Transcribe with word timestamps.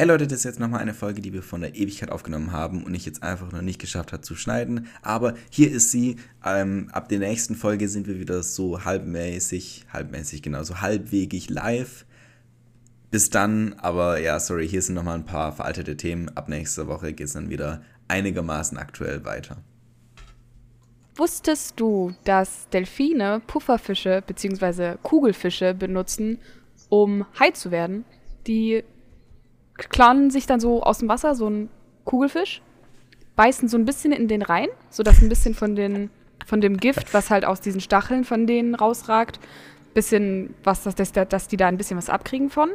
Hey 0.00 0.06
Leute, 0.06 0.26
das 0.26 0.38
ist 0.38 0.44
jetzt 0.44 0.60
nochmal 0.60 0.80
eine 0.80 0.94
Folge, 0.94 1.20
die 1.20 1.34
wir 1.34 1.42
von 1.42 1.60
der 1.60 1.74
Ewigkeit 1.74 2.10
aufgenommen 2.10 2.52
haben 2.52 2.84
und 2.84 2.94
ich 2.94 3.04
jetzt 3.04 3.22
einfach 3.22 3.52
noch 3.52 3.60
nicht 3.60 3.78
geschafft 3.78 4.14
habe 4.14 4.22
zu 4.22 4.34
schneiden. 4.34 4.86
Aber 5.02 5.34
hier 5.50 5.70
ist 5.70 5.90
sie. 5.90 6.16
Ähm, 6.42 6.88
ab 6.90 7.10
der 7.10 7.18
nächsten 7.18 7.54
Folge 7.54 7.86
sind 7.86 8.06
wir 8.06 8.18
wieder 8.18 8.42
so 8.42 8.86
halbmäßig, 8.86 9.84
halbmäßig 9.92 10.40
genau, 10.40 10.62
so 10.62 10.80
halbwegig 10.80 11.50
live. 11.50 12.06
Bis 13.10 13.28
dann, 13.28 13.74
aber 13.74 14.18
ja, 14.22 14.40
sorry, 14.40 14.66
hier 14.66 14.80
sind 14.80 14.94
nochmal 14.94 15.16
ein 15.16 15.26
paar 15.26 15.52
veraltete 15.52 15.98
Themen. 15.98 16.30
Ab 16.30 16.48
nächster 16.48 16.86
Woche 16.86 17.12
geht 17.12 17.26
es 17.26 17.34
dann 17.34 17.50
wieder 17.50 17.82
einigermaßen 18.08 18.78
aktuell 18.78 19.26
weiter. 19.26 19.58
Wusstest 21.14 21.78
du, 21.78 22.14
dass 22.24 22.70
Delfine 22.70 23.42
Pufferfische 23.46 24.24
bzw. 24.26 24.96
Kugelfische 25.02 25.74
benutzen, 25.74 26.38
um 26.88 27.26
high 27.38 27.52
zu 27.52 27.70
werden? 27.70 28.06
Die 28.46 28.82
klauen 29.88 30.30
sich 30.30 30.46
dann 30.46 30.60
so 30.60 30.82
aus 30.82 30.98
dem 30.98 31.08
Wasser, 31.08 31.34
so 31.34 31.48
ein 31.48 31.70
Kugelfisch, 32.04 32.60
beißen 33.36 33.68
so 33.68 33.76
ein 33.78 33.84
bisschen 33.84 34.12
in 34.12 34.28
den 34.28 34.42
rein, 34.42 34.68
sodass 34.90 35.22
ein 35.22 35.28
bisschen 35.28 35.54
von, 35.54 35.74
den, 35.74 36.10
von 36.44 36.60
dem 36.60 36.76
Gift, 36.76 37.14
was 37.14 37.30
halt 37.30 37.44
aus 37.44 37.60
diesen 37.60 37.80
Stacheln 37.80 38.24
von 38.24 38.46
denen 38.46 38.74
rausragt, 38.74 39.40
bisschen 39.94 40.54
was, 40.62 40.82
dass, 40.82 40.94
dass, 40.94 41.12
dass 41.12 41.48
die 41.48 41.56
da 41.56 41.68
ein 41.68 41.76
bisschen 41.76 41.96
was 41.96 42.10
abkriegen 42.10 42.50
von. 42.50 42.70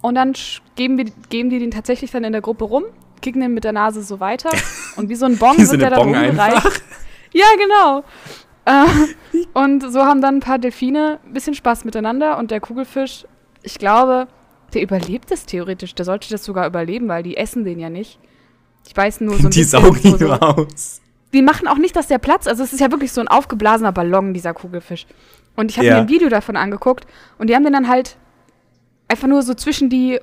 Und 0.00 0.16
dann 0.16 0.32
geben, 0.74 0.98
wir, 0.98 1.06
geben 1.28 1.50
die 1.50 1.58
den 1.58 1.70
tatsächlich 1.70 2.10
dann 2.10 2.24
in 2.24 2.32
der 2.32 2.40
Gruppe 2.40 2.64
rum, 2.64 2.84
kicken 3.20 3.40
den 3.40 3.54
mit 3.54 3.64
der 3.64 3.72
Nase 3.72 4.02
so 4.02 4.20
weiter 4.20 4.50
und 4.96 5.08
wie 5.08 5.14
so 5.14 5.26
ein 5.26 5.38
Bong 5.38 5.58
wird 5.58 5.80
der 5.80 5.90
da 5.90 5.98
rumgereicht. 5.98 6.82
Ja, 7.34 7.46
genau. 7.56 8.04
Äh, 8.66 9.46
und 9.54 9.90
so 9.90 10.04
haben 10.04 10.20
dann 10.20 10.36
ein 10.36 10.40
paar 10.40 10.58
Delfine 10.58 11.18
ein 11.24 11.32
bisschen 11.32 11.54
Spaß 11.54 11.86
miteinander 11.86 12.36
und 12.36 12.50
der 12.50 12.60
Kugelfisch, 12.60 13.24
ich 13.62 13.78
glaube, 13.78 14.28
der 14.74 14.82
überlebt 14.82 15.30
es 15.30 15.46
theoretisch. 15.46 15.94
Der 15.94 16.04
sollte 16.04 16.28
das 16.30 16.44
sogar 16.44 16.66
überleben, 16.66 17.08
weil 17.08 17.22
die 17.22 17.36
essen 17.36 17.64
den 17.64 17.78
ja 17.78 17.90
nicht. 17.90 18.18
Ich 18.86 18.96
weiß 18.96 19.20
nur 19.20 19.36
so 19.38 19.48
ein 19.48 19.50
Die 19.50 19.60
bisschen. 19.60 19.80
saugen 19.82 20.02
ihn 20.02 20.18
so, 20.18 20.26
nur 20.26 20.42
aus. 20.42 21.00
Die 21.32 21.42
machen 21.42 21.66
auch 21.68 21.78
nicht, 21.78 21.96
dass 21.96 22.08
der 22.08 22.18
Platz. 22.18 22.46
Also 22.46 22.62
es 22.62 22.72
ist 22.72 22.80
ja 22.80 22.90
wirklich 22.90 23.12
so 23.12 23.20
ein 23.20 23.28
aufgeblasener 23.28 23.92
Ballon, 23.92 24.34
dieser 24.34 24.52
Kugelfisch. 24.54 25.06
Und 25.56 25.70
ich 25.70 25.76
habe 25.78 25.86
Ja. 25.86 25.94
mir 25.96 26.00
ein 26.02 26.08
Video 26.08 26.28
davon 26.28 26.56
angeguckt 26.56 27.06
und 27.38 27.48
die 27.48 27.54
haben 27.54 27.64
den 27.64 27.72
dann 27.72 27.88
halt 27.88 28.16
einfach 29.08 29.28
nur 29.28 29.42
so 29.42 29.54
zwischen 29.54 29.88
die 29.90 30.18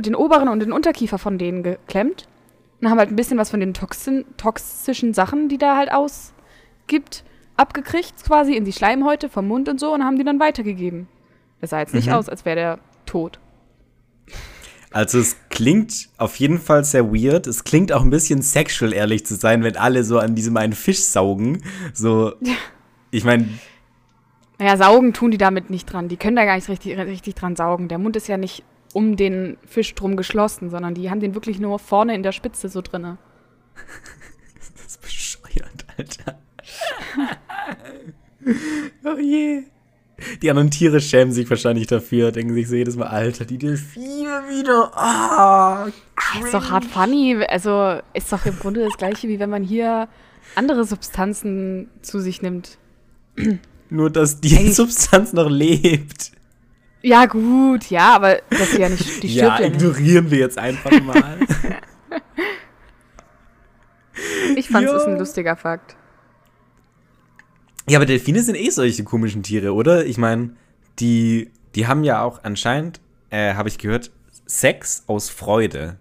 den 0.00 0.14
oberen 0.14 0.48
und 0.48 0.60
den 0.60 0.72
Unterkiefer 0.72 1.18
von 1.18 1.36
denen 1.36 1.62
geklemmt 1.62 2.26
und 2.80 2.88
haben 2.88 2.98
halt 2.98 3.10
ein 3.10 3.16
bisschen 3.16 3.36
was 3.36 3.50
von 3.50 3.60
den 3.60 3.74
toxin, 3.74 4.24
toxischen 4.38 5.12
Sachen, 5.12 5.48
die 5.50 5.58
da 5.58 5.76
halt 5.76 5.90
ausgibt, 5.92 7.22
abgekriegt 7.56 8.24
quasi 8.24 8.54
in 8.54 8.64
die 8.64 8.72
Schleimhäute 8.72 9.28
vom 9.28 9.46
Mund 9.46 9.68
und 9.68 9.78
so 9.78 9.92
und 9.92 10.02
haben 10.04 10.16
die 10.16 10.24
dann 10.24 10.40
weitergegeben. 10.40 11.06
Das 11.60 11.70
sah 11.70 11.80
jetzt 11.80 11.92
nicht 11.94 12.06
Mhm. 12.08 12.14
aus, 12.14 12.28
als 12.30 12.46
wäre 12.46 12.56
der 12.56 12.78
tot. 13.04 13.38
Also 14.92 15.18
es 15.18 15.36
klingt 15.50 16.08
auf 16.18 16.36
jeden 16.36 16.58
Fall 16.58 16.84
sehr 16.84 17.12
weird. 17.12 17.46
Es 17.46 17.62
klingt 17.62 17.92
auch 17.92 18.02
ein 18.02 18.10
bisschen 18.10 18.42
sexual, 18.42 18.92
ehrlich 18.92 19.24
zu 19.24 19.36
sein, 19.36 19.62
wenn 19.62 19.76
alle 19.76 20.02
so 20.02 20.18
an 20.18 20.34
diesem 20.34 20.56
einen 20.56 20.72
Fisch 20.72 21.00
saugen. 21.00 21.62
So, 21.94 22.34
ich 23.10 23.24
meine, 23.24 23.48
Naja, 24.58 24.76
saugen 24.76 25.12
tun 25.12 25.30
die 25.30 25.38
damit 25.38 25.70
nicht 25.70 25.86
dran. 25.86 26.08
Die 26.08 26.16
können 26.16 26.36
da 26.36 26.44
gar 26.44 26.56
nicht 26.56 26.68
richtig, 26.68 26.98
richtig 26.98 27.34
dran 27.36 27.54
saugen. 27.54 27.88
Der 27.88 27.98
Mund 27.98 28.16
ist 28.16 28.26
ja 28.26 28.36
nicht 28.36 28.64
um 28.92 29.16
den 29.16 29.56
Fisch 29.64 29.94
drum 29.94 30.16
geschlossen, 30.16 30.70
sondern 30.70 30.94
die 30.94 31.10
haben 31.10 31.20
den 31.20 31.34
wirklich 31.34 31.60
nur 31.60 31.78
vorne 31.78 32.14
in 32.14 32.24
der 32.24 32.32
Spitze 32.32 32.68
so 32.68 32.82
drinne. 32.82 33.18
das 34.76 34.86
ist 34.86 35.00
bescheuert, 35.00 35.86
Alter. 35.96 36.40
oh 39.04 39.18
je. 39.18 39.62
Die 40.42 40.50
anderen 40.50 40.70
Tiere 40.70 41.00
schämen 41.00 41.32
sich 41.32 41.48
wahrscheinlich 41.50 41.86
dafür, 41.86 42.32
denken 42.32 42.54
sich 42.54 42.68
so 42.68 42.74
jedes 42.74 42.96
Mal, 42.96 43.06
Alter, 43.08 43.44
die 43.44 43.58
Delfine 43.58 44.42
wieder. 44.48 44.90
Ah, 44.96 45.86
Ist 46.44 46.54
doch 46.54 46.70
hart 46.70 46.84
funny. 46.84 47.44
Also 47.48 48.00
ist 48.14 48.32
doch 48.32 48.44
im 48.46 48.58
Grunde 48.58 48.84
das 48.84 48.96
gleiche, 48.96 49.28
wie 49.28 49.38
wenn 49.38 49.50
man 49.50 49.62
hier 49.64 50.08
andere 50.54 50.84
Substanzen 50.84 51.88
zu 52.02 52.20
sich 52.20 52.42
nimmt. 52.42 52.78
Nur, 53.88 54.10
dass 54.10 54.40
die 54.40 54.56
Eigentlich- 54.56 54.76
Substanz 54.76 55.32
noch 55.32 55.48
lebt. 55.48 56.32
Ja, 57.02 57.24
gut, 57.26 57.88
ja, 57.88 58.14
aber 58.14 58.40
das 58.50 58.60
ist 58.72 58.78
ja 58.78 58.88
nicht, 58.90 59.22
die 59.22 59.34
Ja, 59.34 59.58
ja, 59.58 59.68
nicht. 59.68 59.76
ignorieren 59.80 60.30
wir 60.30 60.38
jetzt 60.38 60.58
einfach 60.58 60.90
mal. 61.02 61.38
Ich 64.56 64.68
fand 64.68 64.86
es 64.86 64.92
ist 64.92 65.06
ein 65.08 65.18
lustiger 65.18 65.56
Fakt. 65.56 65.96
Ja, 67.90 67.98
aber 67.98 68.06
Delfine 68.06 68.40
sind 68.40 68.54
eh 68.54 68.70
solche 68.70 69.02
komischen 69.02 69.42
Tiere, 69.42 69.74
oder? 69.74 70.06
Ich 70.06 70.16
meine, 70.16 70.50
die, 71.00 71.50
die 71.74 71.88
haben 71.88 72.04
ja 72.04 72.22
auch 72.22 72.44
anscheinend, 72.44 73.00
äh, 73.30 73.54
habe 73.54 73.68
ich 73.68 73.78
gehört, 73.78 74.12
Sex 74.46 75.02
aus 75.08 75.28
Freude. 75.28 75.96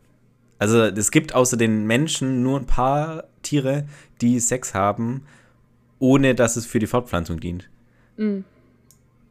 Also 0.59 0.83
es 0.83 1.09
gibt 1.09 1.33
außer 1.33 1.57
den 1.57 1.87
Menschen 1.87 2.43
nur 2.43 2.59
ein 2.59 2.67
paar 2.67 3.23
Tiere, 3.41 3.87
die 4.21 4.39
Sex 4.39 4.75
haben, 4.75 5.23
ohne 5.97 6.35
dass 6.35 6.57
es 6.57 6.67
für 6.67 6.77
die 6.77 6.85
Fortpflanzung 6.85 7.39
dient. 7.39 7.71
Mhm. 8.17 8.45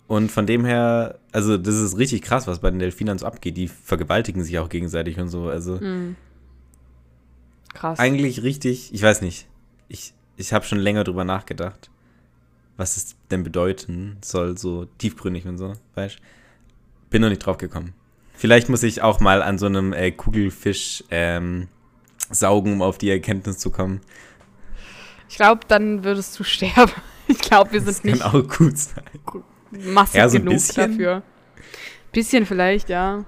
Und 0.09 0.33
von 0.33 0.45
dem 0.45 0.65
her, 0.65 1.21
also 1.31 1.59
das 1.59 1.77
ist 1.77 1.97
richtig 1.97 2.23
krass, 2.23 2.49
was 2.49 2.59
bei 2.59 2.71
den 2.71 2.81
Delfinern 2.81 3.19
so 3.19 3.27
abgeht. 3.27 3.57
Die 3.57 3.69
vergewaltigen 3.69 4.43
sich 4.43 4.59
auch 4.59 4.69
gegenseitig 4.69 5.21
und 5.21 5.29
so. 5.29 5.45
Also 5.49 5.77
Mhm. 5.77 6.17
Krass. 7.73 8.01
eigentlich 8.01 8.43
richtig, 8.43 8.93
ich 8.93 9.03
weiß 9.03 9.21
nicht. 9.23 9.47
Ich, 9.87 10.13
ich 10.37 10.53
habe 10.53 10.65
schon 10.65 10.79
länger 10.79 11.05
drüber 11.05 11.25
nachgedacht, 11.25 11.91
was 12.79 12.97
es 12.97 13.17
denn 13.31 13.43
bedeuten 13.43 14.17
soll, 14.25 14.57
so 14.57 14.87
tiefgründig 14.97 15.45
und 15.47 15.59
so, 15.59 15.75
weißt 15.97 16.19
Bin 17.11 17.21
noch 17.21 17.29
nicht 17.29 17.45
drauf 17.45 17.59
gekommen. 17.59 17.93
Vielleicht 18.35 18.69
muss 18.69 18.85
ich 18.85 19.03
auch 19.03 19.21
mal 19.21 19.43
an 19.43 19.59
so 19.59 19.67
einem 19.67 19.93
äh, 19.93 20.13
Kugelfisch 20.13 21.05
ähm, 21.11 21.69
saugen, 22.31 22.75
um 22.75 22.83
auf 22.83 22.97
die 22.97 23.11
Erkenntnis 23.11 23.59
zu 23.59 23.71
kommen. 23.71 24.01
Ich 25.29 25.37
glaube, 25.37 25.63
dann 25.69 26.05
würdest 26.05 26.39
du 26.39 26.45
sterben. 26.45 26.93
Ich 27.31 27.41
glaube, 27.41 27.73
wir 27.73 27.83
Das 27.83 27.99
sind 27.99 28.19
kann 28.19 28.33
nicht 28.33 28.51
auch 28.51 28.57
gut 28.57 28.79
sein. 28.79 29.05
massig 29.71 30.15
Ja, 30.15 30.31
so 30.31 30.39
ein 30.39 30.45
genug 30.45 30.55
bisschen. 30.55 30.93
dafür. 30.93 31.23
Bisschen 32.11 32.47
vielleicht, 32.47 32.89
ja. 32.89 33.27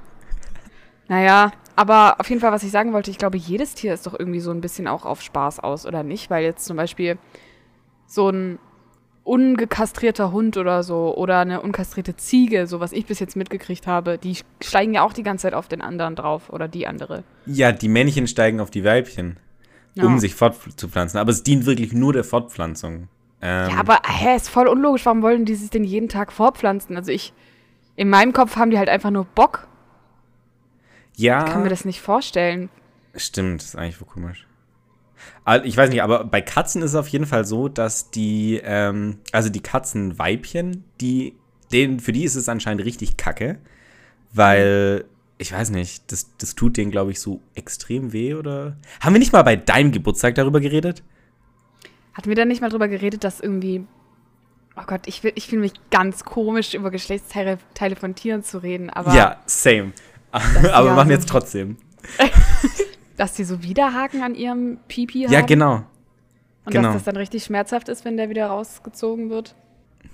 Naja, 1.06 1.53
aber 1.77 2.19
auf 2.19 2.27
jeden 2.31 2.41
Fall, 2.41 2.50
was 2.50 2.62
ich 2.62 2.71
sagen 2.71 2.94
wollte, 2.94 3.10
ich 3.10 3.19
glaube, 3.19 3.37
jedes 3.37 3.75
Tier 3.75 3.93
ist 3.93 4.06
doch 4.06 4.19
irgendwie 4.19 4.41
so 4.41 4.53
ein 4.53 4.62
bisschen 4.62 4.89
auch 4.89 5.05
auf 5.05 5.21
Spaß 5.21 5.60
aus, 5.60 5.84
oder 5.84 6.03
nicht? 6.03 6.31
Weil 6.31 6.44
jetzt 6.44 6.65
zum 6.65 6.78
Beispiel 6.78 7.19
so 8.06 8.31
ein 8.31 8.59
ungekastrierter 9.25 10.33
Hund 10.33 10.57
oder 10.57 10.83
so 10.83 11.15
oder 11.17 11.39
eine 11.41 11.61
unkastrierte 11.61 12.17
Ziege, 12.17 12.67
so 12.67 12.81
was 12.81 12.93
ich 12.93 13.07
bis 13.07 13.21
jetzt 13.21 13.37
mitgekriegt 13.37 13.87
habe, 13.87 14.19
die 14.19 14.37
steigen 14.63 14.95
ja 14.95 15.03
auch 15.03 15.13
die 15.13 15.23
ganze 15.23 15.43
Zeit 15.43 15.55
auf 15.55 15.69
den 15.69 15.83
anderen 15.83 16.17
drauf 16.17 16.51
oder 16.51 16.69
die 16.69 16.87
andere. 16.87 17.23
Ja, 17.47 17.73
die 17.73 17.89
Männchen 17.89 18.27
steigen 18.27 18.61
auf 18.61 18.71
die 18.71 18.85
Weibchen, 18.85 19.37
Ja. 19.95 20.05
um 20.05 20.19
sich 20.19 20.35
fortzupflanzen. 20.35 21.21
Aber 21.21 21.31
es 21.31 21.43
dient 21.43 21.67
wirklich 21.67 21.93
nur 21.93 22.13
der 22.13 22.25
Fortpflanzung. 22.25 23.09
Ähm, 23.43 23.71
Ja, 23.71 23.77
aber 23.79 23.99
hä, 24.07 24.37
ist 24.37 24.49
voll 24.49 24.67
unlogisch. 24.69 25.05
Warum 25.07 25.23
wollen 25.23 25.45
die 25.45 25.55
sich 25.55 25.71
denn 25.71 25.85
jeden 25.85 26.09
Tag 26.09 26.33
fortpflanzen? 26.33 26.97
Also 26.97 27.13
ich, 27.13 27.33
in 27.97 28.09
meinem 28.11 28.33
Kopf 28.33 28.57
haben 28.57 28.71
die 28.71 28.79
halt 28.79 28.89
einfach 28.89 29.11
nur 29.11 29.25
Bock. 29.27 29.67
ja, 31.17 31.45
Ich 31.47 31.53
kann 31.53 31.63
mir 31.63 31.69
das 31.69 31.85
nicht 31.85 32.01
vorstellen. 32.01 32.69
Stimmt, 33.15 33.63
ist 33.63 33.77
eigentlich 33.77 33.97
voll 33.97 34.09
komisch. 34.09 34.47
Ich 35.65 35.77
weiß 35.77 35.91
nicht, 35.91 36.03
aber 36.03 36.25
bei 36.25 36.41
Katzen 36.41 36.83
ist 36.83 36.91
es 36.93 36.97
auf 36.97 37.09
jeden 37.09 37.27
Fall 37.27 37.45
so, 37.45 37.69
dass 37.69 38.11
die, 38.11 38.61
ähm, 38.63 39.19
also 39.33 39.49
die 39.49 39.61
Katzenweibchen, 39.61 40.85
die, 41.01 41.35
denen, 41.73 41.99
für 42.01 42.13
die 42.13 42.25
ist 42.25 42.37
es 42.37 42.49
anscheinend 42.49 42.85
richtig 42.85 43.17
kacke, 43.17 43.59
weil, 44.33 45.05
ich 45.39 45.53
weiß 45.53 45.71
nicht, 45.71 46.13
das, 46.13 46.29
das 46.39 46.55
tut 46.55 46.77
denen, 46.77 46.91
glaube 46.91 47.11
ich, 47.11 47.21
so 47.21 47.41
extrem 47.55 48.13
weh, 48.13 48.35
oder? 48.35 48.77
Haben 49.01 49.15
wir 49.15 49.19
nicht 49.19 49.33
mal 49.33 49.43
bei 49.43 49.57
deinem 49.57 49.91
Geburtstag 49.93 50.35
darüber 50.37 50.61
geredet? 50.61 51.03
Hatten 52.15 52.29
wir 52.29 52.37
da 52.37 52.45
nicht 52.45 52.61
mal 52.61 52.69
drüber 52.71 52.89
geredet, 52.89 53.25
dass 53.25 53.41
irgendwie. 53.41 53.87
Oh 54.77 54.83
Gott, 54.87 55.03
ich, 55.07 55.25
will- 55.25 55.33
ich 55.35 55.49
fühle 55.49 55.63
mich 55.63 55.73
ganz 55.91 56.25
komisch, 56.25 56.75
über 56.75 56.91
Geschlechtsteile 56.91 57.59
Teile 57.75 57.97
von 57.97 58.15
Tieren 58.15 58.45
zu 58.45 58.63
reden, 58.63 58.89
aber 58.91 59.15
ja, 59.15 59.41
same. 59.47 59.93
aber 60.33 60.89
wir 60.91 60.95
machen 60.95 61.11
jetzt 61.11 61.29
trotzdem. 61.29 61.77
dass 63.21 63.34
die 63.34 63.45
so 63.45 63.63
Widerhaken 63.63 64.22
an 64.22 64.34
ihrem 64.34 64.78
Pipi 64.89 65.25
haben. 65.25 65.33
Ja, 65.33 65.43
genau. 65.43 65.84
Und 66.65 66.72
genau. 66.72 66.84
dass 66.84 66.95
das 66.95 67.05
dann 67.05 67.17
richtig 67.19 67.45
schmerzhaft 67.45 67.91
ist, 67.91 68.07
wenn 68.07 68.17
der 68.17 68.31
wieder 68.31 68.47
rausgezogen 68.47 69.28
wird. 69.28 69.55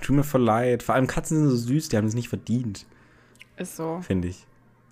Tut 0.00 0.17
mir 0.17 0.25
voll 0.25 0.43
leid. 0.43 0.82
Vor 0.82 0.97
allem 0.97 1.06
Katzen 1.06 1.38
sind 1.38 1.50
so 1.50 1.56
süß, 1.56 1.88
die 1.88 1.97
haben 1.97 2.08
es 2.08 2.14
nicht 2.14 2.29
verdient, 2.29 2.85
Ist 3.58 3.76
so. 3.76 4.00
finde 4.03 4.26
ich. 4.26 4.44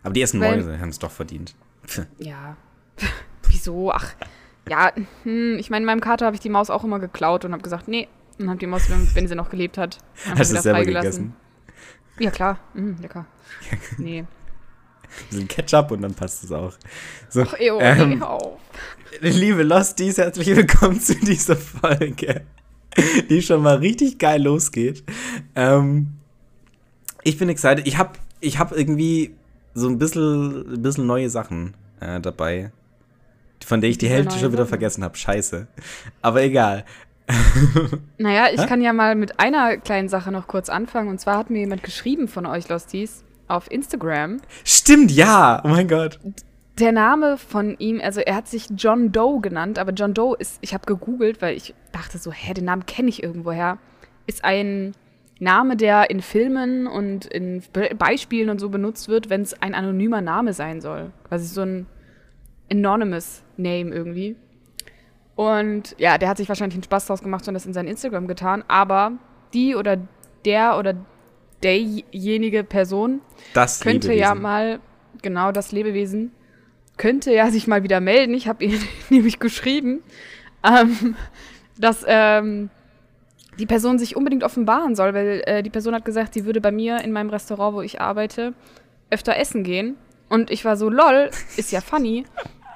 Aber 0.04 0.12
die 0.12 0.22
essen 0.22 0.40
Weil- 0.40 0.58
Mäuse, 0.58 0.78
haben 0.78 0.90
es 0.90 1.00
doch 1.00 1.10
verdient. 1.10 1.56
Ja. 2.18 2.56
Wieso? 3.48 3.90
Ach, 3.90 4.14
ja, 4.68 4.92
hm, 5.24 5.56
ich 5.58 5.70
meine, 5.70 5.82
in 5.82 5.86
meinem 5.86 6.00
Kater 6.00 6.26
habe 6.26 6.36
ich 6.36 6.40
die 6.40 6.50
Maus 6.50 6.70
auch 6.70 6.84
immer 6.84 7.00
geklaut 7.00 7.44
und 7.44 7.52
habe 7.52 7.64
gesagt, 7.64 7.88
nee. 7.88 8.06
Und 8.38 8.48
habe 8.48 8.60
die 8.60 8.68
Maus, 8.68 8.88
wenn, 9.14 9.26
sie 9.26 9.34
noch 9.34 9.50
gelebt 9.50 9.76
hat, 9.76 9.98
einfach 10.24 10.38
Hast 10.38 10.52
du 10.52 10.60
selber 10.60 10.84
gegessen? 10.84 11.34
Ja, 12.20 12.30
klar. 12.30 12.60
Mm, 12.74 12.92
lecker. 13.02 13.26
Nee. 13.98 14.24
Ein 15.20 15.28
bisschen 15.30 15.48
Ketchup 15.48 15.90
und 15.90 16.02
dann 16.02 16.14
passt 16.14 16.44
es 16.44 16.52
auch. 16.52 16.72
So, 17.28 17.42
Ach, 17.42 17.58
ew, 17.58 17.78
ähm, 17.80 18.22
auf. 18.22 18.58
liebe 19.20 19.62
Losties, 19.62 20.18
herzlich 20.18 20.48
willkommen 20.48 21.00
zu 21.00 21.14
dieser 21.14 21.56
Folge, 21.56 22.42
die 23.28 23.42
schon 23.42 23.62
mal 23.62 23.76
richtig 23.76 24.18
geil 24.18 24.42
losgeht. 24.42 25.04
Ähm, 25.54 26.14
ich 27.22 27.38
bin 27.38 27.48
excited. 27.48 27.86
Ich 27.86 27.98
habe 27.98 28.12
ich 28.40 28.58
hab 28.58 28.72
irgendwie 28.72 29.34
so 29.74 29.88
ein 29.88 29.98
bisschen, 29.98 30.74
ein 30.74 30.82
bisschen 30.82 31.06
neue 31.06 31.30
Sachen 31.30 31.74
äh, 32.00 32.20
dabei, 32.20 32.72
von 33.64 33.80
der 33.80 33.90
ich 33.90 33.98
die 33.98 34.08
Hälfte 34.08 34.38
schon 34.38 34.52
wieder 34.52 34.66
vergessen 34.66 35.02
habe. 35.04 35.16
Scheiße. 35.16 35.66
Aber 36.22 36.42
egal. 36.42 36.84
naja, 38.18 38.48
ich 38.52 38.60
Hä? 38.60 38.66
kann 38.66 38.82
ja 38.82 38.92
mal 38.92 39.14
mit 39.14 39.40
einer 39.40 39.78
kleinen 39.78 40.08
Sache 40.08 40.30
noch 40.30 40.46
kurz 40.46 40.68
anfangen. 40.68 41.08
Und 41.08 41.20
zwar 41.20 41.38
hat 41.38 41.50
mir 41.50 41.60
jemand 41.60 41.82
geschrieben 41.82 42.28
von 42.28 42.44
euch, 42.46 42.68
Losties, 42.68 43.24
auf 43.48 43.70
Instagram. 43.70 44.38
Stimmt, 44.64 45.10
ja. 45.10 45.60
Oh 45.64 45.68
mein 45.68 45.88
Gott. 45.88 46.18
Der 46.78 46.92
Name 46.92 47.36
von 47.36 47.76
ihm, 47.78 48.00
also 48.02 48.20
er 48.20 48.34
hat 48.34 48.48
sich 48.48 48.66
John 48.76 49.12
Doe 49.12 49.40
genannt, 49.40 49.78
aber 49.78 49.92
John 49.92 50.12
Doe 50.12 50.36
ist, 50.36 50.58
ich 50.60 50.74
habe 50.74 50.86
gegoogelt, 50.86 51.40
weil 51.40 51.56
ich 51.56 51.74
dachte 51.92 52.18
so, 52.18 52.32
hä, 52.32 52.52
den 52.52 52.64
Namen 52.64 52.84
kenne 52.86 53.08
ich 53.08 53.22
irgendwoher. 53.22 53.78
Ist 54.26 54.44
ein 54.44 54.94
Name, 55.38 55.76
der 55.76 56.10
in 56.10 56.20
Filmen 56.20 56.86
und 56.86 57.26
in 57.26 57.62
Beispielen 57.98 58.50
und 58.50 58.58
so 58.58 58.70
benutzt 58.70 59.08
wird, 59.08 59.30
wenn 59.30 59.42
es 59.42 59.60
ein 59.62 59.74
anonymer 59.74 60.20
Name 60.20 60.52
sein 60.52 60.80
soll. 60.80 61.12
Quasi 61.28 61.46
so 61.46 61.62
ein 61.62 61.86
anonymous 62.70 63.42
Name 63.56 63.94
irgendwie. 63.94 64.36
Und 65.36 65.94
ja, 65.98 66.18
der 66.18 66.28
hat 66.28 66.36
sich 66.36 66.48
wahrscheinlich 66.48 66.76
einen 66.76 66.84
Spaß 66.84 67.06
draus 67.06 67.22
gemacht 67.22 67.46
und 67.48 67.54
das 67.54 67.66
in 67.66 67.72
sein 67.72 67.86
Instagram 67.86 68.28
getan. 68.28 68.64
Aber 68.68 69.12
die 69.52 69.74
oder 69.74 69.98
der 70.44 70.78
oder 70.78 70.94
derjenige 71.64 72.62
Person 72.64 73.20
das 73.54 73.80
könnte 73.80 74.08
Lebewesen. 74.08 74.22
ja 74.22 74.34
mal, 74.34 74.80
genau 75.22 75.50
das 75.50 75.72
Lebewesen, 75.72 76.32
könnte 76.96 77.32
ja 77.32 77.50
sich 77.50 77.66
mal 77.66 77.82
wieder 77.82 78.00
melden. 78.00 78.34
Ich 78.34 78.46
habe 78.46 78.64
ihn 78.64 78.80
nämlich 79.10 79.38
geschrieben, 79.38 80.02
ähm, 80.62 81.16
dass 81.78 82.04
ähm, 82.06 82.70
die 83.58 83.66
Person 83.66 83.98
sich 83.98 84.16
unbedingt 84.16 84.44
offenbaren 84.44 84.94
soll, 84.94 85.14
weil 85.14 85.42
äh, 85.46 85.62
die 85.62 85.70
Person 85.70 85.94
hat 85.94 86.04
gesagt, 86.04 86.34
sie 86.34 86.44
würde 86.44 86.60
bei 86.60 86.72
mir 86.72 87.00
in 87.00 87.12
meinem 87.12 87.30
Restaurant, 87.30 87.76
wo 87.76 87.80
ich 87.82 88.00
arbeite, 88.00 88.54
öfter 89.10 89.36
essen 89.36 89.64
gehen. 89.64 89.96
Und 90.28 90.50
ich 90.50 90.64
war 90.64 90.76
so, 90.76 90.88
lol, 90.88 91.30
ist 91.56 91.72
ja 91.72 91.80
funny. 91.80 92.24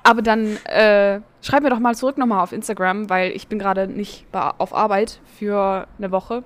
Aber 0.04 0.22
dann 0.22 0.56
äh, 0.66 1.20
schreib 1.42 1.62
mir 1.62 1.70
doch 1.70 1.80
mal 1.80 1.94
zurück 1.94 2.18
nochmal 2.18 2.42
auf 2.42 2.52
Instagram, 2.52 3.10
weil 3.10 3.32
ich 3.32 3.48
bin 3.48 3.58
gerade 3.58 3.88
nicht 3.88 4.26
auf 4.32 4.74
Arbeit 4.74 5.20
für 5.38 5.86
eine 5.98 6.10
Woche. 6.10 6.44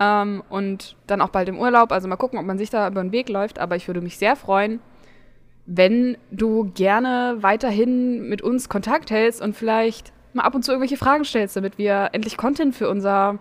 Ähm, 0.00 0.42
und 0.48 0.96
dann 1.06 1.20
auch 1.20 1.28
bald 1.28 1.48
im 1.48 1.58
Urlaub. 1.58 1.92
Also 1.92 2.08
mal 2.08 2.16
gucken, 2.16 2.38
ob 2.38 2.46
man 2.46 2.58
sich 2.58 2.70
da 2.70 2.88
über 2.88 3.02
den 3.02 3.12
Weg 3.12 3.28
läuft. 3.28 3.58
Aber 3.58 3.76
ich 3.76 3.86
würde 3.86 4.00
mich 4.00 4.18
sehr 4.18 4.36
freuen, 4.36 4.80
wenn 5.66 6.16
du 6.30 6.70
gerne 6.74 7.38
weiterhin 7.40 8.28
mit 8.28 8.42
uns 8.42 8.68
Kontakt 8.68 9.10
hältst 9.10 9.40
und 9.40 9.56
vielleicht 9.56 10.12
mal 10.34 10.42
ab 10.42 10.54
und 10.54 10.64
zu 10.64 10.72
irgendwelche 10.72 10.96
Fragen 10.96 11.24
stellst, 11.24 11.56
damit 11.56 11.78
wir 11.78 12.10
endlich 12.12 12.36
Content 12.36 12.74
für 12.74 12.88
unser, 12.88 13.38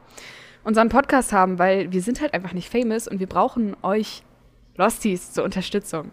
unseren 0.64 0.90
Podcast 0.90 1.34
haben, 1.34 1.60
weil 1.60 1.92
wir 1.92 2.02
sind 2.02 2.22
halt 2.22 2.34
einfach 2.34 2.54
nicht 2.54 2.70
famous 2.70 3.08
und 3.08 3.20
wir 3.20 3.28
brauchen 3.28 3.76
euch 3.82 4.24
Losties 4.78 5.34
zur 5.34 5.44
Unterstützung. 5.44 6.12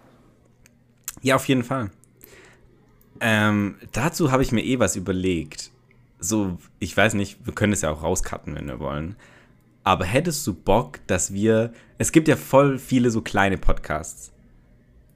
Ja, 1.23 1.37
auf 1.37 1.47
jeden 1.47 1.63
Fall. 1.63 1.91
Ähm, 3.21 3.77
dazu 3.93 4.33
habe 4.33 4.43
ich 4.43 4.53
mir 4.53 4.65
eh 4.65 4.79
was 4.79 4.97
überlegt. 4.97 5.71
So, 6.19 6.59
ich 6.79 6.97
weiß 6.97 7.15
nicht, 7.15 7.47
wir 7.47 7.55
können 7.55 7.73
es 7.73 7.83
ja 7.83 7.91
auch 7.91 8.03
rauscutten, 8.03 8.55
wenn 8.55 8.67
wir 8.67 8.81
wollen. 8.81 9.17
Aber 9.85 10.05
hättest 10.05 10.47
du 10.47 10.55
Bock, 10.55 11.01
dass 11.07 11.33
wir. 11.33 11.73
Es 11.99 12.13
gibt 12.13 12.29
ja 12.29 12.37
voll 12.37 12.79
viele 12.79 13.11
so 13.11 13.21
kleine 13.23 13.59
Podcasts. 13.59 14.33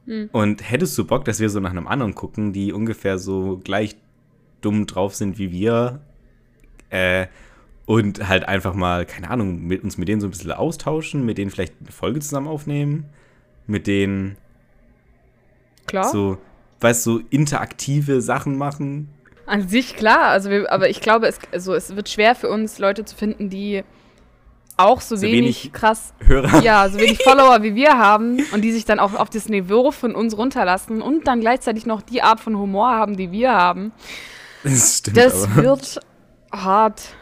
Hm. 0.06 0.28
Und 0.32 0.68
hättest 0.68 0.96
du 0.98 1.06
Bock, 1.06 1.24
dass 1.24 1.40
wir 1.40 1.48
so 1.48 1.60
nach 1.60 1.70
einem 1.70 1.86
anderen 1.86 2.14
gucken, 2.14 2.52
die 2.52 2.72
ungefähr 2.72 3.18
so 3.18 3.60
gleich 3.62 3.96
dumm 4.60 4.86
drauf 4.86 5.14
sind 5.14 5.38
wie 5.38 5.50
wir? 5.50 6.00
Äh, 6.90 7.26
und 7.86 8.26
halt 8.26 8.48
einfach 8.48 8.74
mal, 8.74 9.04
keine 9.04 9.30
Ahnung, 9.30 9.62
mit 9.66 9.82
uns 9.84 9.98
mit 9.98 10.08
denen 10.08 10.20
so 10.20 10.26
ein 10.26 10.30
bisschen 10.30 10.52
austauschen, 10.52 11.24
mit 11.24 11.38
denen 11.38 11.50
vielleicht 11.50 11.74
eine 11.80 11.92
Folge 11.92 12.20
zusammen 12.20 12.48
aufnehmen, 12.48 13.06
mit 13.66 13.86
denen. 13.86 14.36
Klar. 15.86 16.04
So, 16.04 16.38
weißt 16.80 17.06
du, 17.06 17.18
so 17.18 17.24
interaktive 17.30 18.22
Sachen 18.22 18.56
machen. 18.56 19.10
An 19.46 19.68
sich 19.68 19.96
klar, 19.96 20.28
also 20.28 20.48
wir, 20.48 20.72
aber 20.72 20.88
ich 20.88 21.02
glaube, 21.02 21.26
es, 21.26 21.38
also 21.52 21.74
es 21.74 21.94
wird 21.94 22.08
schwer 22.08 22.34
für 22.34 22.48
uns, 22.48 22.78
Leute 22.78 23.04
zu 23.04 23.14
finden, 23.14 23.50
die 23.50 23.84
auch 24.76 25.00
so, 25.00 25.16
so 25.16 25.22
wenig, 25.22 25.64
wenig, 25.64 25.72
krass 25.72 26.14
Hörer. 26.20 26.62
Ja, 26.62 26.88
so 26.88 26.98
wenig 26.98 27.22
Follower 27.22 27.62
wie 27.62 27.74
wir 27.74 27.98
haben 27.98 28.44
und 28.52 28.62
die 28.62 28.72
sich 28.72 28.84
dann 28.84 28.98
auch 28.98 29.14
auf 29.14 29.30
das 29.30 29.48
Niveau 29.48 29.90
von 29.90 30.14
uns 30.14 30.36
runterlassen 30.36 31.00
und 31.00 31.26
dann 31.26 31.40
gleichzeitig 31.40 31.86
noch 31.86 32.02
die 32.02 32.22
Art 32.22 32.40
von 32.40 32.56
Humor 32.56 32.90
haben, 32.90 33.16
die 33.16 33.30
wir 33.30 33.52
haben. 33.52 33.92
Das 34.64 34.98
stimmt. 34.98 35.16
Das 35.16 35.44
aber. 35.44 35.62
wird 35.62 36.00
hart. 36.52 37.14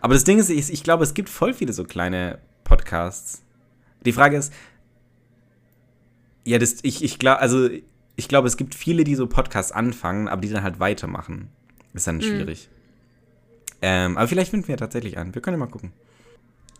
Aber 0.00 0.14
das 0.14 0.24
Ding 0.24 0.38
ist, 0.38 0.50
ich, 0.50 0.72
ich 0.72 0.82
glaube, 0.82 1.04
es 1.04 1.14
gibt 1.14 1.28
voll 1.28 1.54
viele 1.54 1.72
so 1.72 1.84
kleine 1.84 2.38
Podcasts. 2.64 3.42
Die 4.04 4.12
Frage 4.12 4.36
ist, 4.36 4.52
ja, 6.44 6.58
das, 6.58 6.78
ich, 6.82 7.04
ich 7.04 7.20
glaube, 7.20 7.38
also 7.38 7.68
ich 8.16 8.28
glaube, 8.28 8.48
es 8.48 8.56
gibt 8.56 8.74
viele, 8.74 9.04
die 9.04 9.14
so 9.14 9.28
Podcasts 9.28 9.70
anfangen, 9.70 10.26
aber 10.26 10.40
die 10.40 10.48
dann 10.48 10.64
halt 10.64 10.80
weitermachen. 10.80 11.50
Ist 11.94 12.06
dann 12.06 12.16
mhm. 12.16 12.22
schwierig. 12.22 12.68
Ähm, 13.80 14.16
aber 14.16 14.26
vielleicht 14.26 14.50
finden 14.50 14.66
wir 14.66 14.72
ja 14.72 14.78
tatsächlich 14.78 15.18
an. 15.18 15.34
Wir 15.34 15.42
können 15.42 15.54
ja 15.54 15.64
mal 15.64 15.70
gucken 15.70 15.92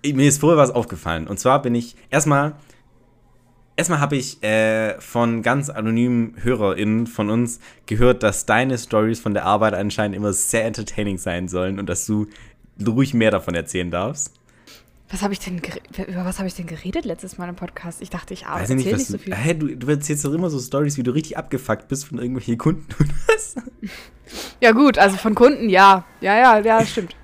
mir 0.04 0.28
ist 0.28 0.40
vorher 0.40 0.58
was 0.58 0.70
aufgefallen. 0.70 1.26
Und 1.26 1.38
zwar 1.38 1.62
bin 1.62 1.75
ich 1.75 1.96
erstmal, 2.10 2.54
erstmal 3.76 4.00
habe 4.00 4.16
ich 4.16 4.43
äh, 4.43 5.00
von 5.00 5.43
ganz 5.43 5.70
anonymen 5.70 6.34
HörerInnen 6.43 7.06
von 7.06 7.31
uns 7.31 7.60
gehört, 7.87 8.22
dass 8.22 8.46
deine 8.46 8.78
Stories 8.78 9.20
von 9.20 9.34
der 9.34 9.44
Arbeit 9.44 9.75
anscheinend 9.75 10.16
immer 10.16 10.32
sehr 10.32 10.64
entertaining 10.64 11.19
sein 11.19 11.49
sollen 11.49 11.78
und 11.78 11.88
dass 11.88 12.06
du 12.06 12.26
ruhig 12.87 13.14
mehr 13.14 13.31
davon 13.31 13.54
erzählen 13.54 13.90
darfst. 13.90 14.32
Was 15.10 15.20
habe 15.20 15.34
ich 15.34 15.40
denn 15.40 15.60
über 16.08 16.25
was 16.25 16.38
habe 16.38 16.49
ich 16.49 16.54
denn 16.54 16.66
geredet 16.66 17.04
letztes 17.04 17.37
Mal 17.37 17.46
im 17.46 17.54
Podcast? 17.54 18.00
Ich 18.00 18.08
dachte, 18.08 18.32
ich 18.32 18.46
arbeite 18.46 18.75
nicht, 18.75 18.90
nicht 18.90 19.06
so 19.06 19.19
viel. 19.19 19.34
Hä, 19.34 19.52
du, 19.52 19.76
du 19.76 19.87
erzählst 19.88 20.25
doch 20.25 20.32
immer 20.32 20.49
so 20.49 20.58
Stories, 20.58 20.96
wie 20.96 21.02
du 21.02 21.10
richtig 21.10 21.37
abgefuckt 21.37 21.87
bist 21.88 22.06
von 22.06 22.19
irgendwelchen 22.19 22.56
Kunden? 22.56 22.87
Ja 24.62 24.72
gut, 24.72 24.96
also 24.96 25.19
von 25.19 25.34
Kunden, 25.34 25.69
ja, 25.69 26.06
ja, 26.22 26.38
ja, 26.38 26.58
ja, 26.60 26.87
stimmt. 26.87 27.14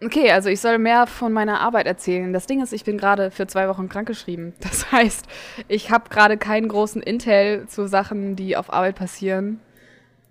Okay, 0.00 0.30
also 0.30 0.48
ich 0.48 0.60
soll 0.60 0.78
mehr 0.78 1.08
von 1.08 1.32
meiner 1.32 1.60
Arbeit 1.60 1.86
erzählen. 1.86 2.32
Das 2.32 2.46
Ding 2.46 2.62
ist, 2.62 2.72
ich 2.72 2.84
bin 2.84 2.98
gerade 2.98 3.32
für 3.32 3.48
zwei 3.48 3.68
Wochen 3.68 3.88
krankgeschrieben. 3.88 4.52
Das 4.60 4.92
heißt, 4.92 5.26
ich 5.66 5.90
habe 5.90 6.08
gerade 6.08 6.36
keinen 6.36 6.68
großen 6.68 7.02
Intel 7.02 7.66
zu 7.66 7.88
Sachen, 7.88 8.36
die 8.36 8.56
auf 8.56 8.72
Arbeit 8.72 8.94
passieren. 8.94 9.60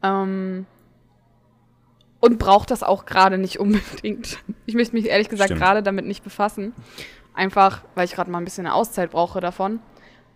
Ähm, 0.02 0.66
und 2.20 2.40
brauche 2.40 2.66
das 2.66 2.82
auch 2.82 3.06
gerade 3.06 3.38
nicht 3.38 3.60
unbedingt. 3.60 4.40
Ich 4.66 4.76
möchte 4.76 4.96
mich 4.96 5.08
ehrlich 5.08 5.30
gesagt 5.30 5.56
gerade 5.56 5.84
damit 5.84 6.06
nicht 6.06 6.24
befassen. 6.24 6.74
Einfach, 7.34 7.84
weil 7.94 8.06
ich 8.06 8.14
gerade 8.14 8.32
mal 8.32 8.40
ein 8.40 8.46
bisschen 8.46 8.66
eine 8.66 8.74
Auszeit 8.74 9.12
brauche 9.12 9.42
davon. 9.42 9.80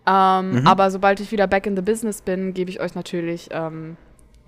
Ähm, 0.06 0.60
mhm. 0.60 0.66
Aber 0.66 0.90
sobald 0.90 1.20
ich 1.20 1.32
wieder 1.32 1.46
back 1.46 1.66
in 1.66 1.74
the 1.74 1.82
business 1.82 2.20
bin, 2.20 2.54
gebe 2.54 2.70
ich 2.70 2.80
euch 2.80 2.94
natürlich 2.94 3.48
ähm, 3.50 3.96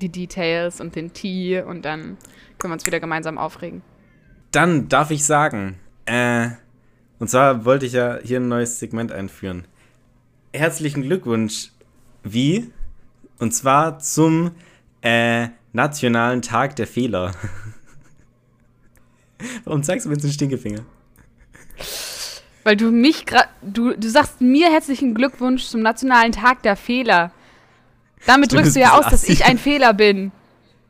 die 0.00 0.10
Details 0.10 0.81
und 0.81 0.94
den 0.94 1.12
Tee 1.12 1.62
und 1.62 1.84
dann 1.84 2.19
können 2.58 2.72
wir 2.72 2.74
uns 2.74 2.86
wieder 2.86 3.00
gemeinsam 3.00 3.38
aufregen. 3.38 3.82
Dann 4.55 4.89
darf 4.89 5.11
ich 5.11 5.25
sagen, 5.25 5.81
äh, 6.06 6.51
und 7.19 7.29
zwar 7.29 7.65
wollte 7.65 7.87
ich 7.87 7.93
ja 7.94 8.20
hier 8.23 8.39
ein 8.39 8.46
neues 8.46 8.79
Segment 8.79 9.11
einführen. 9.11 9.67
Herzlichen 10.53 11.03
Glückwunsch, 11.03 11.73
wie? 12.23 12.70
Und 13.41 13.53
zwar 13.53 13.99
zum 13.99 14.53
äh, 15.03 15.49
Nationalen 15.73 16.41
Tag 16.41 16.77
der 16.77 16.87
Fehler. 16.87 17.32
Warum 19.65 19.82
zeigst 19.82 20.05
du 20.05 20.08
mir 20.08 20.15
jetzt 20.15 20.25
einen 20.25 20.32
Stinkefinger? 20.32 20.84
Weil 22.63 22.77
du 22.77 22.93
mich 22.93 23.27
gerade, 23.27 23.49
du, 23.61 23.96
du 23.96 24.08
sagst 24.08 24.41
mir 24.41 24.70
herzlichen 24.70 25.17
Glückwunsch 25.17 25.65
zum 25.65 25.82
Nationalen 25.82 26.31
Tag 26.31 26.63
der 26.63 26.77
Fehler. 26.77 27.32
Damit 28.25 28.53
drückst 28.53 28.77
du 28.77 28.81
ja 28.81 28.93
aus, 28.96 29.06
dass 29.06 29.25
ich 29.25 29.46
ein 29.46 29.58
Fehler 29.58 29.94
bin. 29.94 30.31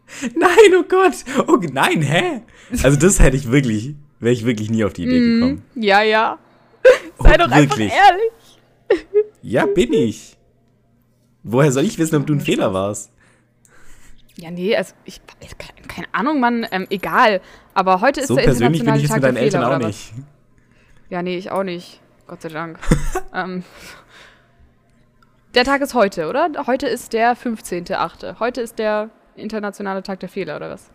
Nein, 0.34 0.75
oh 0.78 0.84
Gott. 0.88 1.25
Oh 1.49 1.58
nein, 1.73 2.02
hä? 2.02 2.42
Also 2.82 2.99
das 2.99 3.20
hätte 3.20 3.37
ich 3.37 3.50
wirklich, 3.50 3.94
wäre 4.20 4.32
ich 4.32 4.44
wirklich 4.44 4.70
nie 4.70 4.84
auf 4.84 4.92
die 4.92 5.04
Idee 5.04 5.20
mm, 5.20 5.34
gekommen. 5.34 5.62
Ja, 5.75 6.02
ja. 6.02 6.38
Sei 7.18 7.34
oh, 7.34 7.38
doch 7.38 7.50
wirklich? 7.50 7.92
einfach 7.92 8.11
ehrlich. 8.11 8.32
Ja, 9.42 9.66
bin 9.66 9.92
ich. 9.92 10.37
Woher 11.42 11.70
soll 11.70 11.84
ich 11.84 11.99
wissen, 11.99 12.16
ob 12.16 12.26
du 12.26 12.32
ein 12.32 12.40
Fehler 12.40 12.73
warst? 12.73 13.11
Ja, 14.37 14.50
nee, 14.50 14.75
also 14.75 14.94
ich, 15.04 15.20
keine 15.87 16.06
Ahnung, 16.12 16.40
Mann, 16.40 16.66
ähm, 16.70 16.87
egal. 16.90 17.40
Aber 17.75 18.00
heute 18.00 18.20
ist 18.20 18.28
so 18.28 18.37
der 18.37 18.44
persönlich 18.44 18.84
bin 18.84 18.94
ich 18.94 19.04
es 19.04 19.12
mit 19.12 19.23
deinen 19.23 19.37
Eltern 19.37 19.64
auch 19.64 19.87
nicht. 19.87 20.12
Ja, 21.11 21.23
nee, 21.23 21.37
ich 21.37 21.50
auch 21.50 21.62
nicht. 21.62 22.00
Gott 22.26 22.40
sei 22.42 22.49
Dank. 22.49 22.78
ähm, 23.34 23.64
der 25.54 25.64
Tag 25.64 25.82
ist 25.82 25.94
heute, 25.94 26.28
oder? 26.28 26.50
Heute 26.66 26.87
ist 26.87 27.12
der 27.12 27.37
15.8. 27.37 28.40
Heute 28.40 28.61
ist 28.61 28.78
der 28.78 29.11
internationale 29.36 30.02
Tag 30.02 30.20
der 30.20 30.28
Fehler, 30.28 30.56
oder 30.56 30.70
was? 30.70 30.90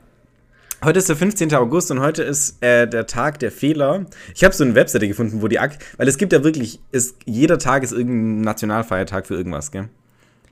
Heute 0.84 1.00
ist 1.00 1.10
der 1.10 1.18
15. 1.18 1.54
August 1.56 1.92
und 1.92 2.00
heute 2.00 2.24
ist 2.24 2.64
äh, 2.64 2.88
der 2.88 3.06
Tag 3.06 3.40
der 3.40 3.52
Fehler. 3.52 4.06
Ich 4.34 4.46
habe 4.46 4.56
so 4.56 4.64
eine 4.64 4.76
Webseite 4.76 5.10
gefunden, 5.10 5.42
wo 5.42 5.50
die 5.50 5.60
Ak 5.60 5.78
weil 5.98 6.08
es 6.08 6.18
gibt 6.18 6.32
ja 6.32 6.42
wirklich, 6.44 6.80
ist, 6.92 7.18
jeder 7.26 7.60
Tag 7.60 7.84
ist 7.84 7.92
irgendein 7.92 8.42
Nationalfeiertag 8.42 9.28
für 9.28 9.36
irgendwas, 9.36 9.72
gell? 9.72 9.90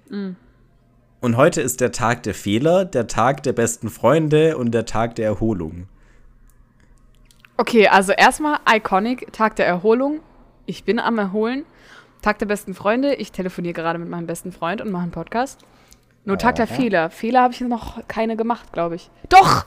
Mm. 0.09 0.35
Und 1.21 1.37
heute 1.37 1.61
ist 1.61 1.79
der 1.79 1.93
Tag 1.93 2.23
der 2.23 2.33
Fehler, 2.33 2.83
der 2.83 3.07
Tag 3.07 3.43
der 3.43 3.53
besten 3.53 3.89
Freunde 3.89 4.57
und 4.57 4.71
der 4.71 4.85
Tag 4.85 5.15
der 5.15 5.27
Erholung. 5.27 5.87
Okay, 7.55 7.87
also 7.87 8.11
erstmal 8.11 8.59
iconic, 8.69 9.31
Tag 9.31 9.55
der 9.55 9.65
Erholung. 9.65 10.19
Ich 10.65 10.83
bin 10.83 10.99
am 10.99 11.17
Erholen. 11.17 11.63
Tag 12.21 12.37
der 12.39 12.45
besten 12.45 12.73
Freunde. 12.73 13.15
Ich 13.15 13.31
telefoniere 13.31 13.73
gerade 13.73 13.97
mit 13.97 14.09
meinem 14.09 14.27
besten 14.27 14.51
Freund 14.51 14.81
und 14.81 14.91
mache 14.91 15.03
einen 15.03 15.11
Podcast. 15.11 15.61
Nur 16.27 16.37
Tag 16.37 16.55
der 16.55 16.67
Fehler. 16.67 17.09
Fehler 17.09 17.41
habe 17.41 17.53
ich 17.53 17.61
noch 17.61 18.05
keine 18.07 18.35
gemacht, 18.35 18.73
glaube 18.73 18.95
ich. 18.95 19.09
Doch! 19.29 19.65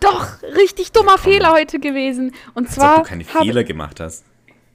Doch! 0.00 0.26
Richtig 0.56 0.92
dummer 0.92 1.18
Fehler 1.18 1.52
heute 1.52 1.78
gewesen. 1.78 2.34
Und 2.54 2.66
Als 2.68 2.76
zwar. 2.76 2.96
ob 2.98 3.02
du 3.04 3.08
keine 3.10 3.24
Fehler 3.24 3.62
gemacht 3.62 4.00
hast. 4.00 4.24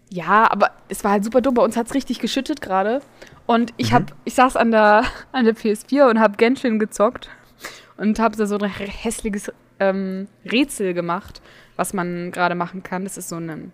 Ja, 0.10 0.50
aber 0.52 0.70
es 0.90 1.04
war 1.04 1.10
halt 1.12 1.24
super 1.24 1.42
dumm. 1.42 1.56
Bei 1.56 1.64
uns 1.64 1.76
hat 1.76 1.88
es 1.88 1.96
richtig 1.96 2.20
geschüttet 2.20 2.62
gerade. 2.62 3.02
Und 3.48 3.74
ich, 3.78 3.90
Mhm. 3.90 3.96
hab, 3.96 4.04
ich 4.26 4.36
saß 4.36 4.56
an 4.56 4.70
der, 4.72 5.06
an 5.32 5.46
der 5.46 5.56
PS4 5.56 6.08
und 6.10 6.20
habe 6.20 6.38
Genshin 6.38 6.78
gezockt. 6.78 7.30
Und 7.98 8.20
habe 8.20 8.36
da 8.38 8.46
so 8.46 8.58
ein 8.58 8.70
hässliches 8.70 9.52
ähm, 9.80 10.28
Rätsel 10.46 10.94
gemacht, 10.94 11.42
was 11.78 11.94
man 11.94 12.32
gerade 12.32 12.54
machen 12.54 12.84
kann. 12.84 13.06
Das 13.06 13.18
ist 13.18 13.30
so 13.30 13.38
ein. 13.38 13.72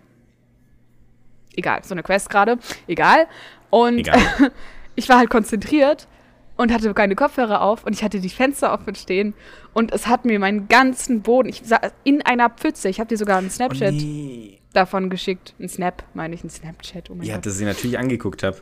Egal, 1.56 1.80
so 1.84 1.92
eine 1.94 2.02
Quest 2.02 2.30
gerade. 2.30 2.58
Egal. 2.86 3.26
Und 3.70 3.98
Egal. 3.98 4.18
ich 4.94 5.08
war 5.10 5.18
halt 5.18 5.28
konzentriert 5.30 6.06
und 6.60 6.72
hatte 6.72 6.92
keine 6.94 7.14
Kopfhörer 7.14 7.62
auf 7.62 7.84
und 7.84 7.94
ich 7.94 8.02
hatte 8.04 8.20
die 8.20 8.28
Fenster 8.28 8.72
offen 8.74 8.94
stehen 8.94 9.32
und 9.72 9.92
es 9.92 10.06
hat 10.06 10.24
mir 10.26 10.38
meinen 10.38 10.68
ganzen 10.68 11.22
Boden, 11.22 11.48
ich 11.48 11.62
saß 11.64 11.80
in 12.04 12.20
einer 12.22 12.50
Pfütze, 12.50 12.88
ich 12.90 13.00
habe 13.00 13.08
dir 13.08 13.16
sogar 13.16 13.38
einen 13.38 13.46
Oh, 13.48 13.50
Snapchat 13.50 13.94
nee. 13.94 14.60
davon 14.74 15.08
geschickt. 15.08 15.54
Ein 15.58 15.68
Snap, 15.70 16.02
meine 16.12 16.34
ich, 16.34 16.44
ein 16.44 16.50
Snapchat. 16.50 17.08
Oh 17.10 17.14
mein 17.14 17.26
Ja, 17.26 17.36
Gott. 17.36 17.46
dass 17.46 17.58
ich 17.58 17.66
natürlich 17.66 17.98
angeguckt 17.98 18.42
habe. 18.42 18.58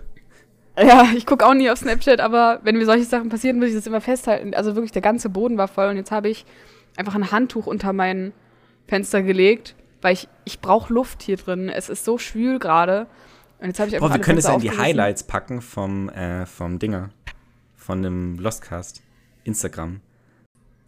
Ja, 0.80 1.08
ich 1.16 1.26
gucke 1.26 1.44
auch 1.44 1.54
nie 1.54 1.68
auf 1.70 1.78
Snapchat, 1.78 2.20
aber 2.20 2.60
wenn 2.62 2.76
mir 2.76 2.84
solche 2.86 3.04
Sachen 3.04 3.30
passieren, 3.30 3.58
muss 3.58 3.68
ich 3.70 3.74
das 3.74 3.86
immer 3.88 4.00
festhalten. 4.00 4.54
Also 4.54 4.76
wirklich, 4.76 4.92
der 4.92 5.02
ganze 5.02 5.28
Boden 5.28 5.58
war 5.58 5.66
voll 5.66 5.88
und 5.88 5.96
jetzt 5.96 6.12
habe 6.12 6.28
ich 6.28 6.46
einfach 6.96 7.16
ein 7.16 7.32
Handtuch 7.32 7.66
unter 7.66 7.92
mein 7.92 8.32
Fenster 8.86 9.22
gelegt, 9.22 9.74
weil 10.02 10.12
ich, 10.12 10.28
ich 10.44 10.60
brauche 10.60 10.92
Luft 10.94 11.22
hier 11.22 11.36
drin. 11.36 11.68
Es 11.68 11.88
ist 11.88 12.04
so 12.04 12.16
schwül 12.16 12.60
gerade. 12.60 13.08
Und 13.58 13.66
jetzt 13.66 13.80
habe 13.80 13.88
ich 13.88 13.96
einfach 13.96 14.08
Boah, 14.08 14.14
wir 14.14 14.20
können 14.20 14.38
es 14.38 14.48
in 14.48 14.60
die. 14.60 14.70
Highlights 14.70 15.24
packen 15.24 15.60
vom, 15.62 16.08
äh, 16.10 16.46
vom 16.46 16.78
Dinger. 16.78 17.10
Von 17.88 18.02
dem 18.02 18.38
Lostcast. 18.38 19.00
Instagram. 19.44 20.02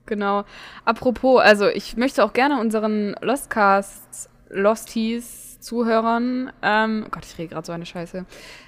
Genau. 0.04 0.44
Apropos, 0.84 1.40
also 1.40 1.66
ich 1.66 1.96
möchte 1.96 2.22
auch 2.22 2.34
gerne 2.34 2.60
unseren 2.60 3.16
Lostcasts, 3.22 4.28
Losties, 4.50 5.58
Zuhörern, 5.60 6.52
ähm, 6.60 7.06
Gott, 7.10 7.24
ich 7.24 7.38
rede 7.38 7.54
gerade 7.54 7.66
so 7.66 7.72
eine 7.72 7.86
Scheiße, 7.86 8.26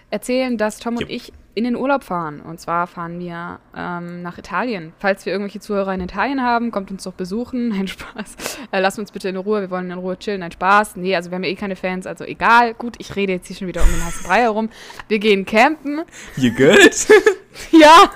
erzählen, 0.08 0.56
dass 0.56 0.78
Tom 0.78 0.94
und 0.94 1.02
Jupp. 1.02 1.10
ich 1.10 1.32
in 1.54 1.64
den 1.64 1.76
Urlaub 1.76 2.04
fahren. 2.04 2.40
Und 2.40 2.58
zwar 2.58 2.86
fahren 2.86 3.18
wir 3.18 3.60
ähm, 3.76 4.22
nach 4.22 4.38
Italien. 4.38 4.94
Falls 4.98 5.26
wir 5.26 5.34
irgendwelche 5.34 5.60
Zuhörer 5.60 5.92
in 5.92 6.00
Italien 6.00 6.40
haben, 6.40 6.70
kommt 6.70 6.90
uns 6.90 7.04
doch 7.04 7.12
besuchen. 7.12 7.68
Nein, 7.76 7.86
Spaß. 7.86 8.58
Äh, 8.70 8.80
lasst 8.80 8.98
uns 8.98 9.12
bitte 9.12 9.28
in 9.28 9.36
Ruhe, 9.36 9.60
wir 9.60 9.70
wollen 9.70 9.90
in 9.90 9.98
Ruhe 9.98 10.18
chillen. 10.18 10.40
Nein, 10.40 10.52
Spaß. 10.52 10.96
Nee, 10.96 11.14
also 11.14 11.30
wir 11.30 11.34
haben 11.34 11.44
ja 11.44 11.50
eh 11.50 11.54
keine 11.54 11.76
Fans, 11.76 12.06
also 12.06 12.24
egal. 12.24 12.72
Gut, 12.72 12.94
ich 12.96 13.14
rede 13.14 13.34
jetzt 13.34 13.48
hier 13.48 13.56
schon 13.56 13.68
wieder 13.68 13.82
um 13.82 13.90
den 13.90 14.02
heißen 14.02 14.22
Brei 14.22 14.40
herum. 14.40 14.70
Wir 15.08 15.18
gehen 15.18 15.44
campen. 15.44 16.00
You 16.36 16.50
good? 16.50 16.96
Ja, 17.72 18.10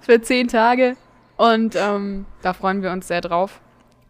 für 0.00 0.20
zehn 0.22 0.48
Tage. 0.48 0.96
Und 1.36 1.74
ähm, 1.76 2.24
da 2.42 2.52
freuen 2.52 2.82
wir 2.82 2.90
uns 2.92 3.08
sehr 3.08 3.20
drauf. 3.20 3.60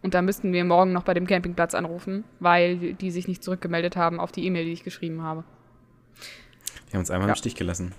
Und 0.03 0.13
da 0.13 0.21
müssten 0.21 0.53
wir 0.53 0.63
morgen 0.63 0.93
noch 0.93 1.03
bei 1.03 1.13
dem 1.13 1.27
Campingplatz 1.27 1.73
anrufen, 1.73 2.23
weil 2.39 2.93
die 2.93 3.11
sich 3.11 3.27
nicht 3.27 3.43
zurückgemeldet 3.43 3.97
haben 3.97 4.19
auf 4.19 4.31
die 4.31 4.45
E-Mail, 4.45 4.65
die 4.65 4.71
ich 4.71 4.83
geschrieben 4.83 5.21
habe. 5.23 5.43
Die 6.89 6.93
haben 6.93 6.99
uns 6.99 7.11
einfach 7.11 7.27
Ja. 7.27 7.33
im 7.33 7.37
Stich 7.37 7.55
gelassen. 7.55 7.93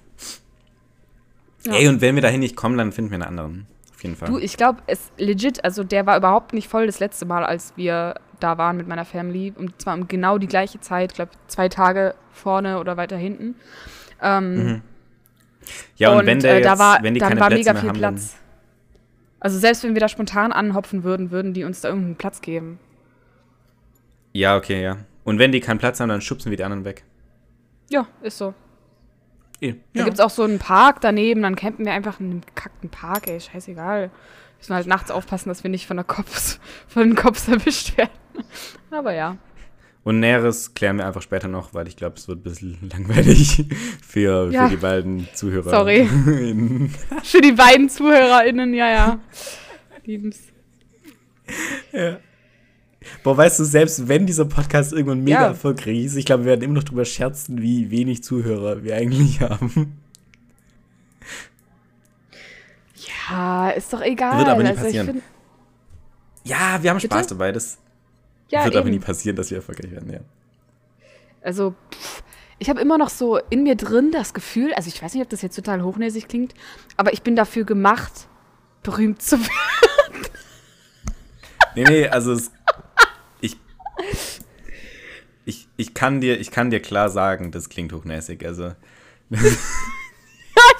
Ja. 1.64 1.74
Ey, 1.74 1.88
und 1.88 2.00
wenn 2.00 2.14
wir 2.14 2.22
dahin 2.22 2.40
nicht 2.40 2.56
kommen, 2.56 2.78
dann 2.78 2.92
finden 2.92 3.10
wir 3.10 3.16
einen 3.16 3.24
anderen. 3.24 3.66
Auf 3.94 4.02
jeden 4.02 4.16
Fall. 4.16 4.28
Du, 4.28 4.38
ich 4.38 4.56
glaube, 4.56 4.80
es 4.86 5.10
legit, 5.18 5.64
also 5.64 5.82
der 5.82 6.06
war 6.06 6.16
überhaupt 6.16 6.52
nicht 6.54 6.68
voll 6.68 6.86
das 6.86 7.00
letzte 7.00 7.26
Mal, 7.26 7.44
als 7.44 7.72
wir 7.76 8.14
da 8.38 8.56
waren 8.56 8.76
mit 8.76 8.86
meiner 8.86 9.04
Family. 9.04 9.52
Und 9.56 9.82
zwar 9.82 9.94
um 9.94 10.06
genau 10.06 10.38
die 10.38 10.46
gleiche 10.46 10.80
Zeit, 10.80 11.14
glaube 11.14 11.32
zwei 11.48 11.68
Tage 11.68 12.14
vorne 12.32 12.78
oder 12.78 12.96
weiter 12.96 13.16
hinten. 13.16 13.56
Ähm, 14.22 14.54
Mhm. 14.54 14.82
Ja, 15.96 16.10
und, 16.10 16.26
wenn, 16.26 16.40
der 16.40 16.52
äh, 16.52 16.56
jetzt, 16.58 16.66
da 16.66 16.78
war, 16.78 17.02
wenn 17.02 17.14
die 17.14 17.20
dann 17.20 17.30
keine 17.30 17.40
war 17.40 17.48
Plätze 17.48 17.60
mega 17.60 17.72
mehr 17.72 17.80
viel 17.82 17.88
haben, 17.90 17.98
Platz. 17.98 18.36
Also 19.40 19.58
selbst 19.58 19.84
wenn 19.84 19.94
wir 19.94 20.00
da 20.00 20.08
spontan 20.08 20.52
anhopfen 20.52 21.04
würden, 21.04 21.30
würden 21.30 21.54
die 21.54 21.64
uns 21.64 21.80
da 21.80 21.88
irgendeinen 21.88 22.16
Platz 22.16 22.40
geben. 22.40 22.78
Ja, 24.32 24.56
okay, 24.56 24.82
ja. 24.82 24.98
Und 25.24 25.38
wenn 25.38 25.52
die 25.52 25.60
keinen 25.60 25.78
Platz 25.78 26.00
haben, 26.00 26.08
dann 26.08 26.20
schubsen 26.20 26.50
wir 26.50 26.56
die 26.56 26.64
anderen 26.64 26.84
weg. 26.84 27.04
Ja, 27.90 28.06
ist 28.22 28.38
so. 28.38 28.54
Eh, 29.60 29.72
Da 29.92 30.00
Ja. 30.00 30.04
gibt's 30.04 30.20
auch 30.20 30.30
so 30.30 30.42
einen 30.44 30.58
Park 30.58 31.00
daneben, 31.00 31.42
dann 31.42 31.56
campen 31.56 31.84
wir 31.84 31.92
einfach 31.92 32.20
in 32.20 32.30
einem 32.30 32.40
gekackten 32.40 32.90
Park, 32.90 33.28
ey, 33.28 33.40
scheißegal. 33.40 34.10
Müssen 34.58 34.74
halt 34.74 34.86
nachts 34.86 35.10
aufpassen, 35.10 35.48
dass 35.48 35.62
wir 35.62 35.70
nicht 35.70 35.86
von 35.86 35.96
der 35.96 36.04
Cops, 36.04 36.60
von 36.88 37.02
den 37.02 37.14
Cops 37.14 37.48
erwischt 37.48 37.96
werden. 37.96 38.10
Aber 38.90 39.12
ja. 39.12 39.36
Und 40.08 40.20
Näheres 40.20 40.72
klären 40.72 40.96
wir 40.96 41.06
einfach 41.06 41.20
später 41.20 41.48
noch, 41.48 41.74
weil 41.74 41.86
ich 41.86 41.94
glaube, 41.94 42.16
es 42.16 42.28
wird 42.28 42.38
ein 42.38 42.42
bisschen 42.42 42.78
langweilig 42.90 43.66
für, 44.02 44.50
Ja. 44.50 44.64
für 44.66 44.70
die 44.70 44.80
beiden 44.80 45.28
Zuhörer. 45.34 45.68
Sorry. 45.68 46.06
Für 47.24 47.40
die 47.42 47.52
beiden 47.52 47.90
ZuhörerInnen, 47.90 48.72
ja, 48.72 48.88
ja. 48.90 49.18
Lieben's. 50.06 50.38
Boah, 53.22 53.36
weißt 53.36 53.60
du, 53.60 53.64
selbst 53.64 54.08
wenn 54.08 54.24
dieser 54.24 54.46
Podcast 54.46 54.94
irgendwann 54.94 55.22
mega 55.24 55.42
Ja. 55.42 55.46
erfolgreich 55.48 55.98
ist, 56.06 56.16
ich 56.16 56.24
glaube, 56.24 56.44
wir 56.44 56.52
werden 56.52 56.62
immer 56.62 56.74
noch 56.76 56.84
drüber 56.84 57.04
scherzen, 57.04 57.60
wie 57.60 57.90
wenig 57.90 58.22
Zuhörer 58.22 58.82
wir 58.82 58.96
eigentlich 58.96 59.40
haben. 59.42 59.98
Ja, 63.28 63.68
ist 63.72 63.92
doch 63.92 64.00
egal. 64.00 64.38
Wird 64.38 64.48
aber 64.48 64.62
nie 64.62 64.70
also 64.70 64.84
passieren. 64.84 65.20
Ja, 66.44 66.78
wir 66.82 66.88
haben 66.88 66.96
Bitte? 66.96 67.08
Spaß 67.14 67.26
dabei. 67.26 67.52
Das 67.52 67.76
ja, 68.48 68.64
wird 68.64 68.76
aber 68.76 68.86
eben. 68.86 68.96
nie 68.96 69.04
passieren, 69.04 69.36
dass 69.36 69.50
wir 69.50 69.58
erfolgreich 69.58 69.90
werden, 69.90 70.12
ja. 70.12 70.20
Also, 71.42 71.74
pff, 71.92 72.22
ich 72.58 72.68
habe 72.68 72.80
immer 72.80 72.98
noch 72.98 73.10
so 73.10 73.38
in 73.50 73.62
mir 73.62 73.76
drin 73.76 74.10
das 74.10 74.34
Gefühl, 74.34 74.74
also 74.74 74.88
ich 74.88 75.02
weiß 75.02 75.14
nicht, 75.14 75.22
ob 75.22 75.28
das 75.28 75.42
jetzt 75.42 75.56
total 75.56 75.82
hochnäsig 75.82 76.28
klingt, 76.28 76.54
aber 76.96 77.12
ich 77.12 77.22
bin 77.22 77.36
dafür 77.36 77.64
gemacht, 77.64 78.28
berühmt 78.82 79.22
zu 79.22 79.38
werden. 79.40 80.26
Nee, 81.74 81.84
nee, 81.84 82.08
also 82.08 82.32
es, 82.32 82.50
ich, 83.40 83.56
ich, 85.44 85.68
ich, 85.76 85.94
kann 85.94 86.20
dir, 86.20 86.40
ich 86.40 86.50
kann 86.50 86.70
dir 86.70 86.80
klar 86.80 87.08
sagen, 87.08 87.52
das 87.52 87.68
klingt 87.68 87.92
hochnäsig. 87.92 88.44
Also, 88.44 88.72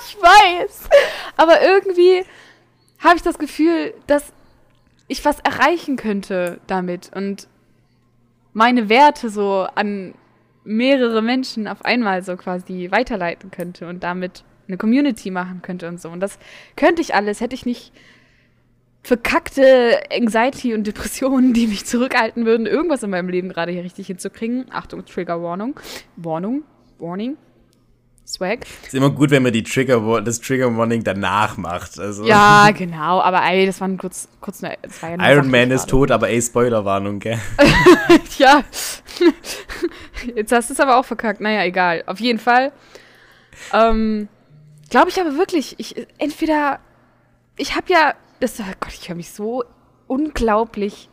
Ich 0.08 0.16
weiß. 0.16 0.88
Aber 1.37 1.62
irgendwie 1.62 2.25
habe 2.98 3.16
ich 3.16 3.22
das 3.22 3.38
Gefühl, 3.38 3.94
dass 4.06 4.32
ich 5.06 5.25
was 5.25 5.40
erreichen 5.40 5.96
könnte 5.96 6.60
damit 6.66 7.10
und 7.14 7.48
meine 8.58 8.88
Werte 8.88 9.30
so 9.30 9.68
an 9.76 10.14
mehrere 10.64 11.22
Menschen 11.22 11.68
auf 11.68 11.84
einmal 11.84 12.24
so 12.24 12.36
quasi 12.36 12.88
weiterleiten 12.90 13.52
könnte 13.52 13.88
und 13.88 14.02
damit 14.02 14.42
eine 14.66 14.76
Community 14.76 15.30
machen 15.30 15.62
könnte 15.62 15.86
und 15.86 16.00
so. 16.00 16.08
Und 16.08 16.18
das 16.18 16.40
könnte 16.74 17.00
ich 17.00 17.14
alles, 17.14 17.40
hätte 17.40 17.54
ich 17.54 17.64
nicht 17.64 17.92
verkackte 19.04 20.00
Anxiety 20.12 20.74
und 20.74 20.88
Depressionen, 20.88 21.52
die 21.52 21.68
mich 21.68 21.86
zurückhalten 21.86 22.46
würden, 22.46 22.66
irgendwas 22.66 23.04
in 23.04 23.10
meinem 23.10 23.28
Leben 23.28 23.48
gerade 23.48 23.70
hier 23.70 23.84
richtig 23.84 24.08
hinzukriegen. 24.08 24.66
Achtung, 24.70 25.06
Trigger 25.06 25.40
Warnung. 25.40 25.78
Warnung. 26.16 26.64
Warning. 26.98 27.36
Swag. 28.28 28.66
ist 28.85 28.94
immer 28.94 29.11
gut, 29.11 29.30
wenn 29.30 29.42
man 29.42 29.52
die 29.52 29.62
Trigger, 29.62 30.20
das 30.20 30.40
Trigger 30.40 30.76
Warning 30.76 31.02
danach 31.02 31.56
macht. 31.56 31.99
Also, 31.99 32.26
Ja, 32.26 32.70
genau, 32.73 33.20
aber 33.23 33.42
ey, 33.42 33.64
das 33.64 33.80
war 33.80 33.88
ein 33.88 33.97
kurz, 33.97 34.28
kurz 34.40 34.62
eine, 34.62 34.76
eine 35.00 35.32
Iron 35.32 35.44
Sache 35.44 35.50
Man 35.50 35.70
ist 35.70 35.80
gerade. 35.82 35.90
tot, 35.90 36.11
aber 36.11 36.28
ey, 36.28 36.42
Spoilerwarnung, 36.42 37.20
gell? 37.20 37.38
Ja. 38.38 38.62
Jetzt 40.37 40.52
hast 40.52 40.68
du 40.68 40.75
es 40.75 40.80
aber 40.80 40.99
auch 40.99 41.04
verkackt. 41.04 41.40
Naja, 41.40 41.64
egal. 41.64 42.04
Auf 42.06 42.20
jeden 42.20 42.38
Fall. 42.38 42.73
Ähm, 43.73 44.28
Glaube 44.90 45.11
ich 45.11 45.20
aber 45.20 45.37
wirklich, 45.37 45.75
ich 45.78 46.06
entweder 46.18 46.80
ich 47.56 47.75
habe 47.76 47.92
ja 47.92 48.14
das 48.40 48.58
oh 48.61 48.64
Gott, 48.80 48.92
ich 48.94 49.08
höre 49.08 49.16
mich 49.16 49.30
so 49.30 49.64
unglaublich 50.06 51.08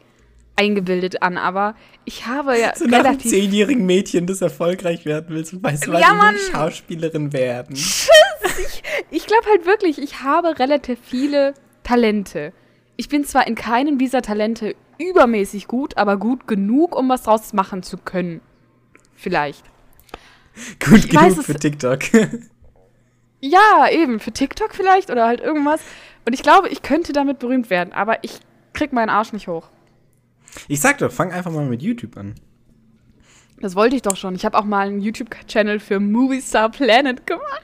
eingebildet 0.58 1.22
an, 1.22 1.38
aber 1.38 1.76
ich 2.06 2.26
habe 2.28 2.58
ja 2.58 2.74
So 2.76 2.86
nach 2.86 3.00
einem 3.00 3.06
relativ 3.08 3.30
zehnjährigen 3.32 3.86
Mädchen, 3.86 4.26
das 4.28 4.42
erfolgreich 4.42 5.06
werden 5.06 5.28
willst 5.30 5.54
und 5.54 5.64
weißt 5.64 5.88
du, 5.88 5.92
was 5.94 6.02
Ja, 6.02 6.10
du 6.10 6.16
Mann. 6.16 6.36
Schauspielerin 6.52 7.34
werden. 7.34 7.78
Ich 9.12 9.26
glaube 9.28 9.46
halt 9.50 9.66
wirklich, 9.66 10.02
ich 10.02 10.22
habe 10.22 10.58
relativ 10.60 11.00
viele 11.04 11.54
Talente. 11.84 12.54
Ich 12.96 13.10
bin 13.10 13.24
zwar 13.26 13.48
in 13.48 13.56
keinem 13.56 13.98
dieser 13.98 14.22
Talente 14.22 14.76
übermäßig 14.98 15.68
gut, 15.68 15.98
aber 15.98 16.18
gut 16.18 16.48
genug, 16.48 16.96
um 16.98 17.10
was 17.10 17.24
draus 17.24 17.52
machen 17.54 17.84
zu 17.84 17.98
können. 17.98 18.42
Vielleicht. 19.16 19.64
Gut 20.80 21.06
Ich 21.06 21.14
weiß 21.16 21.34
genug 21.34 21.40
es- 21.40 21.46
für 21.46 21.56
TikTok. 21.60 22.00
Ja, 23.42 23.88
eben, 23.92 24.20
für 24.20 24.32
TikTok 24.32 24.74
vielleicht 24.74 25.12
oder 25.12 25.28
halt 25.28 25.40
irgendwas. 25.40 25.82
Und 26.26 26.34
ich 26.34 26.42
glaube, 26.42 26.70
ich 26.70 26.82
könnte 26.82 27.14
damit 27.14 27.38
berühmt 27.38 27.70
werden, 27.70 27.94
aber 27.94 28.24
ich 28.24 28.40
krieg 28.74 28.92
meinen 28.92 29.10
Arsch 29.10 29.34
nicht 29.34 29.48
hoch. 29.48 29.70
Ich 30.68 30.80
sag 30.82 30.98
doch, 31.00 31.12
fang 31.12 31.32
einfach 31.32 31.52
mal 31.52 31.66
mit 31.66 31.82
YouTube 31.82 32.18
an. 32.18 32.36
Das 33.60 33.76
wollte 33.76 33.96
ich 33.96 34.02
doch 34.02 34.18
schon. 34.18 34.36
Ich 34.36 34.46
habe 34.46 34.58
auch 34.58 34.66
mal 34.66 34.88
einen 34.88 35.02
YouTube-Channel 35.02 35.80
für 35.80 36.00
Movie 36.00 36.42
Star 36.42 36.70
Planet 36.70 37.26
gemacht. 37.26 37.64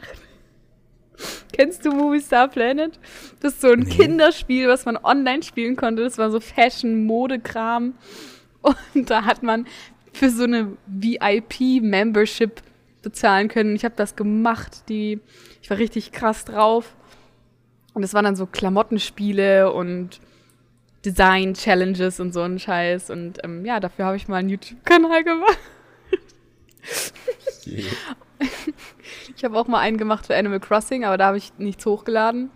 Kennst 1.51 1.85
du 1.85 1.91
Movie 1.91 2.21
Star 2.21 2.47
Planet? 2.47 2.97
Das 3.41 3.53
ist 3.53 3.61
so 3.61 3.71
ein 3.71 3.81
Nee. 3.81 3.89
Kinderspiel, 3.89 4.67
was 4.67 4.85
man 4.85 4.97
online 4.97 5.43
spielen 5.43 5.75
konnte. 5.75 6.03
Das 6.03 6.17
war 6.17 6.31
so 6.31 6.39
Fashion-Mode-Kram. 6.39 7.93
Und 8.61 9.09
da 9.09 9.25
hat 9.25 9.43
man 9.43 9.67
für 10.13 10.29
so 10.29 10.43
eine 10.43 10.77
VIP-Membership 10.87 12.61
bezahlen 13.01 13.47
können. 13.47 13.75
Ich 13.75 13.83
habe 13.83 13.95
das 13.95 14.15
gemacht. 14.15 14.87
Die, 14.89 15.19
ich 15.61 15.69
war 15.69 15.77
richtig 15.77 16.11
krass 16.11 16.45
drauf. 16.45 16.95
Und 17.93 18.03
es 18.03 18.13
waren 18.13 18.23
dann 18.23 18.35
so 18.35 18.45
Klamottenspiele 18.45 19.71
und 19.73 20.21
Design-Challenges 21.05 22.19
und 22.19 22.33
so 22.33 22.41
ein 22.41 22.59
Scheiß. 22.59 23.09
Und 23.09 23.43
ähm, 23.43 23.65
ja, 23.65 23.79
dafür 23.79 24.05
habe 24.05 24.17
ich 24.17 24.27
mal 24.27 24.37
einen 24.37 24.49
YouTube-Kanal 24.49 25.23
gemacht. 25.23 25.59
Ich 29.35 29.43
habe 29.43 29.57
auch 29.57 29.67
mal 29.67 29.79
einen 29.79 29.97
gemacht 29.97 30.27
für 30.27 30.35
Animal 30.35 30.59
Crossing, 30.59 31.03
aber 31.03 31.17
da 31.17 31.27
habe 31.27 31.37
ich 31.37 31.53
nichts 31.57 31.85
hochgeladen. 31.85 32.51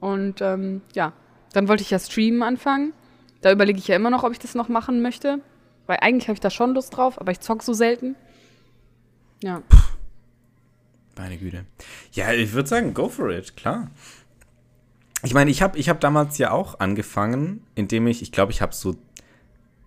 Und 0.00 0.40
ähm, 0.40 0.82
ja, 0.94 1.12
dann 1.52 1.68
wollte 1.68 1.82
ich 1.82 1.90
ja 1.90 1.98
streamen 1.98 2.42
anfangen. 2.42 2.92
Da 3.40 3.52
überlege 3.52 3.78
ich 3.78 3.88
ja 3.88 3.96
immer 3.96 4.10
noch, 4.10 4.24
ob 4.24 4.32
ich 4.32 4.38
das 4.38 4.54
noch 4.54 4.68
machen 4.68 5.02
möchte. 5.02 5.40
Weil 5.86 5.98
eigentlich 6.00 6.28
habe 6.28 6.34
ich 6.34 6.40
da 6.40 6.50
schon 6.50 6.74
Lust 6.74 6.96
drauf, 6.96 7.20
aber 7.20 7.32
ich 7.32 7.40
zock 7.40 7.62
so 7.62 7.72
selten. 7.72 8.16
Ja. 9.42 9.62
Meine 11.16 11.36
Güte. 11.36 11.64
Ja, 12.12 12.32
ich 12.32 12.52
würde 12.52 12.68
sagen, 12.68 12.94
go 12.94 13.08
for 13.08 13.30
it, 13.30 13.56
klar. 13.56 13.90
Ich 15.22 15.34
meine, 15.34 15.50
ich 15.50 15.62
habe 15.62 15.78
ich 15.78 15.88
hab 15.88 16.00
damals 16.00 16.38
ja 16.38 16.52
auch 16.52 16.78
angefangen, 16.80 17.62
indem 17.74 18.06
ich, 18.06 18.22
ich 18.22 18.32
glaube, 18.32 18.52
ich 18.52 18.62
habe 18.62 18.74
so 18.74 18.94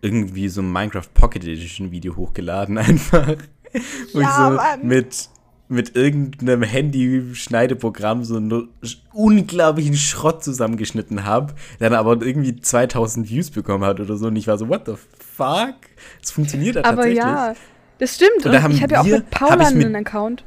irgendwie 0.01 0.49
so 0.49 0.61
ein 0.61 0.71
Minecraft 0.71 1.07
Pocket 1.13 1.43
Edition 1.43 1.91
Video 1.91 2.15
hochgeladen 2.15 2.77
einfach. 2.77 3.35
Wo 4.13 4.19
Ja, 4.19 4.53
ich 4.53 4.81
so 4.81 4.85
mit, 4.87 5.29
mit 5.69 5.95
irgendeinem 5.95 6.63
Handy-Schneideprogramm 6.63 8.25
so 8.25 8.35
einen 8.35 8.69
unglaublichen 9.13 9.95
Schrott 9.95 10.43
zusammengeschnitten 10.43 11.23
habe, 11.23 11.53
dann 11.79 11.93
aber 11.93 12.21
irgendwie 12.21 12.59
2000 12.59 13.29
Views 13.29 13.51
bekommen 13.51 13.85
hat 13.85 14.01
oder 14.01 14.17
so. 14.17 14.27
Und 14.27 14.35
ich 14.35 14.47
war 14.47 14.57
so, 14.57 14.67
what 14.67 14.85
the 14.85 14.95
fuck? 15.17 15.75
Es 16.21 16.31
funktioniert 16.31 16.75
ja 16.75 16.83
Aber 16.83 17.03
tatsächlich. 17.03 17.19
ja, 17.19 17.53
das 17.99 18.15
stimmt. 18.15 18.45
Und 18.45 18.53
Und 18.53 18.71
ich 18.73 18.83
habe 18.83 18.93
ja 18.93 19.01
auch 19.01 19.05
mit 19.05 19.29
Paula 19.29 19.67
einen 19.67 19.95
Account. 19.95 20.43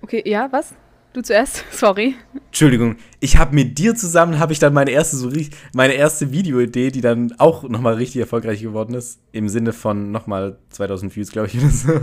Okay, 0.00 0.22
ja, 0.24 0.48
was? 0.50 0.74
Du 1.12 1.22
zuerst? 1.22 1.64
Sorry. 1.70 2.16
Entschuldigung, 2.46 2.96
ich 3.20 3.36
habe 3.36 3.54
mit 3.54 3.78
dir 3.78 3.94
zusammen 3.94 4.38
habe 4.38 4.52
ich 4.52 4.58
dann 4.58 4.72
meine 4.72 4.90
erste 4.90 5.16
so 5.16 5.30
meine 5.74 5.94
erste 5.94 6.32
Videoidee, 6.32 6.90
die 6.90 7.00
dann 7.00 7.34
auch 7.38 7.64
noch 7.64 7.80
mal 7.80 7.94
richtig 7.94 8.20
erfolgreich 8.20 8.62
geworden 8.62 8.94
ist, 8.94 9.20
im 9.32 9.48
Sinne 9.48 9.72
von 9.72 10.10
noch 10.10 10.26
mal 10.26 10.58
2000 10.70 11.14
Views, 11.14 11.30
glaube 11.30 11.48
ich 11.48 11.58
oder 11.58 11.70
so. 11.70 11.92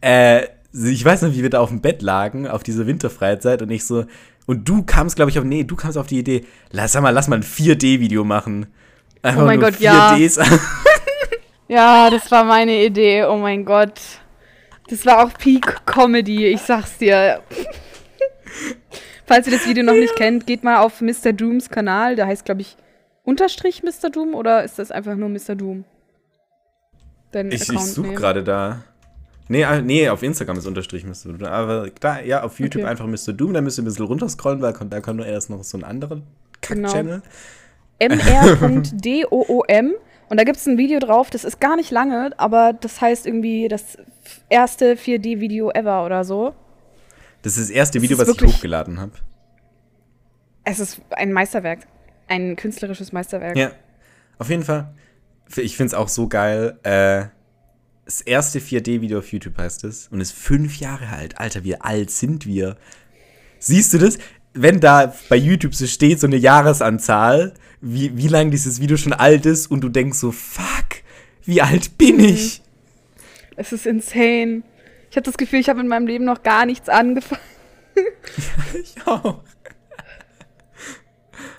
Äh, 0.00 0.46
ich 0.72 1.04
weiß 1.04 1.22
noch, 1.22 1.32
wie 1.32 1.42
wir 1.42 1.50
da 1.50 1.58
auf 1.58 1.70
dem 1.70 1.80
Bett 1.80 2.00
lagen 2.00 2.46
auf 2.46 2.62
dieser 2.62 2.86
Winterfreizeit 2.86 3.60
und 3.60 3.70
ich 3.70 3.84
so 3.84 4.04
und 4.46 4.68
du 4.68 4.84
kamst, 4.84 5.16
glaube 5.16 5.32
ich, 5.32 5.38
auf 5.40 5.44
nee, 5.44 5.64
du 5.64 5.74
kamst 5.74 5.98
auf 5.98 6.06
die 6.06 6.20
Idee, 6.20 6.44
lass 6.70 6.92
sag 6.92 7.02
mal, 7.02 7.10
lass 7.10 7.26
mal 7.26 7.36
ein 7.36 7.42
4D 7.42 7.98
Video 7.98 8.22
machen. 8.22 8.66
Einfach 9.20 9.42
Oh 9.42 9.46
mein 9.46 9.58
Gott, 9.58 9.80
ja. 9.80 10.14
4Ds. 10.14 10.46
Ja, 11.68 12.08
das 12.08 12.30
war 12.30 12.44
meine 12.44 12.82
Idee. 12.82 13.24
Oh 13.24 13.36
mein 13.36 13.64
Gott. 13.66 14.00
Das 14.88 15.04
war 15.04 15.22
auch 15.22 15.34
Peak 15.34 15.84
Comedy, 15.84 16.46
ich 16.46 16.62
sag's 16.62 16.96
dir. 16.96 17.42
Falls 19.28 19.46
ihr 19.46 19.52
das 19.52 19.68
Video 19.68 19.84
noch 19.84 19.92
nicht 19.92 20.16
kennt, 20.16 20.46
geht 20.46 20.64
mal 20.64 20.78
auf 20.78 21.02
Mr. 21.02 21.34
Dooms 21.34 21.68
Kanal. 21.68 22.16
Der 22.16 22.26
heißt, 22.26 22.46
glaube 22.46 22.62
ich, 22.62 22.76
Unterstrich 23.24 23.82
Mr. 23.82 24.08
Doom 24.10 24.34
oder 24.34 24.64
ist 24.64 24.78
das 24.78 24.90
einfach 24.90 25.14
nur 25.14 25.28
Mr. 25.28 25.54
Doom? 25.54 25.84
Dein 27.30 27.52
Ich, 27.52 27.68
ich 27.68 27.78
suche 27.80 28.14
gerade 28.14 28.42
da. 28.42 28.84
Nee, 29.48 29.64
ah, 29.64 29.82
nee, 29.82 30.08
auf 30.08 30.22
Instagram 30.22 30.56
ist 30.56 30.66
Unterstrich 30.66 31.04
Mr. 31.04 31.32
Doom. 31.34 31.44
Aber 31.44 31.90
da, 32.00 32.20
ja, 32.20 32.42
auf 32.42 32.58
YouTube 32.58 32.84
Okay. 32.84 32.90
einfach 32.90 33.06
Mr. 33.06 33.34
Doom, 33.34 33.52
da 33.52 33.60
müsst 33.60 33.78
ihr 33.78 33.82
ein 33.82 33.84
bisschen 33.84 34.06
runterscrollen, 34.06 34.62
weil 34.62 34.72
da 34.72 35.00
kommt 35.00 35.18
nur 35.18 35.26
erst 35.26 35.50
noch 35.50 35.62
so 35.62 35.76
ein 35.76 35.84
anderer 35.84 36.22
Genau. 36.62 36.88
Kack-Channel. 36.88 37.22
mr.doom. 38.00 39.94
Und 40.30 40.36
da 40.38 40.44
gibt 40.44 40.58
es 40.58 40.66
ein 40.66 40.76
Video 40.78 40.98
drauf, 41.00 41.30
das 41.30 41.44
ist 41.44 41.58
gar 41.60 41.76
nicht 41.76 41.90
lange, 41.90 42.32
aber 42.38 42.74
das 42.74 43.00
heißt 43.00 43.26
irgendwie 43.26 43.68
das 43.68 43.96
erste 44.50 44.94
4D-Video 44.94 45.70
ever 45.70 46.04
oder 46.04 46.24
so. 46.24 46.54
Das 47.42 47.56
ist 47.56 47.68
das 47.68 47.70
erste 47.70 47.98
Das 47.98 48.02
Video, 48.02 48.20
ist 48.20 48.28
was 48.28 48.36
ich 48.36 48.42
hochgeladen 48.42 49.00
habe. 49.00 49.12
Es 50.64 50.78
ist 50.80 51.00
ein 51.10 51.32
Meisterwerk. 51.32 51.80
Ein 52.26 52.56
künstlerisches 52.56 53.12
Meisterwerk. 53.12 53.56
Ja, 53.56 53.72
auf 54.38 54.50
jeden 54.50 54.64
Fall. 54.64 54.94
Ich 55.56 55.76
finde 55.76 55.88
es 55.88 55.94
auch 55.94 56.08
so 56.08 56.28
geil. 56.28 56.78
Äh, 56.82 57.26
das 58.04 58.20
erste 58.20 58.58
4D-Video 58.58 59.18
auf 59.18 59.32
YouTube 59.32 59.56
heißt 59.56 59.84
es 59.84 60.08
und 60.08 60.20
ist 60.20 60.32
fünf 60.32 60.78
Jahre 60.78 61.08
alt. 61.08 61.38
Alter, 61.38 61.64
wie 61.64 61.76
alt 61.80 62.10
sind 62.10 62.44
wir? 62.46 62.76
Siehst 63.58 63.94
du 63.94 63.98
das? 63.98 64.18
Wenn 64.54 64.80
da 64.80 65.14
bei 65.28 65.36
YouTube 65.36 65.74
so 65.74 65.86
steht, 65.86 66.20
so 66.20 66.26
eine 66.26 66.36
Jahresanzahl, 66.36 67.54
wie, 67.80 68.16
wie 68.16 68.28
lange 68.28 68.50
dieses 68.50 68.80
Video 68.80 68.96
schon 68.96 69.12
alt 69.12 69.46
ist 69.46 69.70
und 69.70 69.80
du 69.82 69.88
denkst 69.88 70.18
so, 70.18 70.32
fuck, 70.32 71.02
wie 71.44 71.62
alt 71.62 71.96
bin 71.96 72.16
Mhm. 72.16 72.24
ich? 72.24 72.62
Es 73.56 73.72
ist 73.72 73.86
insane. 73.86 74.62
Ich 75.10 75.16
habe 75.16 75.24
das 75.24 75.36
Gefühl, 75.36 75.60
ich 75.60 75.68
habe 75.68 75.80
in 75.80 75.88
meinem 75.88 76.06
Leben 76.06 76.24
noch 76.24 76.42
gar 76.42 76.66
nichts 76.66 76.88
angefangen. 76.88 77.42
Ich 78.80 78.94
auch. 79.06 79.40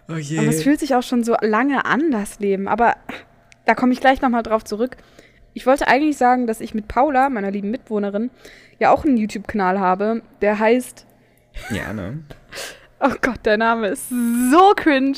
Oh 0.08 0.16
je. 0.16 0.40
Aber 0.40 0.48
es 0.48 0.64
fühlt 0.64 0.80
sich 0.80 0.96
auch 0.96 1.04
schon 1.04 1.24
so 1.24 1.36
lange 1.42 1.84
an, 1.84 2.12
das 2.12 2.40
Leben. 2.40 2.70
Aber 2.70 2.96
da 3.66 3.76
komme 3.76 3.92
ich 3.92 4.00
gleich 4.00 4.22
nochmal 4.22 4.44
drauf 4.44 4.64
zurück. 4.64 4.96
Ich 5.54 5.66
wollte 5.66 5.88
eigentlich 5.88 6.16
sagen, 6.16 6.48
dass 6.48 6.62
ich 6.62 6.74
mit 6.74 6.88
Paula, 6.88 7.30
meiner 7.30 7.52
lieben 7.52 7.72
Mitwohnerin, 7.72 8.30
ja 8.80 8.92
auch 8.92 9.04
einen 9.04 9.18
YouTube-Kanal 9.18 9.80
habe, 9.80 10.22
der 10.42 10.60
heißt 10.60 11.06
ja, 11.72 11.94
ne? 11.94 12.24
Oh 13.00 13.14
Gott, 13.22 13.46
der 13.46 13.58
Name 13.58 13.88
ist 13.90 14.10
so 14.10 14.74
cringe. 14.76 15.18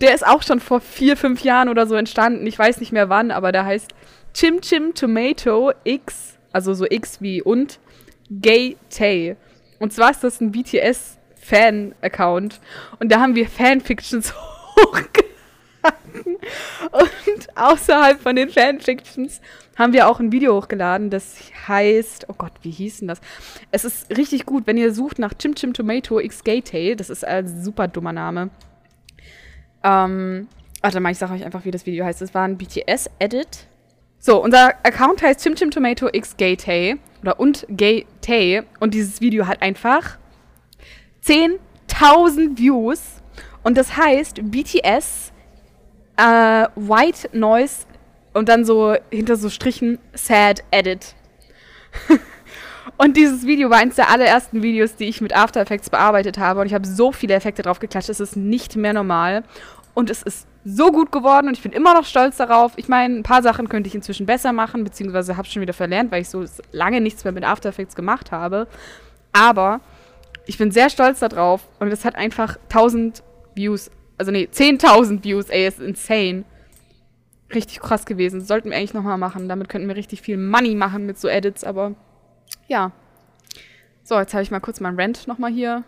Der 0.00 0.14
ist 0.14 0.26
auch 0.26 0.42
schon 0.42 0.60
vor 0.60 0.80
vier, 0.80 1.16
fünf 1.16 1.42
Jahren 1.42 1.68
oder 1.68 1.86
so 1.86 1.94
entstanden. 1.94 2.46
Ich 2.46 2.58
weiß 2.58 2.80
nicht 2.80 2.92
mehr 2.92 3.08
wann, 3.08 3.30
aber 3.30 3.52
der 3.52 3.64
heißt 3.64 3.92
Chim 4.34 4.60
Chim 4.60 4.94
Tomato 4.94 5.72
X, 5.84 6.35
also 6.56 6.74
so 6.74 6.86
X 6.88 7.20
wie 7.20 7.42
und 7.42 7.78
Gay 8.30 8.76
Tay. 8.90 9.36
Und 9.78 9.92
zwar 9.92 10.10
ist 10.10 10.24
das 10.24 10.40
ein 10.40 10.52
BTS-Fan-Account. 10.52 12.60
Und 12.98 13.12
da 13.12 13.20
haben 13.20 13.34
wir 13.34 13.46
Fanfictions 13.46 14.32
hochgeladen. 14.76 15.26
Und 16.92 17.56
außerhalb 17.56 18.18
von 18.20 18.34
den 18.34 18.48
Fanfictions 18.48 19.42
haben 19.76 19.92
wir 19.92 20.08
auch 20.08 20.18
ein 20.18 20.32
Video 20.32 20.56
hochgeladen, 20.56 21.10
das 21.10 21.36
heißt, 21.68 22.24
oh 22.28 22.34
Gott, 22.36 22.52
wie 22.62 22.70
hieß 22.70 23.00
denn 23.00 23.08
das? 23.08 23.20
Es 23.70 23.84
ist 23.84 24.16
richtig 24.16 24.46
gut, 24.46 24.66
wenn 24.66 24.78
ihr 24.78 24.94
sucht 24.94 25.18
nach 25.18 25.34
Chim 25.34 25.54
Chim 25.54 25.74
Tomato 25.74 26.18
X 26.18 26.42
Gay 26.42 26.62
Tay, 26.62 26.96
das 26.96 27.10
ist 27.10 27.26
ein 27.26 27.62
super 27.62 27.86
dummer 27.86 28.14
Name. 28.14 28.48
Ähm, 29.84 30.48
warte 30.80 31.00
mal, 31.00 31.12
ich 31.12 31.18
sage 31.18 31.34
euch 31.34 31.44
einfach, 31.44 31.66
wie 31.66 31.70
das 31.70 31.84
Video 31.84 32.06
heißt. 32.06 32.22
Es 32.22 32.32
war 32.34 32.44
ein 32.44 32.56
BTS-Edit. 32.56 33.66
So, 34.26 34.42
unser 34.42 34.74
Account 34.82 35.22
heißt 35.22 35.40
Chim 35.40 35.54
Chim 35.54 35.70
Tomato 35.70 36.08
X 36.12 36.36
Gay 36.36 36.56
Tay 36.56 36.96
oder 37.22 37.38
und 37.38 37.64
Gay 37.68 38.06
Tay. 38.22 38.64
Und 38.80 38.92
dieses 38.92 39.20
Video 39.20 39.46
hat 39.46 39.62
einfach 39.62 40.18
10.000 41.24 42.58
Views. 42.58 43.22
Und 43.62 43.78
das 43.78 43.96
heißt 43.96 44.40
BTS 44.50 45.30
äh, 46.16 46.22
White 46.74 47.38
Noise 47.38 47.86
und 48.32 48.48
dann 48.48 48.64
so 48.64 48.96
hinter 49.12 49.36
so 49.36 49.48
Strichen 49.48 50.00
Sad 50.12 50.64
Edit. 50.72 51.14
und 52.98 53.16
dieses 53.16 53.46
Video 53.46 53.70
war 53.70 53.78
eines 53.78 53.94
der 53.94 54.10
allerersten 54.10 54.60
Videos, 54.60 54.96
die 54.96 55.04
ich 55.04 55.20
mit 55.20 55.36
After 55.36 55.60
Effects 55.60 55.88
bearbeitet 55.88 56.36
habe. 56.36 56.62
Und 56.62 56.66
ich 56.66 56.74
habe 56.74 56.84
so 56.84 57.12
viele 57.12 57.34
Effekte 57.34 57.62
drauf 57.62 57.78
geklatscht, 57.78 58.08
es 58.08 58.18
ist 58.18 58.34
nicht 58.34 58.74
mehr 58.74 58.92
normal 58.92 59.44
und 59.96 60.10
es 60.10 60.22
ist 60.22 60.46
so 60.62 60.92
gut 60.92 61.10
geworden 61.10 61.48
und 61.48 61.54
ich 61.54 61.62
bin 61.62 61.72
immer 61.72 61.94
noch 61.94 62.04
stolz 62.04 62.36
darauf. 62.36 62.74
Ich 62.76 62.86
meine, 62.86 63.16
ein 63.16 63.22
paar 63.22 63.42
Sachen 63.42 63.66
könnte 63.70 63.88
ich 63.88 63.94
inzwischen 63.94 64.26
besser 64.26 64.52
machen, 64.52 64.84
beziehungsweise 64.84 65.38
habe 65.38 65.48
schon 65.48 65.62
wieder 65.62 65.72
verlernt, 65.72 66.12
weil 66.12 66.20
ich 66.20 66.28
so 66.28 66.44
lange 66.70 67.00
nichts 67.00 67.24
mehr 67.24 67.32
mit 67.32 67.44
After 67.44 67.70
Effects 67.70 67.96
gemacht 67.96 68.30
habe. 68.30 68.68
Aber 69.32 69.80
ich 70.44 70.58
bin 70.58 70.70
sehr 70.70 70.90
stolz 70.90 71.20
darauf 71.20 71.66
und 71.80 71.90
es 71.90 72.04
hat 72.04 72.14
einfach 72.14 72.58
1000 72.64 73.22
Views, 73.54 73.90
also 74.18 74.30
nee, 74.30 74.46
10.000 74.52 75.24
Views, 75.24 75.48
ey, 75.48 75.66
ist 75.66 75.80
insane. 75.80 76.44
Richtig 77.54 77.80
krass 77.80 78.04
gewesen. 78.04 78.42
Sollten 78.42 78.68
wir 78.68 78.76
eigentlich 78.76 78.92
nochmal 78.92 79.16
machen. 79.16 79.48
Damit 79.48 79.70
könnten 79.70 79.88
wir 79.88 79.96
richtig 79.96 80.20
viel 80.20 80.36
Money 80.36 80.74
machen 80.74 81.06
mit 81.06 81.18
so 81.18 81.26
Edits, 81.26 81.64
aber 81.64 81.94
ja. 82.68 82.92
So, 84.02 84.18
jetzt 84.18 84.34
habe 84.34 84.42
ich 84.42 84.50
mal 84.50 84.60
kurz 84.60 84.80
meinen 84.80 85.00
Rant 85.00 85.26
nochmal 85.26 85.52
hier. 85.52 85.84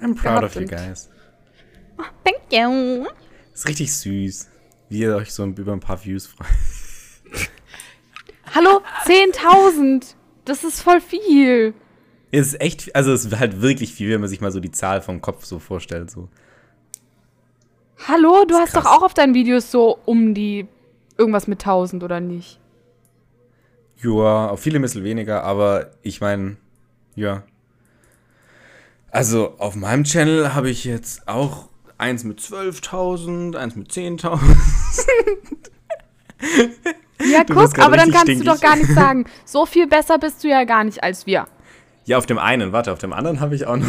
I'm 0.00 0.14
proud 0.14 0.44
of 0.44 0.54
you 0.54 0.60
und- 0.60 1.13
guys. 1.96 2.06
Thank 2.24 2.52
you. 2.52 3.06
Ist 3.52 3.68
richtig 3.68 3.92
süß, 3.92 4.48
wie 4.88 5.00
ihr 5.00 5.16
euch 5.16 5.32
so 5.32 5.44
über 5.44 5.72
ein 5.72 5.80
paar 5.80 6.04
Views 6.04 6.26
freut. 6.26 6.48
Hallo, 8.54 8.82
10.000. 9.04 10.14
Das 10.44 10.64
ist 10.64 10.80
voll 10.80 11.00
viel. 11.00 11.74
Es 12.30 12.48
ist 12.48 12.60
echt, 12.60 12.94
also 12.94 13.12
es 13.12 13.24
ist 13.24 13.38
halt 13.38 13.62
wirklich 13.62 13.94
viel, 13.94 14.10
wenn 14.10 14.20
man 14.20 14.28
sich 14.28 14.40
mal 14.40 14.52
so 14.52 14.60
die 14.60 14.70
Zahl 14.70 15.02
vom 15.02 15.20
Kopf 15.20 15.44
so 15.44 15.58
vorstellt. 15.58 16.10
So. 16.10 16.28
Hallo, 18.08 18.44
du 18.44 18.54
hast 18.56 18.74
doch 18.76 18.82
krass. 18.82 18.92
auch 18.92 19.02
auf 19.02 19.14
deinen 19.14 19.34
Videos 19.34 19.70
so 19.70 19.98
um 20.04 20.34
die 20.34 20.66
irgendwas 21.16 21.46
mit 21.46 21.60
1000 21.60 22.02
oder 22.02 22.20
nicht? 22.20 22.60
Ja, 24.02 24.48
auf 24.48 24.60
viele 24.60 24.78
ein 24.78 24.82
bisschen 24.82 25.04
weniger, 25.04 25.44
aber 25.44 25.92
ich 26.02 26.20
meine, 26.20 26.56
ja. 27.14 27.44
Also 29.10 29.54
auf 29.58 29.76
meinem 29.76 30.04
Channel 30.04 30.54
habe 30.54 30.70
ich 30.70 30.84
jetzt 30.84 31.28
auch 31.28 31.68
eins 32.04 32.22
mit 32.24 32.38
12.000, 32.40 33.56
eins 33.56 33.74
mit 33.76 33.90
10.000. 33.90 34.38
Ja, 37.32 37.44
Du 37.44 37.54
guck, 37.54 37.78
aber 37.78 37.96
dann 37.96 38.10
kannst 38.10 38.28
du 38.28 38.34
doch 38.44 38.56
stinkig. 38.56 38.60
gar 38.60 38.76
nichts 38.76 38.94
sagen. 38.94 39.24
So 39.46 39.64
viel 39.66 39.86
besser 39.86 40.18
bist 40.18 40.44
du 40.44 40.48
ja 40.48 40.64
gar 40.64 40.84
nicht 40.84 41.02
als 41.02 41.26
wir. 41.26 41.46
Ja, 42.04 42.18
auf 42.18 42.26
dem 42.26 42.38
einen, 42.38 42.72
warte, 42.72 42.92
auf 42.92 42.98
dem 42.98 43.12
anderen 43.14 43.40
habe 43.40 43.54
ich 43.54 43.66
auch 43.66 43.76
noch. 43.76 43.86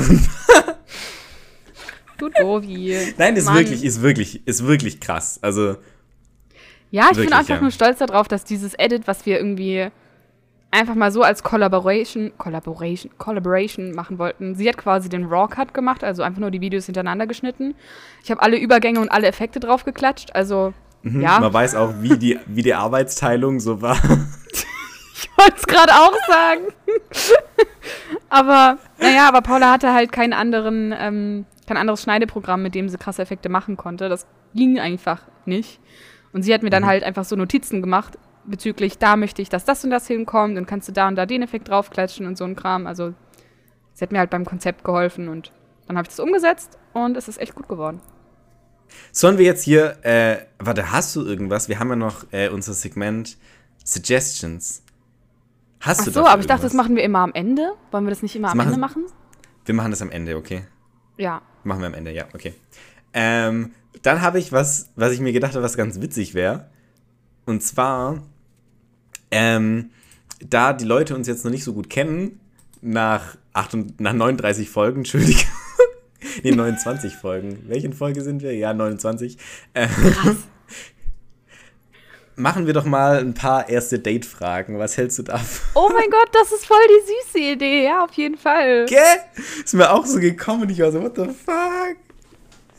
Du 2.17 2.29
Dovi. 2.29 2.97
Nein, 3.17 3.35
ist 3.35 3.45
Mann. 3.45 3.55
wirklich, 3.57 3.83
ist 3.83 4.01
wirklich, 4.01 4.47
ist 4.47 4.65
wirklich 4.65 5.01
krass. 5.01 5.37
Also, 5.41 5.75
Ja, 6.91 7.05
ich 7.05 7.09
bin 7.09 7.17
Wirklich, 7.17 7.33
einfach 7.35 7.55
ja. 7.55 7.61
nur 7.61 7.71
stolz 7.71 7.97
darauf, 7.99 8.29
dass 8.29 8.45
dieses 8.45 8.73
Edit, 8.75 9.05
was 9.05 9.25
wir 9.25 9.37
irgendwie 9.37 9.89
einfach 10.71 10.95
mal 10.95 11.11
so 11.11 11.21
als 11.21 11.41
Collaboration, 11.43 12.33
Collaboration, 12.37 13.11
Collaboration 13.17 13.91
machen 13.93 14.19
wollten. 14.19 14.55
Sie 14.55 14.67
hat 14.67 14.77
quasi 14.77 15.07
den 15.09 15.25
Raw 15.25 15.47
Cut 15.47 15.73
gemacht, 15.73 16.03
also 16.03 16.21
einfach 16.23 16.39
nur 16.41 16.51
die 16.51 16.61
Videos 16.61 16.85
hintereinander 16.85 17.27
geschnitten. 17.27 17.75
Ich 18.23 18.31
habe 18.31 18.41
alle 18.41 18.57
Übergänge 18.57 18.99
und 18.99 19.09
alle 19.09 19.27
Effekte 19.27 19.59
drauf 19.59 19.85
geklatscht, 19.85 20.35
also 20.35 20.73
mhm, 21.03 21.21
ja, 21.21 21.39
man 21.39 21.53
weiß 21.53 21.75
auch, 21.75 21.93
wie 22.01 22.17
die, 22.17 22.39
wie 22.47 22.61
die 22.61 22.73
Arbeitsteilung 22.73 23.59
so 23.59 23.81
war. 23.81 23.95
ich 25.13 25.29
wollte 25.37 25.55
es 25.55 25.65
gerade 25.65 25.93
auch 25.93 26.15
sagen. 26.27 26.61
aber 28.29 28.77
naja, 28.99 29.27
aber 29.27 29.41
Paula 29.41 29.71
hatte 29.71 29.93
halt 29.93 30.11
keinen 30.11 30.33
anderen, 30.33 30.93
ähm, 30.97 31.45
kein 31.67 31.77
anderes 31.77 32.01
Schneideprogramm, 32.03 32.61
mit 32.61 32.75
dem 32.75 32.89
sie 32.89 32.97
krasse 32.97 33.21
Effekte 33.21 33.49
machen 33.49 33.77
konnte. 33.77 34.09
Das 34.09 34.25
ging 34.53 34.79
einfach 34.79 35.21
nicht. 35.45 35.79
Und 36.33 36.43
sie 36.43 36.53
hat 36.53 36.63
mir 36.63 36.69
dann 36.69 36.83
Mhm. 36.83 36.87
halt 36.87 37.03
einfach 37.03 37.23
so 37.23 37.35
Notizen 37.35 37.81
gemacht 37.81 38.17
bezüglich, 38.47 38.97
da 38.97 39.15
möchte 39.15 39.41
ich, 39.41 39.49
dass 39.49 39.65
das 39.65 39.83
und 39.83 39.89
das 39.89 40.07
hinkommt, 40.07 40.55
dann 40.57 40.65
kannst 40.65 40.87
du 40.87 40.91
da 40.91 41.07
und 41.07 41.15
da 41.15 41.25
den 41.25 41.41
Effekt 41.41 41.67
draufklatschen 41.69 42.25
und 42.27 42.37
so 42.37 42.43
ein 42.43 42.55
Kram. 42.55 42.87
Also 42.87 43.13
sie 43.93 44.03
hat 44.03 44.11
mir 44.11 44.19
halt 44.19 44.29
beim 44.29 44.45
Konzept 44.45 44.83
geholfen 44.83 45.27
und 45.29 45.51
dann 45.87 45.97
habe 45.97 46.05
ich 46.05 46.09
das 46.09 46.19
umgesetzt 46.19 46.77
und 46.93 47.17
es 47.17 47.27
ist 47.27 47.39
echt 47.39 47.55
gut 47.55 47.67
geworden. 47.67 48.01
Sollen 49.11 49.37
wir 49.37 49.45
jetzt 49.45 49.63
hier, 49.63 49.97
äh, 50.03 50.37
warte, 50.59 50.91
hast 50.91 51.15
du 51.15 51.25
irgendwas? 51.25 51.69
Wir 51.69 51.79
haben 51.79 51.89
ja 51.89 51.95
noch 51.95 52.25
äh, 52.31 52.49
unser 52.49 52.73
Segment 52.73 53.37
Suggestions. 53.83 54.83
Hast 55.81 56.01
Ach 56.01 56.05
du 56.05 56.11
so, 56.11 56.25
aber 56.25 56.41
ich 56.41 56.47
dachte, 56.47 56.63
das 56.63 56.71
irgendwas? 56.73 56.85
machen 56.87 56.95
wir 56.95 57.03
immer 57.03 57.19
am 57.19 57.33
Ende. 57.33 57.73
Wollen 57.91 58.05
wir 58.05 58.09
das 58.11 58.21
nicht 58.23 58.35
immer 58.35 58.47
Das 58.47 58.51
am 58.53 58.57
machen- 58.59 58.67
Ende 58.69 58.79
machen? 58.79 59.05
Wir 59.65 59.75
machen 59.75 59.91
das 59.91 60.01
am 60.01 60.11
Ende, 60.11 60.35
okay. 60.37 60.65
Ja. 61.17 61.41
Machen 61.63 61.79
wir 61.81 61.87
am 61.87 61.93
Ende, 61.93 62.11
ja, 62.11 62.25
okay. 62.33 62.53
Ähm, 63.13 63.71
dann 64.01 64.21
habe 64.21 64.39
ich 64.39 64.51
was, 64.51 64.91
was 64.95 65.11
ich 65.13 65.19
mir 65.19 65.33
gedacht 65.33 65.53
habe, 65.53 65.63
was 65.63 65.77
ganz 65.77 65.99
witzig 66.01 66.33
wäre. 66.33 66.69
Und 67.45 67.61
zwar, 67.63 68.21
ähm, 69.31 69.91
da 70.47 70.73
die 70.73 70.85
Leute 70.85 71.15
uns 71.15 71.27
jetzt 71.27 71.43
noch 71.45 71.51
nicht 71.51 71.63
so 71.63 71.73
gut 71.73 71.89
kennen, 71.89 72.39
nach, 72.81 73.37
8, 73.53 73.73
und- 73.73 73.99
nach 74.01 74.13
39 74.13 74.69
Folgen, 74.69 74.97
Entschuldigung. 74.99 75.43
nee, 76.43 76.51
29 76.51 77.15
Folgen. 77.15 77.63
Welchen 77.67 77.93
Folge 77.93 78.21
sind 78.21 78.41
wir? 78.41 78.53
Ja, 78.55 78.73
29. 78.73 79.37
Ähm, 79.73 79.89
machen 82.35 82.65
wir 82.67 82.73
doch 82.73 82.85
mal 82.85 83.19
ein 83.19 83.33
paar 83.33 83.69
erste 83.69 83.99
Date-Fragen. 83.99 84.77
Was 84.77 84.97
hältst 84.97 85.19
du 85.19 85.23
davon? 85.23 85.47
Oh 85.73 85.89
mein 85.93 86.09
Gott, 86.09 86.29
das 86.33 86.51
ist 86.51 86.65
voll 86.65 86.77
die 86.89 87.29
süße 87.31 87.39
Idee. 87.53 87.85
Ja, 87.85 88.03
auf 88.03 88.13
jeden 88.13 88.37
Fall. 88.37 88.85
Gell? 88.85 88.99
Ist 89.63 89.73
mir 89.73 89.91
auch 89.91 90.05
so 90.05 90.19
gekommen. 90.19 90.69
Ich 90.69 90.79
war 90.79 90.91
so, 90.91 91.01
what 91.01 91.15
the 91.15 91.25
fuck? 91.25 91.97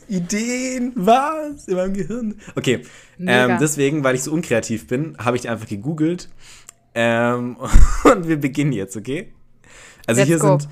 Ideen, 0.07 0.93
was? 0.95 1.67
In 1.67 1.75
meinem 1.75 1.93
Gehirn. 1.93 2.35
Okay, 2.55 2.83
ähm, 3.19 3.57
deswegen, 3.59 4.03
weil 4.03 4.15
ich 4.15 4.23
so 4.23 4.31
unkreativ 4.31 4.87
bin, 4.87 5.17
habe 5.17 5.37
ich 5.37 5.49
einfach 5.49 5.67
gegoogelt. 5.67 6.29
Ähm, 6.95 7.57
und 8.03 8.27
wir 8.27 8.37
beginnen 8.37 8.71
jetzt, 8.71 8.95
okay? 8.97 9.33
Also 10.05 10.19
Let's 10.19 10.27
hier 10.27 10.39
go. 10.39 10.57
sind, 10.57 10.69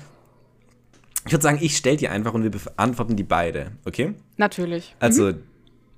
ich 1.26 1.32
würde 1.32 1.42
sagen, 1.42 1.58
ich 1.60 1.76
stelle 1.76 1.96
die 1.96 2.08
einfach 2.08 2.34
und 2.34 2.42
wir 2.42 2.50
beantworten 2.50 3.16
die 3.16 3.24
beide, 3.24 3.72
okay? 3.84 4.14
Natürlich. 4.36 4.94
Also, 5.00 5.34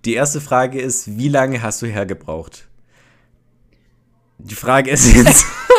die 0.04 0.14
erste 0.14 0.40
Frage 0.40 0.80
ist, 0.80 1.18
wie 1.18 1.28
lange 1.28 1.62
hast 1.62 1.82
du 1.82 1.86
hergebraucht? 1.86 2.66
Die 4.38 4.54
Frage 4.54 4.90
ist 4.90 5.14
jetzt, 5.14 5.44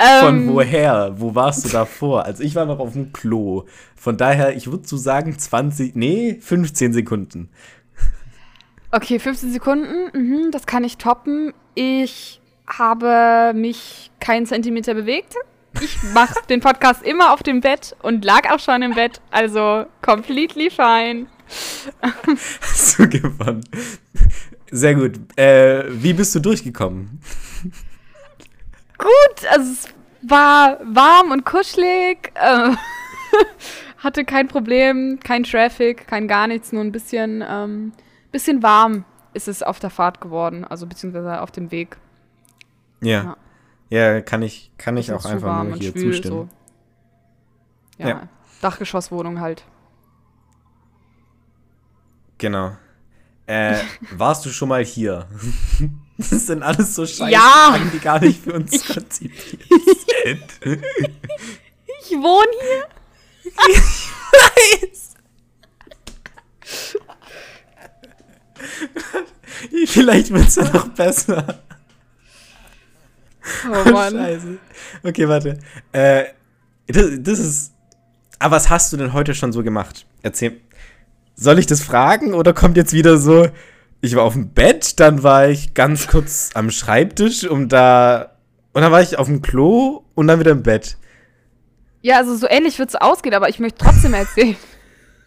von 0.00 0.36
Ähm, 0.36 0.48
woher? 0.48 1.12
Wo 1.16 1.34
warst 1.34 1.64
du 1.64 1.68
davor? 1.68 2.24
Also 2.24 2.42
ich 2.42 2.54
war 2.54 2.66
noch 2.66 2.78
auf 2.78 2.92
dem 2.92 3.12
Klo. 3.12 3.64
Von 3.96 4.16
daher, 4.16 4.56
ich 4.56 4.70
würde 4.70 4.86
so 4.86 4.96
sagen 4.96 5.38
20, 5.38 5.96
nee, 5.96 6.38
15 6.40 6.92
Sekunden. 6.92 7.48
Okay, 8.90 9.18
15 9.18 9.52
Sekunden. 9.52 10.10
Mhm, 10.12 10.50
das 10.50 10.66
kann 10.66 10.84
ich 10.84 10.96
toppen. 10.96 11.52
Ich 11.74 12.40
habe 12.66 13.52
mich 13.54 14.10
keinen 14.20 14.46
Zentimeter 14.46 14.94
bewegt. 14.94 15.34
Ich 15.80 16.02
mache 16.14 16.34
den 16.48 16.60
Podcast 16.60 17.02
immer 17.02 17.32
auf 17.32 17.42
dem 17.42 17.60
Bett 17.60 17.94
und 18.02 18.24
lag 18.24 18.50
auch 18.50 18.60
schon 18.60 18.82
im 18.82 18.94
Bett. 18.94 19.20
Also 19.30 19.86
completely 20.02 20.70
fine. 20.70 21.26
Hast 22.60 22.98
du 22.98 23.08
gewonnen. 23.08 23.64
Sehr 24.70 24.94
gut. 24.94 25.18
Äh, 25.38 25.84
wie 25.88 26.12
bist 26.12 26.34
du 26.34 26.40
durchgekommen? 26.40 27.20
Gut, 28.98 29.46
also 29.50 29.72
es 29.72 29.88
war 30.22 30.78
warm 30.84 31.30
und 31.30 31.44
kuschelig. 31.44 32.32
Äh, 32.34 32.74
hatte 33.98 34.24
kein 34.24 34.48
Problem, 34.48 35.18
kein 35.22 35.44
Traffic, 35.44 36.06
kein 36.06 36.28
gar 36.28 36.46
nichts, 36.46 36.72
nur 36.72 36.82
ein 36.82 36.92
bisschen, 36.92 37.44
ähm, 37.46 37.92
bisschen 38.32 38.62
warm 38.62 39.04
ist 39.34 39.48
es 39.48 39.62
auf 39.62 39.78
der 39.78 39.90
Fahrt 39.90 40.20
geworden, 40.20 40.64
also 40.64 40.86
beziehungsweise 40.86 41.40
auf 41.40 41.50
dem 41.50 41.70
Weg. 41.70 41.96
Ja. 43.00 43.36
Ja, 43.90 44.20
kann 44.20 44.42
ich, 44.42 44.70
kann 44.76 44.96
ich 44.96 45.12
auch 45.12 45.24
einfach 45.24 45.48
warm 45.48 45.68
nur 45.70 45.78
hier 45.78 45.92
schwül, 45.92 46.12
zustimmen. 46.12 46.48
So. 47.96 48.02
Ja, 48.02 48.08
Ja. 48.08 48.28
Dachgeschosswohnung 48.60 49.40
halt. 49.40 49.64
Genau. 52.38 52.76
Äh, 53.46 53.78
warst 54.10 54.44
du 54.44 54.50
schon 54.50 54.68
mal 54.68 54.84
hier? 54.84 55.26
Das 56.18 56.30
sind 56.46 56.62
alles 56.64 56.94
so 56.96 57.06
scheiße, 57.06 57.30
Ja. 57.30 57.68
Fragen, 57.70 57.90
die 57.94 58.00
gar 58.00 58.18
nicht 58.20 58.42
für 58.42 58.54
uns 58.54 58.84
konzipiert 58.86 59.60
sind. 60.62 60.82
Ich 62.00 62.10
wohne 62.16 62.48
hier. 62.60 62.88
Vielleicht 69.86 70.30
wird 70.32 70.48
es 70.48 70.56
ja 70.56 70.64
noch 70.70 70.88
besser. 70.88 71.62
Oh 73.66 73.90
Mann. 73.90 74.14
Scheiße. 74.14 74.58
Okay, 75.02 75.28
warte. 75.28 75.58
Äh, 75.92 76.24
das, 76.86 77.06
das 77.20 77.38
ist. 77.38 77.72
Aber 78.38 78.56
was 78.56 78.68
hast 78.70 78.92
du 78.92 78.96
denn 78.96 79.12
heute 79.12 79.34
schon 79.34 79.52
so 79.52 79.62
gemacht? 79.62 80.06
Erzähl. 80.22 80.60
Soll 81.34 81.58
ich 81.58 81.66
das 81.66 81.80
fragen 81.82 82.34
oder 82.34 82.52
kommt 82.52 82.76
jetzt 82.76 82.92
wieder 82.92 83.16
so, 83.18 83.46
ich 84.00 84.14
war 84.16 84.22
auf 84.24 84.34
dem 84.34 84.50
Bett, 84.50 85.00
dann 85.00 85.22
war 85.22 85.48
ich 85.48 85.74
ganz 85.74 86.06
kurz 86.08 86.50
am 86.54 86.70
Schreibtisch, 86.70 87.44
um 87.48 87.68
da. 87.68 88.36
Und 88.72 88.82
dann 88.82 88.92
war 88.92 89.02
ich 89.02 89.18
auf 89.18 89.26
dem 89.26 89.42
Klo 89.42 90.04
und 90.14 90.26
dann 90.28 90.38
wieder 90.40 90.52
im 90.52 90.62
Bett. 90.62 90.96
Ja, 92.02 92.18
also 92.18 92.36
so 92.36 92.46
ähnlich 92.48 92.78
wird 92.78 92.90
es 92.90 92.94
ausgehen, 92.94 93.34
aber 93.34 93.48
ich 93.48 93.58
möchte 93.58 93.78
trotzdem 93.84 94.14
erzählen. 94.14 94.56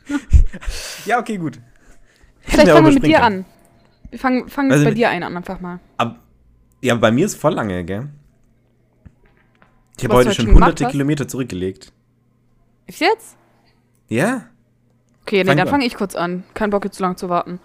Ja, 1.05 1.19
okay, 1.19 1.37
gut. 1.37 1.59
Vielleicht 2.41 2.69
fangen 2.69 2.85
wir 2.85 2.93
mit 2.93 3.05
dir 3.05 3.23
an. 3.23 3.45
Wir 4.09 4.19
fangen, 4.19 4.49
fangen 4.49 4.71
Also 4.71 4.83
bei 4.83 4.89
mit- 4.89 4.97
dir 4.97 5.09
ein 5.09 5.23
an, 5.23 5.37
einfach 5.37 5.61
mal. 5.61 5.79
Ab, 5.97 6.19
ja, 6.81 6.95
bei 6.95 7.11
mir 7.11 7.25
ist 7.25 7.35
voll 7.35 7.53
lange, 7.53 7.83
gell? 7.85 8.09
Ich 9.97 10.03
habe 10.03 10.15
heute 10.15 10.33
schon 10.33 10.53
hunderte? 10.53 10.87
Kilometer 10.87 11.27
zurückgelegt. 11.27 11.93
Ist 12.87 12.99
jetzt? 12.99 13.37
Ja? 14.09 14.47
Okay, 15.21 15.37
nee, 15.43 15.45
Fang 15.45 15.57
dann 15.57 15.67
an. 15.67 15.71
fange 15.71 15.85
ich 15.85 15.95
kurz 15.95 16.15
an. 16.15 16.43
Kein 16.55 16.71
Bock 16.71 16.83
jetzt 16.83 16.97
zu 16.97 17.03
lang 17.03 17.15
zu 17.15 17.29
warten. 17.29 17.59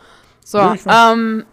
So, 0.46 0.58
Ja, 0.58 1.12
ähm, 1.12 1.44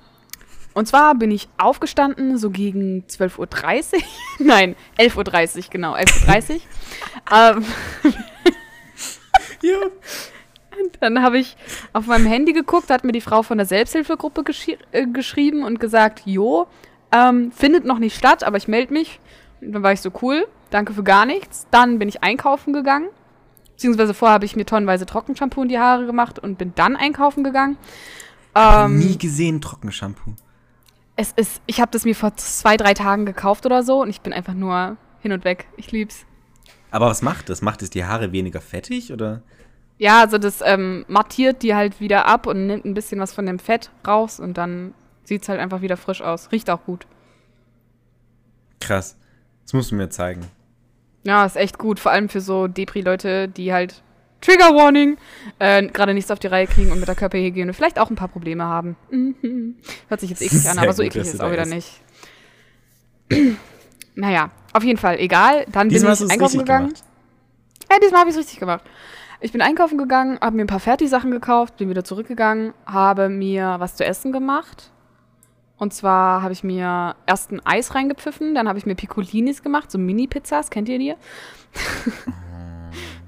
und 0.76 0.88
zwar 0.88 1.16
bin 1.16 1.32
ich 1.32 1.50
aufgestanden, 1.58 2.38
so 2.38 2.52
gegen 2.52 3.06
12.30 3.08 3.94
Uhr. 3.96 4.02
Nein, 4.46 4.76
11.30 5.00 5.58
Uhr, 5.58 5.64
genau, 5.72 5.96
11.30 5.96 6.54
Uhr. 6.54 6.60
ähm, 7.32 7.66
Ja. 9.64 9.78
dann 11.00 11.24
habe 11.24 11.40
ich 11.40 11.58
auf 11.92 12.06
meinem 12.06 12.28
Handy 12.28 12.54
geguckt, 12.54 12.92
hat 12.92 13.04
mir 13.04 13.14
die 13.14 13.22
Frau 13.22 13.42
von 13.42 13.58
der 13.58 13.66
Selbsthilfegruppe 13.66 14.44
geschri 14.44 14.78
äh, 14.92 15.08
geschrieben 15.08 15.64
und 15.64 15.80
gesagt, 15.80 16.22
jo, 16.26 16.68
ähm, 17.12 17.52
findet 17.52 17.86
noch 17.86 17.98
nicht 17.98 18.16
statt, 18.16 18.44
aber 18.44 18.58
ich 18.58 18.68
melde 18.68 18.94
mich. 18.94 19.20
Und 19.60 19.72
dann 19.72 19.82
war 19.82 19.94
ich 19.94 20.02
so, 20.02 20.12
cool, 20.22 20.46
danke 20.70 20.94
für 20.94 21.04
gar 21.04 21.26
nichts. 21.26 21.66
Dann 21.72 21.98
bin 21.98 22.10
ich 22.10 22.22
einkaufen 22.22 22.74
gegangen. 22.74 23.08
Beziehungsweise 23.72 24.14
vorher 24.14 24.36
habe 24.36 24.46
ich 24.46 24.56
mir 24.56 24.66
tonnenweise 24.66 25.08
Trockenshampoo 25.08 25.64
in 25.64 25.70
die 25.70 25.80
Haare 25.80 26.06
gemacht 26.06 26.38
und 26.38 26.60
bin 26.60 26.74
dann 26.76 26.96
einkaufen 26.96 27.44
gegangen. 27.44 27.78
Ähm, 28.56 29.00
Nie 29.00 29.18
gesehen 29.18 29.62
Trockenshampoo. 29.62 30.34
es 31.16 31.32
ist, 31.34 31.62
ich 31.66 31.80
habe 31.82 31.92
das 31.92 32.06
mir 32.06 32.16
vor 32.16 32.36
zwei, 32.38 32.78
drei 32.78 32.94
Tagen 32.94 33.26
gekauft 33.26 33.66
oder 33.66 33.84
so 33.84 34.02
und 34.02 34.10
ich 34.10 34.22
bin 34.22 34.34
einfach 34.34 34.54
nur 34.54 34.98
hin 35.22 35.32
und 35.32 35.44
weg. 35.44 35.68
Ich 35.78 35.92
lieb's. 35.92 36.26
Aber 36.92 37.08
was 37.08 37.22
macht 37.22 37.50
das? 37.50 37.62
Macht 37.62 37.82
es 37.82 37.90
die 37.90 38.06
Haare 38.06 38.32
weniger 38.32 38.62
fettig 38.62 39.12
oder? 39.12 39.42
Ja, 39.98 40.20
also 40.22 40.38
das 40.38 40.62
ähm, 40.64 41.06
mattiert 41.08 41.64
die 41.64 41.74
halt 41.76 42.00
wieder 42.00 42.26
ab 42.26 42.46
und 42.46 42.68
nimmt 42.68 42.86
ein 42.86 42.94
bisschen 42.94 43.20
was 43.20 43.34
von 43.34 43.46
dem 43.46 43.58
Fett 43.60 43.90
raus 44.06 44.40
und 44.40 44.58
dann 44.58 44.94
sieht's 45.24 45.48
halt 45.50 45.60
einfach 45.60 45.82
wieder 45.82 45.98
frisch 45.98 46.22
aus. 46.22 46.52
Riecht 46.52 46.70
auch 46.70 46.84
gut. 46.86 47.08
Krass. 48.80 49.18
Das 49.64 49.74
musst 49.74 49.92
du 49.92 49.96
mir 49.96 50.10
zeigen. 50.10 50.42
Ja, 51.24 51.46
ist 51.46 51.56
echt 51.56 51.78
gut. 51.78 52.00
Vor 52.00 52.12
allem 52.12 52.28
für 52.28 52.42
so 52.42 52.68
Depri-Leute, 52.68 53.48
die 53.48 53.72
halt 53.72 54.04
Trigger 54.44 54.76
Warning 54.76 55.18
äh, 55.60 55.88
gerade 55.88 56.14
nichts 56.14 56.30
auf 56.30 56.40
die 56.40 56.48
Reihe 56.48 56.68
kriegen 56.68 56.92
und 56.92 57.00
mit 57.00 57.08
der 57.08 57.16
Körperhygiene 57.16 57.74
vielleicht 57.74 57.98
auch 57.98 58.10
ein 58.10 58.16
paar 58.16 58.28
Probleme 58.28 58.66
haben. 58.66 58.96
Mhm. 59.10 59.76
Hört 60.10 60.20
sich 60.20 60.30
jetzt 60.30 60.42
eklig 60.42 60.68
an, 60.70 60.78
aber 60.80 60.94
so 60.94 61.02
eklig 61.02 61.24
ist 61.24 61.34
es 61.34 61.40
auch 61.40 61.52
wieder 61.52 61.66
bist. 61.66 62.02
nicht. 63.30 63.58
naja, 64.16 64.52
auf 64.74 64.84
jeden 64.84 65.00
Fall, 65.00 65.20
egal. 65.20 65.66
Dann 65.72 65.90
Diesmal 65.90 66.16
bin 66.16 66.26
ich 66.26 66.32
einkaufen 66.34 66.60
gegangen. 66.60 66.88
gemacht. 66.90 67.04
Ja, 67.90 68.00
diesmal 68.00 68.22
habe 68.22 68.30
ich 68.30 68.36
es 68.36 68.42
richtig 68.42 68.60
gemacht. 68.60 68.84
Ich 69.40 69.52
bin 69.52 69.62
einkaufen 69.62 69.98
gegangen, 69.98 70.40
habe 70.42 70.56
mir 70.56 70.64
ein 70.64 70.68
paar 70.68 70.80
Fertigsachen 70.80 71.32
gekauft, 71.32 71.78
bin 71.78 71.90
wieder 71.90 72.04
zurückgegangen, 72.04 72.74
habe 72.86 73.30
mir 73.30 73.76
was 73.80 73.96
zu 73.96 74.06
essen 74.06 74.32
gemacht. 74.32 74.92
Und 75.78 75.94
zwar 75.94 76.42
habe 76.42 76.54
ich 76.54 76.64
mir 76.64 77.16
erst 77.28 77.52
ein 77.52 77.66
Eis 77.66 77.94
reingepfiffen, 77.94 78.56
dann 78.56 78.70
habe 78.70 78.80
ich 78.80 78.86
mir 78.86 78.96
Piccolinis 78.96 79.62
gemacht, 79.62 79.92
so 79.92 79.98
Mini-Pizzas, 79.98 80.70
kennt 80.70 80.88
ihr 80.88 80.98
die? 80.98 81.16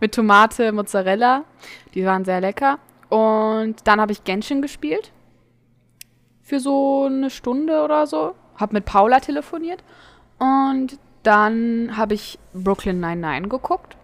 Mit 0.06 0.13
Tomate, 0.13 0.72
Mozzarella. 0.72 1.46
Die 1.96 2.06
waren 2.06 2.26
sehr 2.26 2.39
lecker. 2.39 2.78
Und 3.10 3.88
dann 3.88 4.00
habe 4.00 4.12
ich 4.12 4.24
Genshin 4.24 4.62
gespielt. 4.62 5.12
Für 6.44 6.60
so 6.60 7.06
eine 7.06 7.32
Stunde 7.32 7.84
oder 7.84 8.06
so. 8.06 8.36
Habe 8.56 8.74
mit 8.74 8.86
Paula 8.86 9.20
telefoniert. 9.20 9.84
Und 10.38 11.00
dann 11.24 11.98
habe 11.98 12.13
ich 12.13 12.38
Brooklyn 12.54 13.00
99 13.00 13.50
geguckt. 13.50 13.98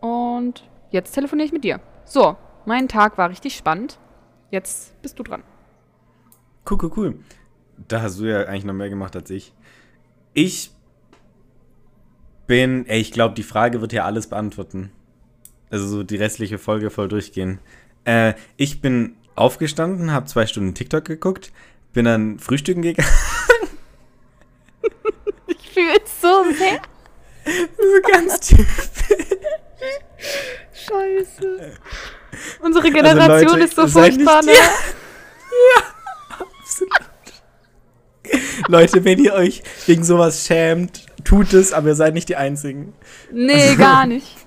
Und 0.00 0.68
jetzt 0.90 1.12
telefoniere 1.12 1.46
ich 1.46 1.52
mit 1.52 1.62
dir. 1.62 1.78
So, 2.04 2.36
mein 2.64 2.88
Tag 2.88 3.18
war 3.18 3.30
richtig 3.30 3.56
spannend. 3.56 4.00
Jetzt 4.50 5.00
bist 5.00 5.16
du 5.16 5.22
dran. 5.22 5.44
Cool, 6.68 6.78
cool, 6.82 6.92
cool. 6.96 7.18
Da 7.86 8.02
hast 8.02 8.18
du 8.18 8.24
ja 8.24 8.46
eigentlich 8.46 8.64
noch 8.64 8.74
mehr 8.74 8.90
gemacht 8.90 9.14
als 9.14 9.30
ich. 9.30 9.54
Ich 10.32 10.72
bin, 12.46 12.86
ey, 12.86 13.00
ich 13.00 13.12
glaube, 13.12 13.34
die 13.34 13.42
Frage 13.42 13.80
wird 13.80 13.92
ja 13.92 14.04
alles 14.04 14.28
beantworten. 14.28 14.90
Also 15.70 15.86
so 15.88 16.02
die 16.02 16.16
restliche 16.16 16.58
Folge 16.58 16.90
voll 16.90 17.08
durchgehen. 17.08 17.58
Äh, 18.04 18.34
ich 18.56 18.80
bin 18.80 19.16
aufgestanden, 19.34 20.12
habe 20.12 20.26
zwei 20.26 20.46
Stunden 20.46 20.74
TikTok 20.74 21.04
geguckt, 21.04 21.52
bin 21.92 22.04
dann 22.04 22.38
frühstücken 22.38 22.82
gegangen. 22.82 23.08
ich 25.48 25.70
fühle 25.70 25.96
es 26.04 26.20
so 26.20 26.44
sehr. 26.56 26.80
so 27.76 28.12
ganz 28.12 28.40
typisch. 28.40 28.66
Scheiße. 30.72 31.72
Unsere 32.60 32.84
also 32.84 32.96
Generation 32.96 33.30
also 33.30 33.54
Leute, 33.54 33.64
ist 33.64 33.76
so 33.76 33.86
furchtbar, 33.86 34.44
ne? 34.44 34.52
Ja, 35.74 35.82
absolut. 36.60 37.00
Leute, 38.68 39.04
wenn 39.04 39.18
ihr 39.18 39.32
euch 39.32 39.62
wegen 39.86 40.04
sowas 40.04 40.46
schämt, 40.46 41.05
tut 41.26 41.52
es, 41.52 41.72
aber 41.72 41.88
ihr 41.88 41.94
seid 41.94 42.14
nicht 42.14 42.28
die 42.28 42.36
Einzigen. 42.36 42.94
Nee, 43.32 43.52
also, 43.52 43.76
gar 43.76 44.06
nicht. 44.06 44.36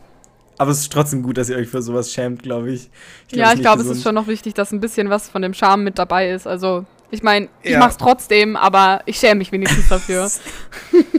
Aber 0.57 0.71
es 0.71 0.79
ist 0.79 0.91
trotzdem 0.91 1.23
gut, 1.23 1.37
dass 1.37 1.47
ihr 1.47 1.55
euch 1.55 1.69
für 1.69 1.81
sowas 1.81 2.11
schämt, 2.11 2.43
glaube 2.43 2.69
ich. 2.69 2.89
ich. 3.27 3.29
Glaub, 3.29 3.45
ja, 3.45 3.53
ich 3.53 3.61
glaube, 3.61 3.81
es 3.81 3.87
ist 3.87 4.03
schon 4.03 4.13
noch 4.13 4.27
wichtig, 4.27 4.55
dass 4.55 4.73
ein 4.73 4.81
bisschen 4.81 5.09
was 5.09 5.29
von 5.29 5.41
dem 5.41 5.53
Charme 5.53 5.85
mit 5.85 5.97
dabei 5.97 6.31
ist. 6.31 6.47
Also, 6.47 6.85
ich 7.11 7.23
meine, 7.23 7.47
ich 7.63 7.71
ja. 7.71 7.79
mache 7.79 7.91
es 7.91 7.97
trotzdem, 7.97 8.57
aber 8.57 8.99
ich 9.05 9.17
schäme 9.17 9.35
mich 9.35 9.53
wenigstens 9.53 9.87
dafür. 9.87 10.29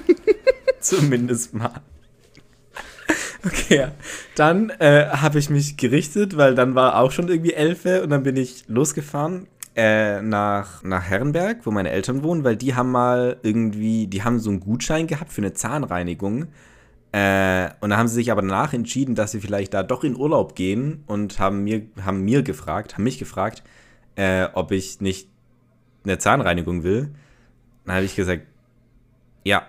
Zumindest 0.81 1.55
mal. 1.55 1.81
Okay, 3.43 3.77
ja. 3.77 3.93
dann 4.35 4.69
äh, 4.79 5.07
habe 5.07 5.39
ich 5.39 5.49
mich 5.49 5.79
gerichtet, 5.79 6.37
weil 6.37 6.55
dann 6.55 6.75
war 6.75 6.99
auch 6.99 7.11
schon 7.11 7.29
irgendwie 7.29 7.55
Elfe 7.55 8.03
und 8.03 8.11
dann 8.11 8.23
bin 8.23 8.37
ich 8.37 8.65
losgefahren 8.69 9.47
äh, 9.81 10.21
nach, 10.21 10.83
nach 10.83 11.05
Herrenberg, 11.05 11.65
wo 11.65 11.71
meine 11.71 11.89
Eltern 11.89 12.23
wohnen, 12.23 12.45
weil 12.45 12.55
die 12.55 12.75
haben 12.75 12.91
mal 12.91 13.39
irgendwie, 13.43 14.09
die 14.09 14.23
haben 14.23 14.39
so 14.39 14.51
einen 14.51 14.61
Gutschein 14.61 15.07
gehabt 15.07 15.33
für 15.33 15.41
eine 15.41 15.55
Zahnreinigung. 15.55 16.49
Äh, 17.13 17.71
und 17.81 17.89
da 17.89 17.97
haben 17.97 18.07
sie 18.07 18.17
sich 18.17 18.31
aber 18.31 18.43
danach 18.43 18.75
entschieden, 18.75 19.15
dass 19.15 19.31
sie 19.31 19.41
vielleicht 19.41 19.73
da 19.73 19.83
doch 19.83 20.05
in 20.05 20.17
Urlaub 20.17 20.55
gehen 20.55 21.03
und 21.07 21.39
haben 21.39 21.65
mir, 21.65 21.87
haben 22.05 22.27
mir 22.27 22.43
gefragt, 22.43 22.95
haben 22.95 23.05
mich 23.05 23.19
gefragt, 23.19 23.63
äh, 24.17 24.49
ob 24.53 24.71
ich 24.71 25.01
nicht 25.01 25.31
eine 26.05 26.19
Zahnreinigung 26.19 26.83
will. 26.83 27.15
Dann 27.87 27.95
habe 27.97 28.05
ich 28.05 28.15
gesagt, 28.15 28.47
ja. 29.45 29.63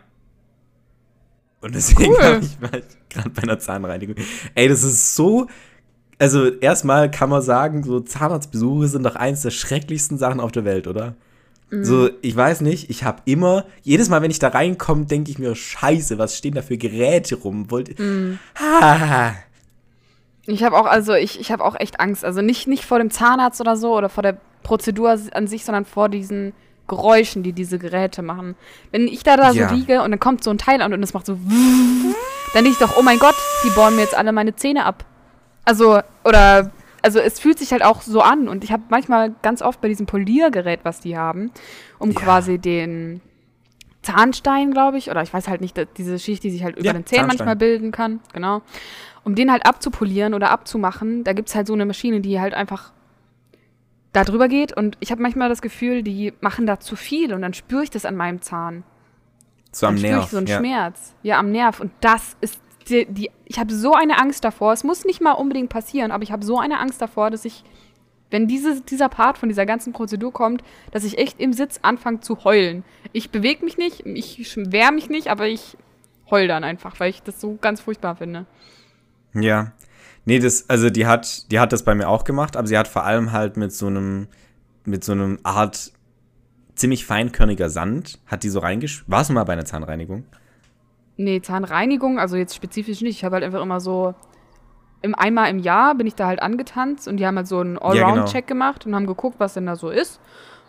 Und 1.62 1.74
deswegen 1.74 2.12
cool. 2.12 2.22
habe 2.22 2.40
ich 2.44 2.58
gerade 3.08 3.30
bei 3.30 3.44
einer 3.44 3.60
Zahnreinigung. 3.60 4.16
Ey, 4.56 4.68
das 4.68 4.84
ist 4.84 5.16
so 5.16 5.48
also 6.22 6.50
erstmal 6.50 7.10
kann 7.10 7.32
man 7.32 7.42
sagen, 7.42 7.84
so 7.84 8.00
Zahnarztbesuche 8.00 8.88
sind 8.88 9.04
doch 9.04 9.16
eins 9.16 9.42
der 9.42 9.50
schrecklichsten 9.50 10.20
Sachen 10.20 10.40
auf 10.40 10.52
der 10.52 10.66
Welt, 10.66 10.86
oder? 10.86 11.16
Mhm. 11.72 11.84
So, 11.84 12.10
ich 12.22 12.36
weiß 12.36 12.62
nicht, 12.62 12.92
ich 12.92 13.04
habe 13.04 13.24
immer, 13.26 13.66
jedes 13.82 14.08
Mal, 14.08 14.22
wenn 14.22 14.30
ich 14.30 14.38
da 14.38 14.50
reinkomme, 14.50 15.06
denke 15.06 15.32
ich 15.32 15.40
mir, 15.40 15.56
scheiße, 15.56 16.20
was 16.20 16.38
stehen 16.38 16.54
da 16.54 16.62
für 16.62 16.78
Geräte 16.78 17.38
rum? 17.38 17.72
Wollt, 17.72 17.98
mhm. 17.98 18.38
ah. 18.54 19.32
Ich 20.46 20.64
habe 20.64 20.78
auch, 20.78 20.86
also 20.86 21.16
ich, 21.16 21.40
ich 21.40 21.52
habe 21.52 21.66
auch 21.66 21.80
echt 21.80 22.00
Angst. 22.00 22.24
Also 22.24 22.44
nicht, 22.44 22.68
nicht 22.68 22.86
vor 22.86 23.00
dem 23.00 23.10
Zahnarzt 23.10 23.60
oder 23.60 23.76
so 23.76 23.98
oder 23.98 24.10
vor 24.10 24.22
der 24.22 24.38
Prozedur 24.62 25.18
an 25.32 25.48
sich, 25.48 25.66
sondern 25.66 25.86
vor 25.86 26.08
diesen 26.08 26.54
Geräuschen, 26.88 27.42
die 27.42 27.54
diese 27.54 27.80
Geräte 27.80 28.22
machen. 28.22 28.56
Wenn 28.92 29.08
ich 29.08 29.24
da 29.24 29.38
da 29.38 29.52
ja. 29.52 29.70
so 29.70 29.74
liege 29.74 30.04
und 30.04 30.12
dann 30.12 30.20
kommt 30.20 30.44
so 30.44 30.52
ein 30.52 30.60
Teil 30.60 30.84
an 30.84 30.94
und 30.94 31.02
es 31.02 31.16
macht 31.16 31.26
so, 31.26 31.34
dann 32.54 32.64
denke 32.64 32.70
ich 32.70 32.78
doch, 32.78 32.96
oh 32.98 33.02
mein 33.02 33.18
Gott, 33.18 33.36
die 33.64 33.70
bauen 33.72 33.96
mir 33.96 34.04
jetzt 34.04 34.16
alle 34.16 34.32
meine 34.34 34.56
Zähne 34.56 34.86
ab. 34.86 35.04
Also, 35.66 36.00
oder, 36.24 36.72
also 37.02 37.20
es 37.20 37.40
fühlt 37.40 37.60
sich 37.60 37.72
halt 37.72 37.84
auch 37.84 38.02
so 38.02 38.22
an. 38.22 38.48
Und 38.48 38.64
ich 38.64 38.72
habe 38.72 38.84
manchmal 38.90 39.34
ganz 39.42 39.62
oft 39.62 39.82
bei 39.82 39.88
diesem 39.88 40.06
Poliergerät, 40.06 40.82
was 40.84 41.00
die 41.00 41.18
haben, 41.18 41.52
um 42.00 42.12
ja. 42.12 42.20
quasi 42.20 42.60
den 42.60 43.22
Zahnstein, 44.02 44.72
glaube 44.72 44.98
ich, 44.98 45.12
oder 45.12 45.22
ich 45.22 45.34
weiß 45.34 45.48
halt 45.48 45.62
nicht, 45.62 45.80
diese 45.98 46.18
Schicht, 46.18 46.44
die 46.44 46.50
sich 46.50 46.64
halt 46.64 46.78
über 46.78 46.88
ja, 46.88 46.94
den 46.94 47.06
Zähnen 47.06 47.28
manchmal 47.28 47.56
bilden 47.56 47.92
kann, 47.92 48.20
genau. 48.34 48.62
Um 49.24 49.36
den 49.36 49.52
halt 49.52 49.68
abzupolieren 49.68 50.34
oder 50.34 50.50
abzumachen, 50.50 51.24
da 51.24 51.34
gibt 51.34 51.50
es 51.50 51.56
halt 51.56 51.68
so 51.68 51.74
eine 51.74 51.86
Maschine, 51.86 52.22
die 52.22 52.40
halt 52.40 52.56
einfach 52.56 52.92
da 54.14 54.24
drüber 54.24 54.48
geht. 54.48 54.76
Und 54.76 54.98
ich 55.00 55.12
habe 55.12 55.22
manchmal 55.22 55.50
das 55.50 55.62
Gefühl, 55.62 56.02
die 56.02 56.34
machen 56.42 56.66
da 56.66 56.80
zu 56.80 56.96
viel 56.96 57.34
und 57.34 57.42
dann 57.42 57.54
spüre 57.54 57.84
ich 57.84 57.92
das 57.92 58.06
an 58.06 58.16
meinem 58.16 58.42
Zahn. 58.42 58.84
So 59.72 59.88
am 59.88 59.96
Nerv. 59.96 60.26
Ich 60.26 60.32
so 60.32 60.38
einen 60.38 60.48
ja. 60.48 60.58
Schmerz. 60.58 61.16
Ja, 61.24 61.40
am 61.40 61.52
Nerv. 61.52 61.80
Und 61.80 61.92
das 62.02 62.36
ist 62.42 62.61
die, 62.90 63.06
die, 63.06 63.32
ich 63.46 63.60
habe 63.60 63.74
so 63.74 63.94
eine 63.94 64.20
Angst 64.20 64.44
davor. 64.44 64.74
Es 64.74 64.84
muss 64.84 65.06
nicht 65.06 65.22
mal 65.22 65.34
unbedingt 65.34 65.70
passieren, 65.70 66.12
aber 66.12 66.24
ich 66.24 66.32
habe 66.32 66.46
so 66.46 66.60
eine 66.60 66.80
Angst 66.80 67.02
davor, 67.02 67.30
dass 67.30 67.46
ich, 67.46 67.64
wenn 68.30 68.48
diese, 68.48 68.82
dieser 68.82 69.10
Part 69.10 69.38
von 69.38 69.50
dieser 69.50 69.66
ganzen 69.66 69.94
Prozedur 69.94 70.32
kommt, 70.32 70.64
dass 70.92 71.04
ich 71.04 71.18
echt 71.18 71.40
im 71.40 71.54
Sitz 71.54 71.80
anfange 71.82 72.22
zu 72.22 72.44
heulen. 72.44 72.84
Ich 73.14 73.32
bewege 73.32 73.64
mich 73.66 73.78
nicht, 73.78 74.06
ich 74.06 74.58
wehre 74.58 74.92
mich 74.92 75.10
nicht, 75.10 75.28
aber 75.28 75.48
ich 75.48 75.78
heul 76.30 76.48
dann 76.48 76.64
einfach, 76.64 77.00
weil 77.00 77.10
ich 77.10 77.22
das 77.24 77.40
so 77.42 77.58
ganz 77.62 77.82
furchtbar 77.82 78.16
finde. 78.16 78.46
Ja. 79.34 79.74
Nee, 80.26 80.40
das, 80.40 80.70
also 80.70 80.90
die 80.90 81.08
hat, 81.08 81.52
die 81.52 81.60
hat 81.60 81.74
das 81.74 81.84
bei 81.84 81.96
mir 81.96 82.08
auch 82.08 82.24
gemacht, 82.24 82.56
aber 82.56 82.68
sie 82.68 82.78
hat 82.78 82.88
vor 82.88 83.04
allem 83.06 83.32
halt 83.32 83.58
mit 83.58 83.74
so 83.74 83.88
einem, 83.88 84.28
mit 84.86 85.04
so 85.04 85.14
einem 85.14 85.40
Art 85.44 85.92
ziemlich 86.76 87.06
feinkörniger 87.06 87.70
Sand, 87.70 88.20
hat 88.28 88.44
die 88.44 88.50
so 88.50 88.60
reingesch... 88.60 89.04
Warst 89.08 89.30
du 89.30 89.34
mal 89.34 89.44
bei 89.44 89.54
einer 89.54 89.66
Zahnreinigung? 89.66 90.26
Nee, 91.22 91.42
Zahnreinigung, 91.42 92.20
also 92.20 92.36
jetzt 92.36 92.56
spezifisch 92.56 93.02
nicht. 93.02 93.18
Ich 93.18 93.24
habe 93.24 93.36
halt 93.36 93.44
einfach 93.44 93.62
immer 93.62 93.80
so 93.80 94.16
im 95.02 95.16
einmal 95.16 95.50
im 95.50 95.60
Jahr 95.60 95.96
bin 95.96 96.08
ich 96.08 96.16
da 96.16 96.28
halt 96.28 96.42
angetanzt 96.42 97.08
und 97.08 97.18
die 97.18 97.26
haben 97.26 97.36
halt 97.36 97.48
so 97.48 97.60
einen 97.60 97.78
Allround-Check 97.78 98.48
genau. 98.48 98.60
gemacht 98.60 98.86
und 98.86 98.96
haben 98.96 99.08
geguckt, 99.08 99.40
was 99.40 99.54
denn 99.54 99.66
da 99.66 99.76
so 99.76 99.90
ist. 99.90 100.20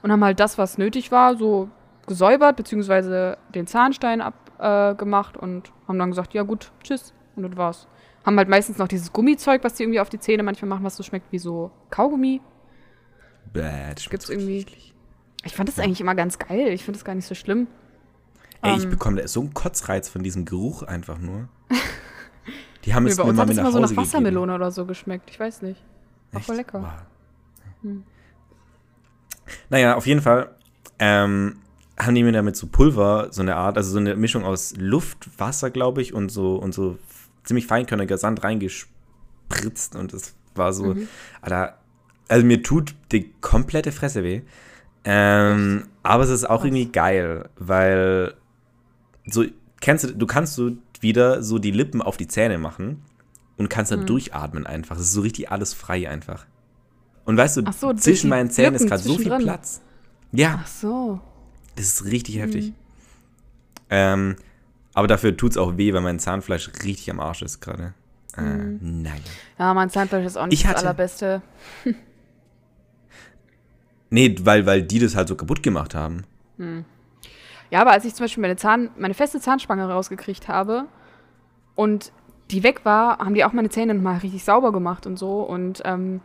Und 0.02 0.10
haben 0.10 0.24
halt 0.24 0.40
das, 0.40 0.58
was 0.58 0.78
nötig 0.78 1.12
war, 1.12 1.36
so 1.36 1.68
gesäubert, 2.06 2.56
beziehungsweise 2.56 3.38
den 3.54 3.66
Zahnstein 3.66 4.20
abgemacht 4.20 5.36
äh, 5.36 5.38
und 5.38 5.72
haben 5.86 5.98
dann 5.98 6.10
gesagt, 6.10 6.34
ja 6.34 6.42
gut, 6.42 6.72
tschüss. 6.82 7.14
Und 7.36 7.44
das 7.44 7.56
war's. 7.56 7.88
Haben 8.24 8.36
halt 8.36 8.48
meistens 8.48 8.78
noch 8.78 8.88
dieses 8.88 9.12
Gummizeug, 9.12 9.64
was 9.64 9.74
die 9.74 9.84
irgendwie 9.84 10.00
auf 10.00 10.08
die 10.08 10.18
Zähne 10.18 10.42
manchmal 10.42 10.68
machen, 10.68 10.84
was 10.84 10.96
so 10.96 11.02
schmeckt 11.02 11.30
wie 11.30 11.38
so 11.38 11.70
Kaugummi. 11.90 12.40
Bäh, 13.52 13.94
das 13.94 14.08
Gibt's 14.08 14.28
irgendwie. 14.28 14.66
Ich 15.44 15.54
fand 15.54 15.68
das 15.68 15.78
eigentlich 15.78 16.00
immer 16.00 16.14
ganz 16.14 16.38
geil. 16.38 16.68
Ich 16.68 16.84
finde 16.84 16.98
das 16.98 17.04
gar 17.04 17.14
nicht 17.14 17.26
so 17.26 17.34
schlimm. 17.34 17.68
Ey, 18.62 18.76
ich 18.76 18.84
ähm. 18.84 18.90
bekomme 18.90 19.26
so 19.28 19.40
einen 19.40 19.54
Kotzreiz 19.54 20.08
von 20.08 20.22
diesem 20.22 20.44
Geruch 20.44 20.82
einfach 20.82 21.18
nur. 21.18 21.48
Die 22.84 22.94
haben 22.94 23.06
es 23.08 23.18
mir 23.18 23.32
mal 23.32 23.46
mit 23.46 23.56
nach 23.56 23.64
Hause 23.64 23.72
so 23.72 23.80
nach 23.80 23.96
Wassermelone 23.96 24.52
gegeben. 24.52 24.62
oder 24.62 24.70
so 24.70 24.86
geschmeckt. 24.86 25.30
Ich 25.30 25.38
weiß 25.38 25.62
nicht. 25.62 25.82
War 26.30 26.40
voll 26.40 26.56
lecker. 26.56 26.82
Wow. 26.82 26.90
Hm. 27.82 28.04
Naja, 29.68 29.96
auf 29.96 30.06
jeden 30.06 30.22
Fall 30.22 30.54
ähm, 30.98 31.56
haben 31.98 32.14
die 32.14 32.22
mir 32.22 32.32
damit 32.32 32.56
so 32.56 32.68
Pulver, 32.68 33.28
so 33.30 33.42
eine 33.42 33.56
Art, 33.56 33.76
also 33.76 33.90
so 33.90 33.98
eine 33.98 34.14
Mischung 34.16 34.44
aus 34.44 34.74
Luft, 34.76 35.28
Wasser, 35.38 35.70
glaube 35.70 36.00
ich, 36.00 36.14
und 36.14 36.30
so 36.30 36.56
und 36.56 36.72
so 36.72 36.98
ziemlich 37.44 37.66
feinkörniger 37.66 38.18
Sand 38.18 38.44
reingespritzt 38.44 39.96
und 39.96 40.12
es 40.12 40.34
war 40.54 40.72
so, 40.72 40.94
mhm. 40.94 41.08
Alter, 41.40 41.78
also 42.28 42.46
mir 42.46 42.62
tut 42.62 42.94
die 43.10 43.32
komplette 43.40 43.92
Fresse 43.92 44.22
weh. 44.22 44.42
Ähm, 45.04 45.88
aber 46.02 46.22
es 46.22 46.30
ist 46.30 46.48
auch 46.48 46.64
irgendwie 46.64 46.86
geil, 46.86 47.48
weil 47.56 48.34
so, 49.26 49.44
kennst 49.80 50.04
du, 50.04 50.14
du 50.14 50.26
kannst 50.26 50.54
so 50.54 50.72
wieder 51.00 51.42
so 51.42 51.58
die 51.58 51.70
Lippen 51.70 52.02
auf 52.02 52.16
die 52.16 52.28
Zähne 52.28 52.58
machen 52.58 53.02
und 53.56 53.68
kannst 53.68 53.92
dann 53.92 54.00
mhm. 54.00 54.06
durchatmen 54.06 54.66
einfach. 54.66 54.96
Es 54.96 55.02
ist 55.02 55.12
so 55.12 55.20
richtig 55.20 55.50
alles 55.50 55.74
frei 55.74 56.08
einfach. 56.08 56.46
Und 57.24 57.36
weißt 57.36 57.58
du, 57.58 57.72
so, 57.72 57.92
zwischen 57.94 58.30
meinen 58.30 58.50
Zähnen 58.50 58.72
Lippen 58.72 58.84
ist 58.84 58.90
gerade 58.90 59.02
so 59.02 59.18
viel 59.18 59.36
Platz. 59.38 59.80
Ja. 60.32 60.60
Ach 60.62 60.66
so. 60.66 61.20
Das 61.76 61.86
ist 61.86 62.04
richtig 62.04 62.36
mhm. 62.36 62.40
heftig. 62.40 62.72
Ähm, 63.90 64.36
aber 64.94 65.06
dafür 65.06 65.36
tut 65.36 65.52
es 65.52 65.56
auch 65.56 65.76
weh, 65.76 65.92
weil 65.92 66.00
mein 66.00 66.18
Zahnfleisch 66.18 66.70
richtig 66.84 67.10
am 67.10 67.20
Arsch 67.20 67.42
ist 67.42 67.60
gerade. 67.60 67.94
Äh, 68.36 68.42
mhm. 68.42 69.02
Naja. 69.02 69.20
Ja, 69.58 69.74
mein 69.74 69.90
Zahnfleisch 69.90 70.26
ist 70.26 70.36
auch 70.36 70.46
nicht 70.46 70.64
ich 70.64 70.70
das 70.70 70.82
allerbeste. 70.82 71.42
nee, 74.10 74.34
weil, 74.40 74.66
weil 74.66 74.82
die 74.82 74.98
das 74.98 75.14
halt 75.14 75.28
so 75.28 75.36
kaputt 75.36 75.62
gemacht 75.62 75.94
haben. 75.94 76.24
Hm. 76.58 76.84
Ja, 77.72 77.80
aber 77.80 77.92
als 77.92 78.04
ich 78.04 78.14
zum 78.14 78.24
Beispiel 78.24 78.42
meine, 78.42 78.56
Zahn, 78.56 78.90
meine 78.98 79.14
feste 79.14 79.40
Zahnspange 79.40 79.88
rausgekriegt 79.88 80.46
habe 80.46 80.84
und 81.74 82.12
die 82.50 82.62
weg 82.62 82.84
war, 82.84 83.18
haben 83.18 83.34
die 83.34 83.46
auch 83.46 83.54
meine 83.54 83.70
Zähne 83.70 83.94
nochmal 83.94 84.18
richtig 84.18 84.44
sauber 84.44 84.72
gemacht 84.72 85.06
und 85.06 85.18
so. 85.18 85.40
Und 85.40 85.80
ähm, 85.86 86.20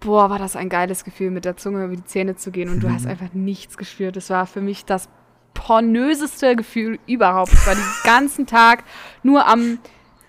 boah, 0.00 0.28
war 0.28 0.38
das 0.38 0.54
ein 0.54 0.68
geiles 0.68 1.04
Gefühl, 1.04 1.30
mit 1.30 1.46
der 1.46 1.56
Zunge 1.56 1.86
über 1.86 1.96
die 1.96 2.04
Zähne 2.04 2.36
zu 2.36 2.50
gehen 2.50 2.68
und 2.68 2.82
du 2.82 2.92
hast 2.92 3.06
einfach 3.06 3.32
nichts 3.32 3.78
gespürt. 3.78 4.16
Das 4.16 4.28
war 4.28 4.46
für 4.46 4.60
mich 4.60 4.84
das 4.84 5.08
pornöseste 5.54 6.56
Gefühl 6.56 6.98
überhaupt. 7.06 7.54
Ich 7.54 7.66
war 7.66 7.74
den 7.74 7.84
ganzen 8.04 8.46
Tag 8.46 8.84
nur 9.22 9.46
am 9.46 9.78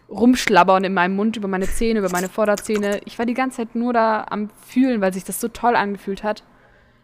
rumschlabbern 0.10 0.86
in 0.86 0.94
meinem 0.94 1.18
Mund 1.18 1.36
über 1.36 1.50
meine 1.50 1.68
Zähne, 1.68 2.00
über 2.00 2.10
meine 2.10 2.30
Vorderzähne. 2.30 3.02
Ich 3.04 3.20
war 3.20 3.26
die 3.26 3.34
ganze 3.34 3.58
Zeit 3.58 3.76
nur 3.76 3.92
da 3.92 4.28
am 4.30 4.50
Fühlen, 4.66 5.02
weil 5.02 5.14
sich 5.14 5.26
das 5.26 5.42
so 5.42 5.50
toll 5.50 5.76
angefühlt 5.76 6.24
hat. 6.24 6.42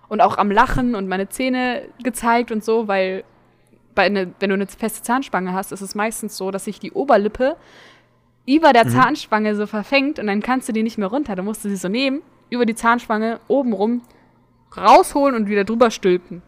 Und 0.10 0.22
auch 0.22 0.38
am 0.38 0.52
Lachen 0.52 0.96
und 0.96 1.08
meine 1.08 1.30
Zähne 1.30 1.84
gezeigt 2.04 2.52
und 2.52 2.64
so, 2.64 2.88
weil 2.88 3.24
bei 3.96 4.04
eine, 4.04 4.34
wenn 4.40 4.50
du 4.50 4.56
eine 4.56 4.68
feste 4.68 5.04
Zahnspange 5.04 5.54
hast, 5.54 5.72
ist 5.72 5.82
es 5.82 5.96
meistens 5.96 6.36
so, 6.36 6.52
dass 6.52 6.66
sich 6.66 6.80
die 6.80 6.92
Oberlippe 6.92 7.56
über 8.46 8.74
der 8.74 8.86
mhm. 8.86 8.90
Zahnspange 8.90 9.56
so 9.56 9.68
verfängt 9.68 10.18
und 10.20 10.28
dann 10.28 10.42
kannst 10.42 10.68
du 10.68 10.74
die 10.74 10.84
nicht 10.84 10.98
mehr 10.98 11.08
runter. 11.08 11.36
Dann 11.36 11.46
musst 11.46 11.64
du 11.64 11.70
sie 11.70 11.76
so 11.76 11.88
nehmen, 11.88 12.22
über 12.50 12.66
die 12.66 12.76
Zahnspange 12.76 13.40
oben 13.48 13.74
rum 13.74 14.02
rausholen 14.76 15.36
und 15.36 15.48
wieder 15.48 15.64
drüber 15.64 15.92
stülpen. 15.92 16.42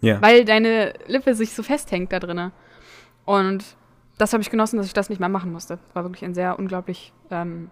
Ja. 0.00 0.20
Weil 0.22 0.44
deine 0.44 0.94
Lippe 1.06 1.34
sich 1.34 1.52
so 1.52 1.62
festhängt 1.62 2.12
da 2.12 2.20
drinne. 2.20 2.52
Und 3.24 3.64
das 4.18 4.32
habe 4.32 4.42
ich 4.42 4.50
genossen, 4.50 4.76
dass 4.76 4.86
ich 4.86 4.92
das 4.92 5.08
nicht 5.08 5.18
mehr 5.18 5.28
machen 5.28 5.52
musste. 5.52 5.78
War 5.94 6.04
wirklich 6.04 6.24
ein 6.24 6.34
sehr 6.34 6.58
unglaublich 6.58 7.12
ähm, 7.30 7.70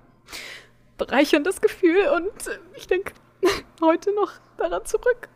bereicherndes 0.99 1.61
Gefühl 1.61 2.09
und 2.17 2.59
ich 2.77 2.87
denke 2.87 3.13
heute 3.81 4.15
noch 4.15 4.33
daran 4.57 4.85
zurück. 4.85 5.29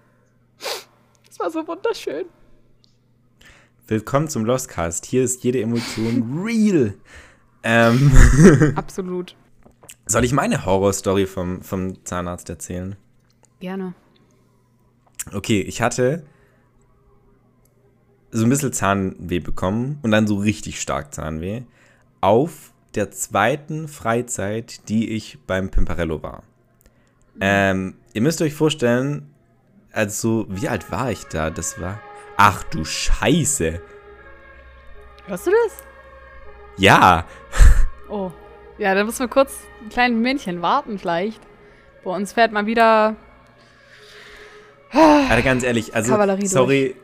Es 1.30 1.38
war 1.38 1.50
so 1.50 1.66
wunderschön. 1.66 2.26
Willkommen 3.86 4.28
zum 4.28 4.44
Lostcast. 4.44 5.06
Hier 5.06 5.22
ist 5.24 5.44
jede 5.44 5.60
Emotion 5.60 6.42
real. 6.44 6.94
Ähm. 7.62 8.12
Absolut. 8.76 9.34
Soll 10.06 10.24
ich 10.24 10.32
meine 10.32 10.64
Horrorstory 10.64 11.26
vom, 11.26 11.62
vom 11.62 12.04
Zahnarzt 12.04 12.48
erzählen? 12.48 12.96
Gerne. 13.60 13.94
Okay, 15.32 15.60
ich 15.60 15.82
hatte 15.82 16.24
so 18.30 18.44
ein 18.44 18.50
bisschen 18.50 18.72
Zahnweh 18.72 19.40
bekommen 19.40 19.98
und 20.02 20.10
dann 20.10 20.26
so 20.26 20.36
richtig 20.36 20.80
stark 20.80 21.14
Zahnweh 21.14 21.62
auf 22.20 22.72
der 22.94 23.10
zweiten 23.10 23.88
Freizeit, 23.88 24.88
die 24.88 25.10
ich 25.10 25.38
beim 25.46 25.70
Pimparello 25.70 26.22
war. 26.22 26.42
Ähm, 27.40 27.96
ihr 28.12 28.22
müsst 28.22 28.42
euch 28.42 28.54
vorstellen, 28.54 29.32
also 29.92 30.46
wie 30.48 30.68
alt 30.68 30.90
war 30.90 31.10
ich 31.10 31.24
da? 31.24 31.50
Das 31.50 31.80
war. 31.80 32.00
Ach 32.36 32.62
du 32.64 32.84
Scheiße. 32.84 33.80
Hörst 35.26 35.46
du 35.46 35.50
das? 35.50 35.72
Ja. 36.76 37.24
Oh. 38.10 38.32
Ja, 38.78 38.94
da 38.94 39.04
müssen 39.04 39.18
wir 39.18 39.28
kurz 39.28 39.52
ein 39.82 39.90
kleines 39.90 40.18
Männchen 40.18 40.62
warten 40.62 40.98
vielleicht. 40.98 41.42
Bei 42.04 42.10
uns 42.10 42.32
fährt 42.32 42.52
mal 42.52 42.64
wieder. 42.64 43.16
Also 44.90 45.44
ganz 45.44 45.62
ehrlich, 45.62 45.94
also 45.94 46.16
sorry, 46.46 46.94
durch 46.94 46.96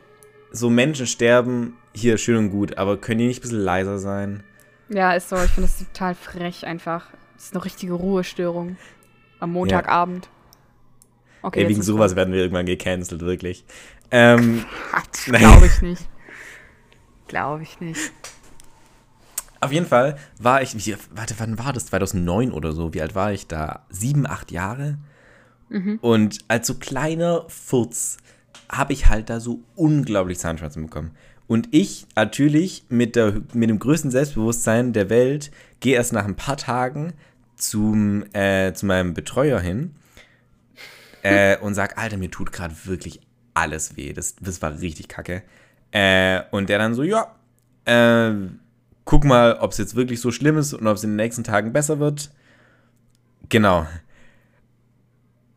so 0.49 0.71
Menschen 0.71 1.05
sterben, 1.05 1.77
hier 1.93 2.17
schön 2.17 2.37
und 2.37 2.49
gut, 2.49 2.79
aber 2.79 2.97
können 2.97 3.19
die 3.19 3.27
nicht 3.27 3.39
ein 3.39 3.41
bisschen 3.43 3.59
leiser 3.59 3.99
sein? 3.99 4.43
Ja, 4.89 5.13
ist 5.13 5.29
so. 5.29 5.35
Ich 5.35 5.51
finde 5.51 5.69
das 5.69 5.77
total 5.77 6.15
frech 6.15 6.65
einfach. 6.65 7.07
Das 7.35 7.45
ist 7.45 7.55
eine 7.55 7.65
richtige 7.65 7.93
Ruhestörung. 7.93 8.77
Am 9.45 9.51
Montagabend. 9.51 10.27
Okay, 11.43 11.61
Ey, 11.61 11.69
wegen 11.69 11.83
sowas 11.83 12.15
werden 12.15 12.33
wir 12.33 12.41
irgendwann 12.41 12.65
gecancelt, 12.65 13.21
wirklich. 13.21 13.63
Ähm, 14.09 14.65
Glaube 15.23 15.67
ich 15.67 15.83
nicht. 15.83 16.01
Glaube 17.27 17.61
ich 17.61 17.79
nicht. 17.79 18.11
Auf 19.61 19.71
jeden 19.71 19.85
Fall 19.85 20.17
war 20.39 20.63
ich, 20.63 20.75
wie, 20.75 20.95
warte, 21.11 21.35
wann 21.37 21.59
war 21.59 21.73
das? 21.73 21.85
2009 21.85 22.51
oder 22.51 22.71
so. 22.71 22.95
Wie 22.95 23.01
alt 23.03 23.13
war 23.13 23.31
ich 23.33 23.45
da? 23.45 23.85
Sieben, 23.89 24.25
acht 24.25 24.51
Jahre? 24.51 24.97
Mhm. 25.69 25.99
Und 26.01 26.39
als 26.47 26.65
so 26.65 26.73
kleiner 26.73 27.45
Furz 27.47 28.17
habe 28.67 28.93
ich 28.93 29.09
halt 29.09 29.29
da 29.29 29.39
so 29.39 29.59
unglaublich 29.75 30.39
Zahnschmerzen 30.39 30.87
bekommen. 30.87 31.11
Und 31.45 31.67
ich 31.69 32.07
natürlich 32.15 32.85
mit, 32.89 33.15
der, 33.15 33.43
mit 33.53 33.69
dem 33.69 33.77
größten 33.77 34.09
Selbstbewusstsein 34.09 34.91
der 34.91 35.11
Welt 35.11 35.51
gehe 35.81 35.95
erst 35.95 36.13
nach 36.13 36.25
ein 36.25 36.35
paar 36.35 36.57
Tagen 36.57 37.13
zum, 37.55 38.25
äh, 38.33 38.73
zu 38.73 38.85
meinem 38.85 39.13
Betreuer 39.13 39.59
hin 39.59 39.95
äh, 41.23 41.57
und 41.57 41.73
sage, 41.73 41.97
Alter, 41.97 42.17
mir 42.17 42.29
tut 42.29 42.51
gerade 42.51 42.75
wirklich 42.85 43.19
alles 43.53 43.97
weh. 43.97 44.13
Das, 44.13 44.35
das 44.35 44.61
war 44.61 44.79
richtig 44.79 45.07
kacke. 45.07 45.41
Äh, 45.91 46.41
und 46.51 46.69
der 46.69 46.77
dann 46.77 46.93
so, 46.93 47.03
ja, 47.03 47.35
äh, 47.85 48.33
guck 49.05 49.23
mal, 49.23 49.57
ob 49.59 49.71
es 49.71 49.77
jetzt 49.77 49.95
wirklich 49.95 50.21
so 50.21 50.31
schlimm 50.31 50.57
ist 50.57 50.73
und 50.73 50.85
ob 50.85 50.97
es 50.97 51.03
in 51.03 51.11
den 51.11 51.15
nächsten 51.15 51.43
Tagen 51.43 51.73
besser 51.73 51.99
wird. 51.99 52.31
Genau. 53.49 53.87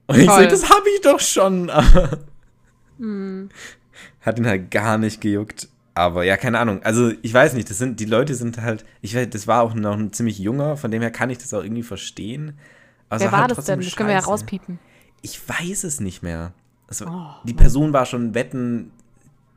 Und 0.07 0.17
Toll. 0.17 0.25
ich 0.25 0.31
so, 0.31 0.47
das 0.47 0.71
habe 0.71 0.89
ich 0.95 1.01
doch 1.03 1.21
schon. 1.21 1.71
Mhm. 2.99 3.51
Hat 4.21 4.39
ihn 4.39 4.47
halt 4.47 4.71
gar 4.71 4.99
nicht 4.99 5.21
gejuckt. 5.21 5.69
Aber 5.99 6.23
ja, 6.23 6.37
keine 6.37 6.61
Ahnung. 6.61 6.81
Also 6.85 7.11
ich 7.23 7.35
weiß 7.35 7.55
nicht, 7.55 7.69
das 7.69 7.79
sind, 7.79 7.99
die 7.99 8.05
Leute 8.05 8.37
sind 8.37 8.63
halt, 8.63 8.85
ich 9.03 9.17
weiß, 9.17 9.31
das 9.31 9.49
war 9.49 9.63
auch 9.63 9.75
noch 9.75 9.99
ein 9.99 10.13
ziemlich 10.13 10.39
junger, 10.39 10.77
von 10.77 10.93
dem 10.93 11.03
her 11.03 11.11
kann 11.11 11.29
ich 11.29 11.39
das 11.39 11.53
auch 11.53 11.65
irgendwie 11.65 11.83
verstehen. 11.83 12.57
Aber 13.09 13.21
Wer 13.21 13.33
war 13.33 13.41
halt 13.41 13.51
das 13.51 13.65
denn? 13.65 13.81
Das 13.81 13.97
können 13.97 14.09
wir 14.09 14.15
ja 14.15 14.21
rauspiepen. 14.21 14.79
Ich 15.23 15.49
weiß 15.49 15.83
es 15.83 15.99
nicht 15.99 16.23
mehr. 16.23 16.53
Also, 16.87 17.07
oh, 17.07 17.31
die 17.43 17.53
Person 17.53 17.93
war 17.93 18.07
schon 18.07 18.33
wetten, 18.35 18.93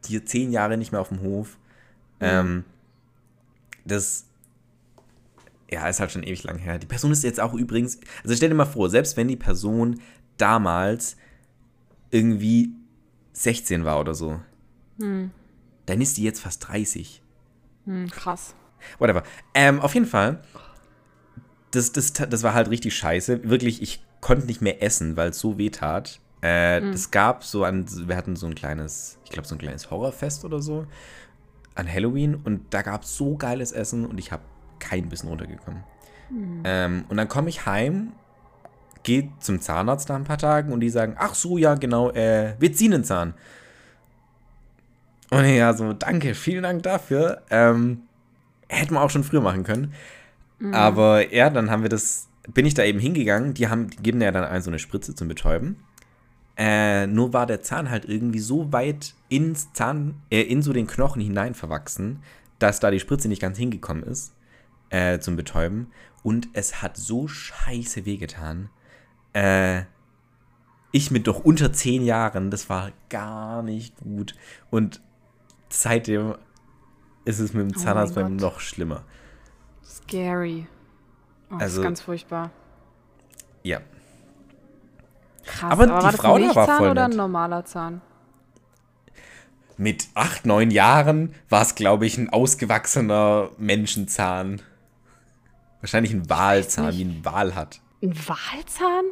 hier 0.03 0.25
zehn 0.25 0.51
Jahre 0.51 0.77
nicht 0.77 0.91
mehr 0.91 1.01
auf 1.01 1.09
dem 1.09 1.21
Hof. 1.21 1.59
Mhm. 2.19 2.27
Ähm, 2.27 2.63
das, 3.85 4.25
ja, 5.69 5.87
ist 5.87 5.99
halt 5.99 6.11
schon 6.11 6.23
ewig 6.23 6.43
lang 6.43 6.57
her. 6.57 6.79
Die 6.79 6.87
Person 6.87 7.11
ist 7.11 7.23
jetzt 7.23 7.39
auch 7.39 7.53
übrigens, 7.53 7.99
also 8.23 8.35
stell 8.35 8.49
dir 8.49 8.55
mal 8.55 8.65
vor, 8.65 8.89
selbst 8.89 9.15
wenn 9.15 9.27
die 9.27 9.37
Person 9.37 9.99
damals 10.37 11.17
irgendwie 12.09 12.71
16 13.33 13.85
war 13.85 13.99
oder 13.99 14.15
so, 14.15 14.39
hm. 14.99 15.29
Dann 15.91 16.01
ist 16.01 16.17
die 16.17 16.23
jetzt 16.23 16.41
fast 16.41 16.67
30. 16.67 17.21
Hm, 17.85 18.09
krass. 18.09 18.55
Whatever. 18.99 19.23
Ähm, 19.53 19.79
auf 19.79 19.93
jeden 19.93 20.05
Fall, 20.05 20.41
das, 21.71 21.91
das, 21.91 22.13
das 22.13 22.43
war 22.43 22.53
halt 22.53 22.69
richtig 22.69 22.95
scheiße. 22.95 23.49
Wirklich, 23.49 23.81
ich 23.81 24.03
konnte 24.21 24.45
nicht 24.45 24.61
mehr 24.61 24.81
essen, 24.81 25.17
weil 25.17 25.29
es 25.29 25.39
so 25.39 25.57
weh 25.57 25.69
tat. 25.69 26.19
Äh, 26.41 26.81
hm. 26.81 26.89
Es 26.89 27.11
gab 27.11 27.43
so 27.43 27.63
ein, 27.63 27.85
wir 28.07 28.15
hatten 28.15 28.35
so 28.35 28.47
ein 28.47 28.55
kleines, 28.55 29.19
ich 29.25 29.31
glaube, 29.31 29.47
so 29.47 29.55
ein 29.55 29.59
kleines 29.59 29.91
Horrorfest 29.91 30.45
oder 30.45 30.61
so 30.61 30.87
an 31.75 31.91
Halloween 31.91 32.35
und 32.35 32.73
da 32.73 32.81
gab 32.81 33.03
es 33.03 33.15
so 33.15 33.37
geiles 33.37 33.71
Essen 33.71 34.05
und 34.05 34.17
ich 34.17 34.31
habe 34.31 34.43
kein 34.79 35.07
bisschen 35.07 35.29
runtergekommen. 35.29 35.83
Hm. 36.29 36.61
Ähm, 36.65 37.05
und 37.07 37.17
dann 37.17 37.27
komme 37.27 37.49
ich 37.49 37.65
heim 37.65 38.13
gehe 39.03 39.31
zum 39.39 39.59
Zahnarzt 39.59 40.09
nach 40.09 40.15
ein 40.15 40.23
paar 40.23 40.37
Tagen 40.37 40.71
und 40.71 40.79
die 40.79 40.89
sagen, 40.89 41.15
ach 41.17 41.35
so, 41.35 41.57
ja, 41.57 41.75
genau, 41.75 42.11
äh, 42.11 42.55
wir 42.59 42.73
ziehen 42.73 42.91
den 42.91 43.03
Zahn. 43.03 43.33
Und 45.31 45.45
ja, 45.45 45.73
so, 45.73 45.93
danke, 45.93 46.35
vielen 46.35 46.63
Dank 46.63 46.83
dafür. 46.83 47.41
Ähm, 47.49 48.03
hätten 48.69 48.93
wir 48.93 49.01
auch 49.01 49.09
schon 49.09 49.23
früher 49.23 49.41
machen 49.41 49.63
können. 49.63 49.93
Mhm. 50.59 50.73
Aber 50.73 51.33
ja, 51.33 51.49
dann 51.49 51.71
haben 51.71 51.81
wir 51.81 51.89
das, 51.89 52.27
bin 52.53 52.65
ich 52.65 52.75
da 52.75 52.83
eben 52.83 52.99
hingegangen. 52.99 53.55
Die, 53.55 53.67
haben, 53.67 53.89
die 53.89 53.97
geben 53.97 54.21
ja 54.21 54.31
dann 54.31 54.43
ein, 54.43 54.61
so 54.61 54.69
eine 54.69 54.77
Spritze 54.77 55.15
zum 55.15 55.27
Betäuben. 55.27 55.77
Äh, 56.57 57.07
nur 57.07 57.33
war 57.33 57.47
der 57.47 57.63
Zahn 57.63 57.89
halt 57.89 58.05
irgendwie 58.05 58.39
so 58.39 58.71
weit 58.71 59.15
ins 59.29 59.73
Zahn, 59.73 60.21
äh, 60.29 60.41
in 60.41 60.61
so 60.61 60.73
den 60.73 60.85
Knochen 60.85 61.21
hinein 61.21 61.55
verwachsen, 61.55 62.21
dass 62.59 62.79
da 62.79 62.91
die 62.91 62.99
Spritze 62.99 63.27
nicht 63.29 63.41
ganz 63.41 63.57
hingekommen 63.57 64.03
ist 64.03 64.35
äh, 64.89 65.17
zum 65.19 65.37
Betäuben. 65.37 65.87
Und 66.23 66.49
es 66.53 66.83
hat 66.83 66.97
so 66.97 67.27
scheiße 67.27 68.05
wehgetan 68.05 68.69
äh, 69.33 69.83
ich 70.91 71.11
mit 71.11 71.27
doch 71.27 71.43
unter 71.43 71.71
zehn 71.71 72.03
Jahren, 72.03 72.51
das 72.51 72.69
war 72.69 72.91
gar 73.09 73.63
nicht 73.63 73.97
gut. 73.97 74.35
Und 74.69 75.01
seitdem 75.73 76.35
ist 77.25 77.39
es 77.39 77.53
mit 77.53 77.69
dem 77.69 77.75
oh 77.75 77.79
Zahnarzt 77.79 78.17
oh 78.17 78.27
noch 78.27 78.59
schlimmer. 78.59 79.03
Scary. 79.83 80.67
Oh, 81.49 81.55
also, 81.55 81.63
das 81.63 81.73
ist 81.73 81.81
ganz 81.81 82.01
furchtbar. 82.01 82.51
Ja. 83.63 83.79
Krass, 85.45 85.71
aber, 85.71 85.91
aber 85.91 86.11
die 86.11 86.17
Frau 86.17 86.39
da 86.39 86.55
war 86.55 86.77
voll 86.77 86.89
oder 86.91 87.05
ein 87.05 87.11
normaler 87.11 87.65
Zahn? 87.65 88.01
Mit 89.77 90.07
acht, 90.13 90.45
neun 90.45 90.69
Jahren 90.69 91.33
war 91.49 91.63
es, 91.63 91.75
glaube 91.75 92.05
ich, 92.05 92.17
ein 92.17 92.29
ausgewachsener 92.29 93.49
Menschenzahn. 93.57 94.61
Wahrscheinlich 95.79 96.13
ein 96.13 96.29
Walzahn, 96.29 96.93
wie 96.93 97.03
ein 97.03 97.25
Wal 97.25 97.55
hat. 97.55 97.81
Ein 98.03 98.15
Walzahn? 98.15 99.05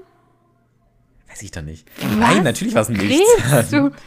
Weiß 1.27 1.41
ich 1.41 1.51
doch 1.51 1.63
nicht. 1.63 1.87
Was? 1.99 2.15
Nein, 2.15 2.43
natürlich 2.43 2.75
war 2.75 2.83
es 2.83 2.89
ein 2.89 2.97
Milchzahn. 2.97 3.93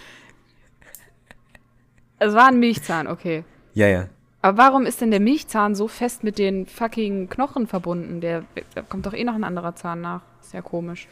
Es 2.25 2.35
war 2.35 2.47
ein 2.49 2.59
Milchzahn, 2.61 3.07
okay. 3.09 3.45
Ja, 3.75 3.87
ja. 3.89 4.09
Aber 4.43 4.59
warum 4.59 4.87
ist 4.87 5.01
denn 5.01 5.11
der 5.11 5.21
Milchzahn 5.21 5.75
so 5.75 5.89
fest 5.89 6.25
mit 6.25 6.39
den 6.39 6.67
fucking 6.67 7.29
Knochen 7.29 7.67
verbunden? 7.67 8.21
Der, 8.21 8.45
da 8.75 8.83
kommt 8.83 9.07
doch 9.07 9.13
eh 9.13 9.25
noch 9.25 9.35
ein 9.35 9.45
anderer 9.45 9.75
Zahn 9.77 10.01
nach. 10.01 10.23
Ist 10.41 10.53
ja 10.53 10.63
komisch. 10.63 11.09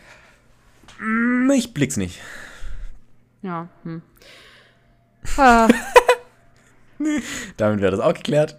Mm, 1.01 1.51
ich 1.53 1.73
blick's 1.75 1.97
nicht. 1.97 2.21
Ja, 3.43 3.69
hm. 3.85 4.03
Ah. 5.37 5.69
Damit 7.57 7.81
wäre 7.81 7.91
das 7.93 8.01
auch 8.01 8.15
geklärt. 8.15 8.57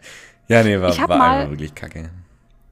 Ja, 0.47 0.63
nee, 0.63 0.79
war, 0.79 0.97
war 0.97 1.07
mal- 1.17 1.29
einfach 1.37 1.51
wirklich 1.51 1.75
kacke. 1.75 2.09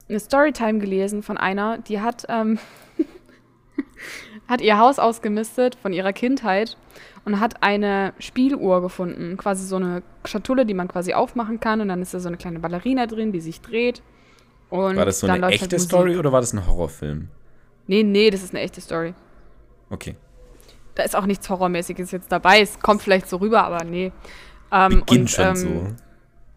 eine 0.08 0.20
Storytime 0.20 0.78
gelesen 0.80 1.22
von 1.22 1.36
einer, 1.38 1.78
die 1.78 2.00
hat, 2.00 2.26
ähm, 2.28 2.58
hat 4.50 4.60
ihr 4.60 4.78
Haus 4.78 4.98
ausgemistet 4.98 5.76
von 5.76 5.92
ihrer 5.92 6.12
Kindheit 6.12 6.76
und 7.24 7.38
hat 7.38 7.62
eine 7.62 8.12
Spieluhr 8.18 8.82
gefunden. 8.82 9.36
Quasi 9.36 9.64
so 9.64 9.76
eine 9.76 10.02
Schatulle, 10.24 10.66
die 10.66 10.74
man 10.74 10.88
quasi 10.88 11.14
aufmachen 11.14 11.60
kann 11.60 11.80
und 11.80 11.88
dann 11.88 12.02
ist 12.02 12.12
da 12.12 12.18
so 12.18 12.28
eine 12.28 12.36
kleine 12.36 12.58
Ballerina 12.58 13.06
drin, 13.06 13.30
die 13.30 13.40
sich 13.40 13.60
dreht. 13.60 14.02
Und 14.68 14.96
War 14.96 15.06
das 15.06 15.20
so 15.20 15.28
eine 15.28 15.38
läuft 15.38 15.54
echte 15.54 15.76
halt 15.76 15.80
Story 15.80 16.18
oder 16.18 16.32
war 16.32 16.40
das 16.40 16.52
ein 16.52 16.66
Horrorfilm? 16.66 17.28
Nee, 17.86 18.02
nee, 18.02 18.30
das 18.30 18.42
ist 18.42 18.52
eine 18.52 18.62
echte 18.62 18.80
Story. 18.80 19.14
Okay. 19.88 20.16
Da 20.96 21.04
ist 21.04 21.14
auch 21.14 21.26
nichts 21.26 21.48
Horrormäßiges 21.48 22.10
jetzt 22.10 22.30
dabei. 22.32 22.60
Es 22.60 22.80
kommt 22.80 23.02
vielleicht 23.02 23.28
so 23.28 23.36
rüber, 23.36 23.62
aber 23.64 23.84
nee. 23.84 24.12
Ähm, 24.72 25.00
Beginnt 25.00 25.10
und, 25.10 25.30
schon 25.30 25.46
ähm, 25.46 25.56
so. 25.56 25.86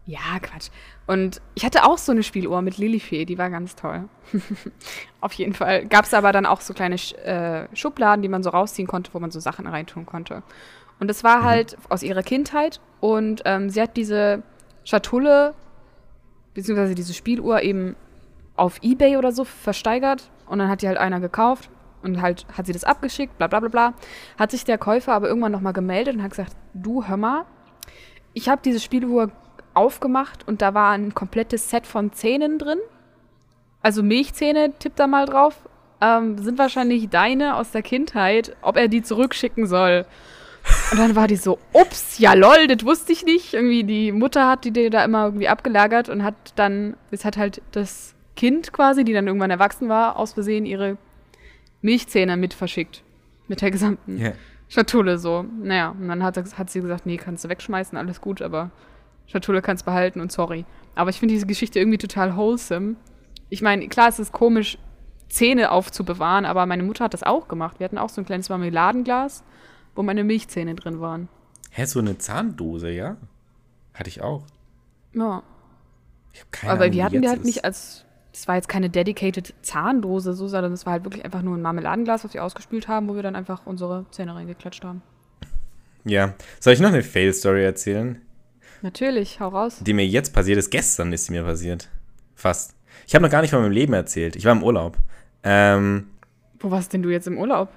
Ja, 0.06 0.38
Quatsch. 0.42 0.68
Und 1.06 1.42
ich 1.54 1.64
hatte 1.64 1.84
auch 1.84 1.98
so 1.98 2.12
eine 2.12 2.22
Spieluhr 2.22 2.62
mit 2.62 2.78
Lilifee, 2.78 3.26
die 3.26 3.36
war 3.36 3.50
ganz 3.50 3.76
toll. 3.76 4.08
Auf 5.20 5.34
jeden 5.34 5.52
Fall. 5.52 5.84
Gab 5.86 6.06
es 6.06 6.14
aber 6.14 6.32
dann 6.32 6.46
auch 6.46 6.62
so 6.62 6.72
kleine 6.72 6.94
äh, 6.94 7.68
Schubladen, 7.76 8.22
die 8.22 8.28
man 8.28 8.42
so 8.42 8.50
rausziehen 8.50 8.88
konnte, 8.88 9.12
wo 9.12 9.18
man 9.18 9.30
so 9.30 9.38
Sachen 9.38 9.66
reintun 9.66 10.06
konnte. 10.06 10.42
Und 11.00 11.08
das 11.08 11.22
war 11.22 11.42
halt 11.42 11.76
aus 11.90 12.02
ihrer 12.02 12.22
Kindheit. 12.22 12.80
Und 13.00 13.42
ähm, 13.44 13.68
sie 13.68 13.82
hat 13.82 13.96
diese 13.96 14.42
Schatulle, 14.84 15.54
beziehungsweise 16.54 16.94
diese 16.94 17.12
Spieluhr 17.12 17.62
eben 17.62 17.96
auf 18.56 18.78
Ebay 18.82 19.18
oder 19.18 19.32
so 19.32 19.44
versteigert. 19.44 20.30
Und 20.46 20.58
dann 20.58 20.68
hat 20.68 20.80
die 20.80 20.88
halt 20.88 20.98
einer 20.98 21.20
gekauft 21.20 21.68
und 22.02 22.22
halt 22.22 22.46
hat 22.56 22.66
sie 22.66 22.72
das 22.72 22.84
abgeschickt, 22.84 23.36
bla 23.36 23.46
bla 23.46 23.60
bla 23.60 23.68
bla. 23.68 23.94
Hat 24.38 24.52
sich 24.52 24.64
der 24.64 24.78
Käufer 24.78 25.12
aber 25.12 25.28
irgendwann 25.28 25.52
nochmal 25.52 25.72
gemeldet 25.74 26.14
und 26.14 26.22
hat 26.22 26.30
gesagt, 26.30 26.54
du 26.72 27.06
hör 27.06 27.16
mal, 27.16 27.44
ich 28.32 28.48
habe 28.48 28.60
diese 28.64 28.80
Spieluhr 28.80 29.30
aufgemacht 29.74 30.46
und 30.46 30.62
da 30.62 30.74
war 30.74 30.92
ein 30.92 31.14
komplettes 31.14 31.70
Set 31.70 31.86
von 31.86 32.12
Zähnen 32.12 32.58
drin. 32.58 32.78
Also 33.82 34.02
Milchzähne, 34.02 34.72
tipp 34.78 34.96
da 34.96 35.06
mal 35.06 35.26
drauf. 35.26 35.56
Ähm, 36.00 36.38
sind 36.38 36.58
wahrscheinlich 36.58 37.08
deine 37.08 37.56
aus 37.56 37.70
der 37.70 37.82
Kindheit, 37.82 38.56
ob 38.62 38.76
er 38.76 38.88
die 38.88 39.02
zurückschicken 39.02 39.66
soll. 39.66 40.06
Und 40.92 40.98
dann 40.98 41.14
war 41.14 41.26
die 41.26 41.36
so, 41.36 41.58
ups, 41.72 42.18
ja 42.18 42.32
lol, 42.34 42.66
das 42.66 42.84
wusste 42.86 43.12
ich 43.12 43.24
nicht. 43.24 43.54
Irgendwie 43.54 43.84
die 43.84 44.12
Mutter 44.12 44.48
hat 44.48 44.64
die 44.64 44.90
da 44.90 45.04
immer 45.04 45.26
irgendwie 45.26 45.48
abgelagert 45.48 46.08
und 46.08 46.22
hat 46.22 46.34
dann, 46.56 46.96
es 47.10 47.24
hat 47.24 47.36
halt 47.36 47.60
das 47.72 48.14
Kind 48.36 48.72
quasi, 48.72 49.04
die 49.04 49.12
dann 49.12 49.26
irgendwann 49.26 49.50
erwachsen 49.50 49.88
war, 49.88 50.16
aus 50.16 50.32
Versehen 50.32 50.66
ihre 50.66 50.96
Milchzähne 51.82 52.36
mit 52.36 52.54
verschickt. 52.54 53.02
Mit 53.46 53.60
der 53.60 53.70
gesamten 53.70 54.18
Ja. 54.18 54.32
Schatulle 54.68 55.18
so. 55.18 55.44
Naja, 55.62 55.90
und 55.90 56.08
dann 56.08 56.22
hat, 56.22 56.36
hat 56.36 56.70
sie 56.70 56.80
gesagt, 56.80 57.04
nee, 57.04 57.18
kannst 57.18 57.44
du 57.44 57.48
wegschmeißen, 57.48 57.96
alles 57.98 58.20
gut, 58.20 58.40
aber 58.40 58.70
Schatulle 59.26 59.62
kannst 59.62 59.84
behalten 59.84 60.20
und 60.20 60.30
sorry. 60.32 60.64
Aber 60.94 61.10
ich 61.10 61.18
finde 61.18 61.34
diese 61.34 61.46
Geschichte 61.46 61.78
irgendwie 61.78 61.98
total 61.98 62.36
wholesome. 62.36 62.96
Ich 63.48 63.62
meine, 63.62 63.88
klar, 63.88 64.08
es 64.08 64.18
ist 64.18 64.32
komisch, 64.32 64.78
Zähne 65.28 65.70
aufzubewahren, 65.72 66.44
aber 66.44 66.66
meine 66.66 66.82
Mutter 66.82 67.04
hat 67.04 67.14
das 67.14 67.22
auch 67.22 67.48
gemacht. 67.48 67.78
Wir 67.80 67.84
hatten 67.84 67.98
auch 67.98 68.08
so 68.10 68.20
ein 68.20 68.24
kleines 68.24 68.48
Marmeladenglas, 68.48 69.42
wo 69.94 70.02
meine 70.02 70.22
Milchzähne 70.24 70.74
drin 70.74 71.00
waren. 71.00 71.28
Hä, 71.70 71.84
so 71.86 71.98
eine 71.98 72.18
Zahndose, 72.18 72.90
ja? 72.90 73.16
Hatte 73.94 74.08
ich 74.08 74.22
auch. 74.22 74.44
Ja, 75.12 75.42
Ich 76.32 76.40
hab 76.40 76.52
keine 76.52 76.72
aber 76.72 76.82
Ahnung, 76.84 76.94
wir 76.94 77.04
hatten 77.04 77.22
die 77.22 77.28
halt 77.28 77.40
ist. 77.40 77.46
nicht 77.46 77.64
als, 77.64 78.04
das 78.32 78.46
war 78.46 78.56
jetzt 78.56 78.68
keine 78.68 78.90
dedicated 78.90 79.54
Zahndose, 79.62 80.34
so, 80.34 80.46
sondern 80.46 80.72
es 80.72 80.86
war 80.86 80.92
halt 80.92 81.04
wirklich 81.04 81.24
einfach 81.24 81.42
nur 81.42 81.56
ein 81.56 81.62
Marmeladenglas, 81.62 82.24
was 82.24 82.34
wir 82.34 82.44
ausgespült 82.44 82.86
haben, 82.86 83.08
wo 83.08 83.14
wir 83.16 83.22
dann 83.22 83.34
einfach 83.36 83.66
unsere 83.66 84.06
Zähne 84.10 84.34
reingeklatscht 84.34 84.84
haben. 84.84 85.02
Ja. 86.04 86.34
Soll 86.60 86.74
ich 86.74 86.80
noch 86.80 86.90
eine 86.90 87.02
Fail-Story 87.02 87.64
erzählen? 87.64 88.20
Natürlich, 88.84 89.40
hau 89.40 89.48
raus. 89.48 89.78
Die 89.80 89.94
mir 89.94 90.06
jetzt 90.06 90.34
passiert 90.34 90.58
ist. 90.58 90.68
Gestern 90.70 91.10
ist 91.14 91.24
sie 91.24 91.32
mir 91.32 91.42
passiert. 91.42 91.88
Fast. 92.34 92.74
Ich 93.06 93.14
habe 93.14 93.22
noch 93.24 93.30
gar 93.30 93.40
nicht 93.40 93.50
von 93.50 93.62
meinem 93.62 93.72
Leben 93.72 93.94
erzählt. 93.94 94.36
Ich 94.36 94.44
war 94.44 94.52
im 94.52 94.62
Urlaub. 94.62 94.98
Ähm, 95.42 96.08
Wo 96.60 96.70
warst 96.70 96.92
denn 96.92 97.02
du 97.02 97.08
jetzt 97.08 97.26
im 97.26 97.38
Urlaub? 97.38 97.70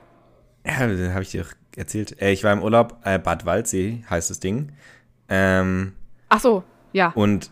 ja, 0.65 0.73
habe 0.73 1.21
ich 1.21 1.31
dir 1.31 1.45
erzählt. 1.77 2.21
Äh, 2.21 2.33
ich 2.33 2.43
war 2.43 2.51
im 2.51 2.61
Urlaub, 2.61 2.97
äh, 3.05 3.19
Bad 3.19 3.45
Waldsee 3.45 4.03
heißt 4.09 4.29
das 4.29 4.41
Ding. 4.41 4.73
Ähm, 5.29 5.93
Ach 6.27 6.41
so, 6.41 6.65
ja. 6.91 7.13
Und 7.15 7.51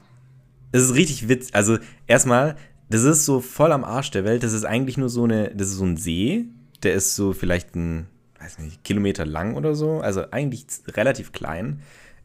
es 0.73 0.83
ist 0.83 0.95
richtig 0.95 1.29
witzig. 1.29 1.55
Also, 1.55 1.77
erstmal, 2.07 2.57
das 2.89 3.03
ist 3.03 3.23
so 3.23 3.39
voll 3.39 3.71
am 3.71 3.85
Arsch 3.85 4.11
der 4.11 4.25
Welt. 4.25 4.43
Das 4.43 4.51
ist 4.51 4.65
eigentlich 4.65 4.97
nur 4.97 5.07
so 5.07 5.23
eine, 5.23 5.55
das 5.55 5.69
ist 5.69 5.77
so 5.77 5.85
ein 5.85 5.95
See. 5.95 6.43
Der 6.83 6.93
ist 6.93 7.15
so 7.15 7.31
vielleicht 7.31 7.73
ein, 7.73 8.07
weiß 8.37 8.59
nicht, 8.59 8.83
Kilometer 8.83 9.25
lang 9.25 9.55
oder 9.55 9.75
so. 9.75 10.01
Also 10.01 10.29
eigentlich 10.31 10.65
relativ 10.89 11.31
klein. 11.31 11.79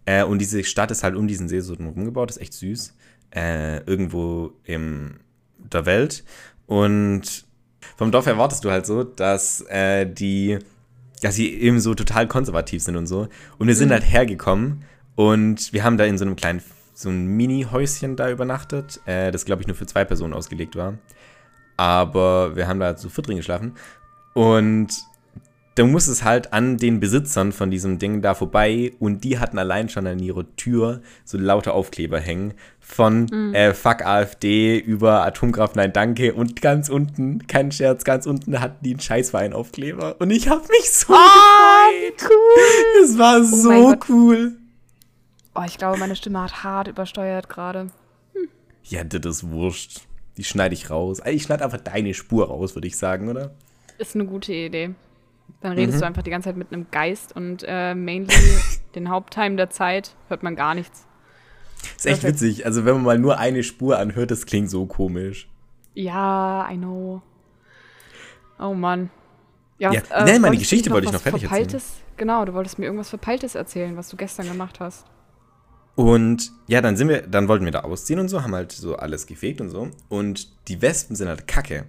Äh, 0.07 0.25
und 0.25 0.39
diese 0.39 0.65
Stadt 0.65 0.91
ist 0.91 1.03
halt 1.03 1.17
um 1.17 1.29
diesen 1.29 1.49
See 1.49 1.61
so 1.61 1.77
gebaut. 1.77 2.31
ist 2.31 2.41
echt 2.41 2.55
süß. 2.55 2.95
Äh, 3.35 3.79
irgendwo 3.85 4.53
in 4.65 5.21
der 5.59 5.87
Welt. 5.87 6.25
Und 6.67 7.45
vom 7.97 8.11
Dorf 8.11 8.27
erwartest 8.27 8.65
du 8.65 8.71
halt 8.71 8.87
so, 8.87 9.05
dass 9.05 9.61
äh, 9.69 10.07
die, 10.07 10.59
dass 11.23 11.35
sie 11.35 11.53
eben 11.55 11.81
so 11.81 11.95
total 11.95 12.27
konservativ 12.29 12.83
sind 12.83 12.97
und 12.97 13.07
so. 13.07 13.29
Und 13.59 13.69
wir 13.69 13.75
sind 13.77 13.93
halt 13.93 14.11
hergekommen 14.11 14.85
und 15.17 15.73
wir 15.73 15.85
haben 15.85 15.97
da 15.97 16.05
in 16.05 16.19
so 16.19 16.25
einem 16.25 16.37
kleinen, 16.37 16.63
so 16.95 17.09
ein 17.09 17.27
Mini-Häuschen 17.27 18.17
da 18.17 18.31
übernachtet, 18.31 19.01
äh, 19.07 19.31
das 19.31 19.45
glaube 19.45 19.63
ich 19.63 19.69
nur 19.69 19.77
für 19.77 19.87
zwei 19.87 20.05
Personen 20.05 20.35
ausgelegt 20.35 20.77
war. 20.77 20.99
Aber 21.77 22.57
wir 22.57 22.69
haben 22.69 22.81
da 22.81 22.97
zu 22.97 23.09
viert 23.09 23.29
drin 23.29 23.37
geschlafen. 23.37 23.75
Und 24.35 24.89
da 25.77 25.85
muss 25.85 26.09
es 26.09 26.25
halt 26.25 26.53
an 26.53 26.77
den 26.77 27.01
Besitzern 27.01 27.53
von 27.53 27.71
diesem 27.71 27.99
Ding 27.99 28.23
da 28.23 28.35
vorbei 28.35 28.93
und 28.99 29.23
die 29.25 29.39
hatten 29.39 29.59
allein 29.59 29.89
schon 29.89 30.07
an 30.07 30.19
ihrer 30.19 30.45
Tür 30.57 31.01
so 31.25 31.39
lauter 31.39 31.75
Aufkleber 31.75 32.21
hängen 32.21 32.55
von 32.81 33.55
äh, 33.55 33.73
Fuck 33.73 34.05
AfD 34.05 34.79
über 34.79 35.25
Atomkraft, 35.25 35.77
nein 35.77 35.93
danke 35.93 36.35
und 36.35 36.61
ganz 36.61 36.89
unten, 36.89 37.47
kein 37.47 37.71
Scherz, 37.71 38.05
ganz 38.05 38.27
unten 38.27 38.61
hatten 38.61 38.85
die 38.85 38.91
einen 38.91 39.01
Scheißverein-Aufkleber 39.01 40.17
und 40.19 40.31
ich 40.31 40.49
habe 40.49 40.67
mich 40.69 40.91
so 40.91 41.13
gefreut. 41.13 42.31
cool. 42.31 43.05
Es 43.05 43.19
war 43.19 43.39
mein 43.39 43.47
so 43.47 43.95
cool. 44.09 44.57
Oh, 45.55 45.63
ich 45.65 45.79
glaube, 45.79 45.99
meine 45.99 46.17
Stimme 46.17 46.43
hat 46.43 46.65
hart 46.65 46.89
übersteuert 46.89 47.49
gerade. 47.49 47.91
Ja, 48.85 49.05
das 49.05 49.37
ist 49.37 49.51
wurscht. 49.51 50.01
Die 50.37 50.45
schneide 50.45 50.75
ich 50.75 50.91
raus. 50.91 51.21
Ich 51.27 51.45
schneide 51.45 51.65
einfach 51.65 51.81
deine 51.81 52.15
Spur 52.15 52.49
raus, 52.49 52.75
würde 52.75 52.89
ich 52.89 52.97
sagen, 52.97 53.29
oder? 53.29 53.53
Ist 53.99 54.15
eine 54.15 54.25
gute 54.25 54.53
Idee. 54.53 54.95
Dann 55.61 55.73
redest 55.73 55.97
Mhm. 55.97 56.01
du 56.01 56.07
einfach 56.07 56.23
die 56.23 56.31
ganze 56.31 56.49
Zeit 56.49 56.57
mit 56.57 56.73
einem 56.73 56.87
Geist 56.91 57.35
und 57.35 57.65
äh, 57.67 57.95
mainly 57.95 58.29
den 58.95 59.09
Haupttime 59.11 59.57
der 59.57 59.71
Zeit 59.71 60.15
hört 60.29 60.43
man 60.43 60.57
gar 60.57 60.75
nichts. 60.75 61.07
Ist 61.97 62.07
echt 62.07 62.21
Perfekt. 62.21 62.41
witzig. 62.43 62.67
Also, 62.67 62.85
wenn 62.85 62.95
man 62.95 63.03
mal 63.05 63.19
nur 63.19 63.39
eine 63.39 63.63
Spur 63.63 63.99
anhört, 63.99 64.31
das 64.31 64.47
klingt 64.47 64.71
so 64.71 64.87
komisch. 64.87 65.49
Ja, 65.95 66.69
I 66.71 66.77
know. 66.77 67.23
Oh 68.59 68.75
Mann. 68.75 69.11
Ja, 69.79 69.91
was, 69.93 70.03
nee, 70.03 70.09
meine 70.39 70.43
wolltest 70.43 70.43
du 70.43 70.59
Geschichte 70.61 70.91
wollte 70.91 71.07
ich 71.07 71.13
noch 71.13 71.21
fertig 71.23 71.45
erzählen. 71.45 71.63
Verpeiltes? 71.71 71.95
Genau, 72.19 72.45
du 72.45 72.53
wolltest 72.53 72.79
mir 72.79 72.85
irgendwas 72.85 73.09
Verpeiltes 73.09 73.55
erzählen, 73.55 73.97
was 73.97 74.11
du 74.11 74.17
gestern 74.19 74.47
gemacht 74.47 74.79
hast. 74.79 75.07
Und 75.95 76.53
ja, 76.67 76.83
dann 76.83 76.97
sind 76.97 77.09
wir, 77.09 77.23
dann 77.23 77.49
wollten 77.49 77.65
wir 77.65 77.73
da 77.73 77.81
ausziehen 77.81 78.21
und 78.21 78.29
so, 78.29 78.43
haben 78.43 78.55
halt 78.55 78.73
so 78.73 78.97
alles 78.97 79.27
gefegt 79.27 79.61
und 79.63 79.71
so. 79.71 79.91
Und 80.11 80.49
die 80.69 80.83
Wespen 80.83 81.17
sind 81.17 81.29
halt 81.29 81.47
kacke. 81.49 81.85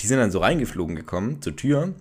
Die 0.00 0.06
sind 0.08 0.18
dann 0.18 0.32
so 0.32 0.40
reingeflogen 0.40 0.96
gekommen 0.96 1.40
zur 1.42 1.54
Tür. 1.54 1.94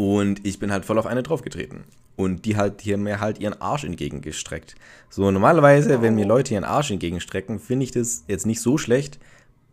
Und 0.00 0.46
ich 0.46 0.58
bin 0.58 0.72
halt 0.72 0.86
voll 0.86 0.98
auf 0.98 1.04
eine 1.04 1.22
draufgetreten. 1.22 1.84
Und 2.16 2.46
die 2.46 2.56
halt 2.56 2.80
hier 2.80 2.96
mir 2.96 3.20
halt 3.20 3.38
ihren 3.38 3.60
Arsch 3.60 3.84
entgegengestreckt. 3.84 4.74
So, 5.10 5.30
normalerweise, 5.30 6.00
wenn 6.00 6.14
mir 6.14 6.24
Leute 6.24 6.54
ihren 6.54 6.64
Arsch 6.64 6.90
entgegenstrecken, 6.90 7.58
finde 7.58 7.84
ich 7.84 7.90
das 7.90 8.24
jetzt 8.26 8.46
nicht 8.46 8.62
so 8.62 8.78
schlecht. 8.78 9.18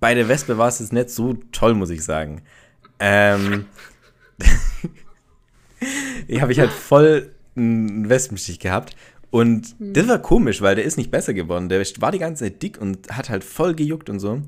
Bei 0.01 0.15
der 0.15 0.27
Wespe 0.27 0.57
war 0.57 0.67
es 0.67 0.79
jetzt 0.79 0.91
nicht 0.91 1.11
so 1.11 1.35
toll, 1.53 1.75
muss 1.75 1.91
ich 1.91 2.03
sagen. 2.03 2.41
Ähm. 2.99 3.67
ich 6.27 6.41
habe 6.41 6.51
ich 6.51 6.59
halt 6.59 6.71
voll 6.71 7.31
einen 7.55 8.09
Wespenstich 8.09 8.59
gehabt. 8.59 8.97
Und 9.31 9.75
das 9.79 10.09
war 10.09 10.19
komisch, 10.19 10.61
weil 10.61 10.75
der 10.75 10.83
ist 10.83 10.97
nicht 10.97 11.09
besser 11.09 11.33
geworden. 11.33 11.69
Der 11.69 11.79
war 11.99 12.11
die 12.11 12.19
ganze 12.19 12.43
Zeit 12.43 12.61
dick 12.61 12.81
und 12.81 13.15
hat 13.15 13.29
halt 13.29 13.45
voll 13.45 13.75
gejuckt 13.75 14.09
und 14.09 14.19
so. 14.19 14.41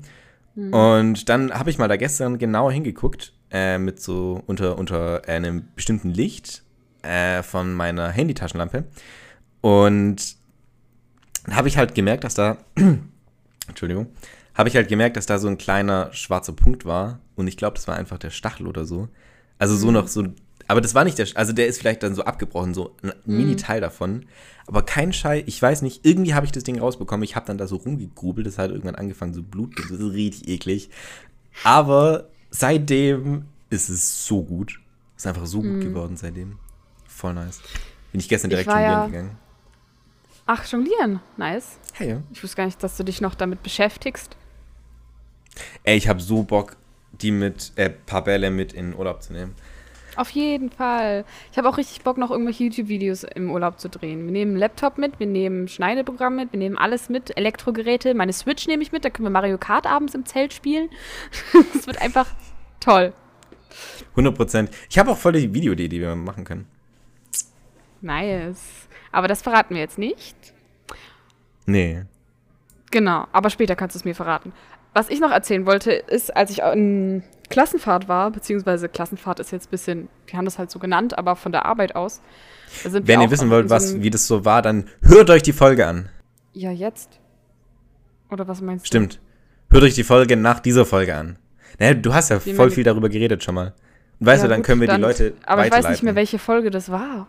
Und 0.56 1.28
dann 1.30 1.52
habe 1.54 1.70
ich 1.70 1.78
mal 1.78 1.88
da 1.88 1.96
gestern 1.96 2.36
genauer 2.36 2.70
hingeguckt, 2.70 3.32
äh, 3.50 3.78
mit 3.78 4.00
so 4.00 4.42
unter, 4.46 4.78
unter 4.78 5.28
einem 5.28 5.68
bestimmten 5.74 6.10
Licht 6.10 6.62
äh, 7.02 7.42
von 7.42 7.74
meiner 7.74 8.10
Handytaschenlampe. 8.10 8.84
Und 9.60 10.36
habe 11.50 11.68
ich 11.68 11.76
halt 11.76 11.94
gemerkt, 11.94 12.24
dass 12.24 12.34
da, 12.34 12.58
Entschuldigung, 13.68 14.08
habe 14.54 14.68
ich 14.68 14.76
halt 14.76 14.88
gemerkt, 14.88 15.16
dass 15.16 15.26
da 15.26 15.38
so 15.38 15.48
ein 15.48 15.58
kleiner 15.58 16.12
schwarzer 16.12 16.52
Punkt 16.52 16.84
war. 16.84 17.20
Und 17.36 17.46
ich 17.46 17.56
glaube, 17.56 17.76
das 17.76 17.88
war 17.88 17.96
einfach 17.96 18.18
der 18.18 18.30
Stachel 18.30 18.66
oder 18.66 18.84
so. 18.84 19.08
Also 19.58 19.76
so 19.76 19.90
noch 19.90 20.08
so, 20.08 20.24
aber 20.68 20.80
das 20.80 20.94
war 20.94 21.04
nicht 21.04 21.18
der, 21.18 21.26
also 21.34 21.52
der 21.52 21.66
ist 21.66 21.78
vielleicht 21.78 22.02
dann 22.02 22.14
so 22.14 22.22
abgebrochen, 22.24 22.74
so 22.74 22.96
ein 23.02 23.12
Mini-Teil 23.24 23.80
davon. 23.80 24.26
Aber 24.66 24.82
kein 24.82 25.12
Schei, 25.12 25.42
ich 25.46 25.60
weiß 25.60 25.82
nicht, 25.82 26.06
irgendwie 26.06 26.34
habe 26.34 26.46
ich 26.46 26.52
das 26.52 26.62
Ding 26.62 26.78
rausbekommen. 26.78 27.24
Ich 27.24 27.36
habe 27.36 27.46
dann 27.46 27.58
da 27.58 27.66
so 27.66 27.76
rumgegrubelt, 27.76 28.46
das 28.46 28.56
hat 28.58 28.70
irgendwann 28.70 28.94
angefangen 28.94 29.34
zu 29.34 29.42
bluten. 29.42 29.82
Das 29.90 29.98
ist 29.98 30.12
richtig 30.12 30.48
eklig. 30.48 30.90
Aber 31.64 32.28
seitdem 32.50 33.44
ist 33.70 33.88
es 33.88 34.26
so 34.26 34.42
gut. 34.42 34.80
Ist 35.16 35.26
einfach 35.26 35.46
so 35.46 35.60
gut 35.60 35.80
geworden 35.82 36.16
seitdem. 36.16 36.58
Voll 37.06 37.34
nice. 37.34 37.60
Bin 38.12 38.20
ich 38.20 38.28
gestern 38.28 38.50
Ich 38.50 38.54
direkt 38.56 38.68
war 38.68 38.74
schon 38.76 38.82
ja- 38.82 39.06
gegangen. 39.06 39.38
Ach, 40.46 40.64
jonglieren. 40.66 41.20
Nice. 41.36 41.78
Hey, 41.92 42.10
ja. 42.10 42.22
Ich 42.32 42.42
wusste 42.42 42.56
gar 42.56 42.64
nicht, 42.64 42.82
dass 42.82 42.96
du 42.96 43.04
dich 43.04 43.20
noch 43.20 43.34
damit 43.34 43.62
beschäftigst. 43.62 44.36
Ey, 45.84 45.96
ich 45.96 46.08
habe 46.08 46.20
so 46.20 46.42
Bock, 46.42 46.76
die 47.12 47.30
mit, 47.30 47.72
äh, 47.76 47.90
paar 47.90 48.24
Bälle 48.24 48.50
mit 48.50 48.72
in 48.72 48.90
den 48.90 48.98
Urlaub 48.98 49.22
zu 49.22 49.32
nehmen. 49.32 49.54
Auf 50.20 50.28
jeden 50.32 50.68
Fall. 50.68 51.24
Ich 51.50 51.56
habe 51.56 51.66
auch 51.66 51.78
richtig 51.78 52.02
Bock, 52.02 52.18
noch 52.18 52.30
irgendwelche 52.30 52.64
YouTube-Videos 52.64 53.24
im 53.24 53.50
Urlaub 53.50 53.80
zu 53.80 53.88
drehen. 53.88 54.26
Wir 54.26 54.32
nehmen 54.32 54.50
einen 54.50 54.60
Laptop 54.60 54.98
mit, 54.98 55.18
wir 55.18 55.26
nehmen 55.26 55.66
Schneideprogramm 55.66 56.36
mit, 56.36 56.52
wir 56.52 56.58
nehmen 56.58 56.76
alles 56.76 57.08
mit, 57.08 57.34
Elektrogeräte, 57.38 58.12
meine 58.12 58.34
Switch 58.34 58.66
nehme 58.66 58.82
ich 58.82 58.92
mit, 58.92 59.02
da 59.02 59.08
können 59.08 59.24
wir 59.24 59.30
Mario 59.30 59.56
Kart 59.56 59.86
abends 59.86 60.14
im 60.14 60.26
Zelt 60.26 60.52
spielen. 60.52 60.90
Es 61.74 61.86
wird 61.86 62.02
einfach 62.02 62.26
toll. 62.80 63.14
100 64.10 64.36
Prozent. 64.36 64.70
Ich 64.90 64.98
habe 64.98 65.10
auch 65.10 65.16
voll 65.16 65.32
die 65.32 65.54
Videoidee, 65.54 65.88
die 65.88 66.02
wir 66.02 66.14
machen 66.14 66.44
können. 66.44 66.66
Nice. 68.02 68.88
Aber 69.12 69.26
das 69.26 69.40
verraten 69.40 69.74
wir 69.74 69.80
jetzt 69.80 69.96
nicht. 69.96 70.36
Nee. 71.64 72.04
Genau, 72.90 73.26
aber 73.32 73.48
später 73.48 73.74
kannst 73.74 73.96
du 73.96 74.00
es 74.00 74.04
mir 74.04 74.14
verraten. 74.14 74.52
Was 74.92 75.08
ich 75.08 75.20
noch 75.20 75.30
erzählen 75.30 75.64
wollte, 75.64 75.92
ist, 75.92 76.36
als 76.36 76.50
ich 76.50 76.58
in 76.58 77.22
Klassenfahrt 77.50 78.08
war, 78.08 78.30
beziehungsweise 78.30 78.88
Klassenfahrt 78.88 79.40
ist 79.40 79.50
jetzt 79.50 79.66
ein 79.68 79.70
bisschen, 79.70 80.08
wir 80.26 80.38
haben 80.38 80.44
das 80.44 80.58
halt 80.58 80.70
so 80.70 80.78
genannt, 80.78 81.18
aber 81.18 81.36
von 81.36 81.52
der 81.52 81.66
Arbeit 81.66 81.94
aus. 81.96 82.20
sind 82.82 83.06
wir 83.06 83.08
Wenn 83.08 83.20
ihr 83.20 83.30
wissen 83.30 83.50
wollt, 83.50 83.68
so 83.68 83.74
was, 83.74 84.00
wie 84.00 84.10
das 84.10 84.26
so 84.26 84.44
war, 84.44 84.62
dann 84.62 84.86
hört 85.02 85.28
euch 85.30 85.42
die 85.42 85.52
Folge 85.52 85.86
an. 85.86 86.08
Ja, 86.52 86.70
jetzt? 86.70 87.20
Oder 88.30 88.46
was 88.48 88.60
meinst 88.60 88.84
du? 88.84 88.88
Stimmt. 88.88 89.20
Hört 89.70 89.82
euch 89.84 89.94
die 89.94 90.04
Folge 90.04 90.36
nach 90.36 90.60
dieser 90.60 90.86
Folge 90.86 91.14
an. 91.14 91.36
Naja, 91.78 91.94
du 91.94 92.12
hast 92.14 92.30
ja 92.30 92.44
Wie 92.44 92.54
voll 92.54 92.70
viel 92.70 92.84
darüber 92.84 93.08
geredet 93.08 93.42
schon 93.44 93.54
mal. 93.54 93.74
Und 94.18 94.26
weißt 94.26 94.42
Ja, 94.42 94.48
du, 94.48 94.50
dann 94.50 94.60
gut, 94.60 94.66
können 94.66 94.80
wir 94.80 94.88
die 94.88 94.92
dann- 94.92 95.00
Leute 95.00 95.34
Aber 95.46 95.66
ich 95.66 95.72
weiß 95.72 95.88
nicht 95.88 96.02
mehr, 96.02 96.14
welche 96.14 96.38
Folge 96.38 96.70
das 96.70 96.90
war. 96.90 97.26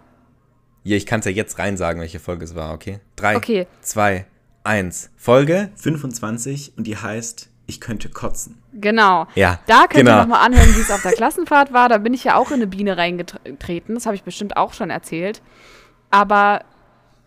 Ja, 0.84 0.98
ich 0.98 1.06
kann 1.06 1.20
es 1.20 1.26
ja 1.28 1.32
jetzt 1.32 1.60
rein 1.60 1.78
sagen, 1.78 2.00
welche 2.00 2.20
Folge 2.20 2.44
es 2.44 2.56
war, 2.56 2.74
okay? 2.74 3.00
Drei, 3.16 3.36
Okay. 3.38 3.68
zwei, 3.82 4.26
eins. 4.64 5.12
Folge 5.16 5.70
25 5.76 6.74
und 6.78 6.88
die 6.88 6.98
heißt 6.98 7.51
Ich 7.72 7.80
könnte 7.80 8.10
kotzen. 8.10 8.62
Genau. 8.74 9.28
Ja, 9.36 9.60
Da 9.66 9.82
könnt 9.88 9.94
genau. 10.06 10.12
ihr 10.18 10.22
nochmal 10.24 10.46
anhören, 10.46 10.76
wie 10.76 10.82
es 10.82 10.92
auf 10.92 11.02
der 11.02 11.14
Klassenfahrt 11.14 11.72
war. 11.72 11.88
Da 11.88 12.00
bin 12.00 12.14
ich 12.14 12.26
ja 12.26 12.36
auch 12.36 12.50
in 12.50 12.56
eine 12.56 12.68
Biene 12.68 12.98
reingetreten. 12.98 13.96
Das 13.96 14.06
habe 14.06 14.16
ich 14.16 14.24
bestimmt 14.24 14.58
auch 14.58 14.74
schon 14.74 14.90
erzählt. 14.90 15.42
Aber 16.10 16.66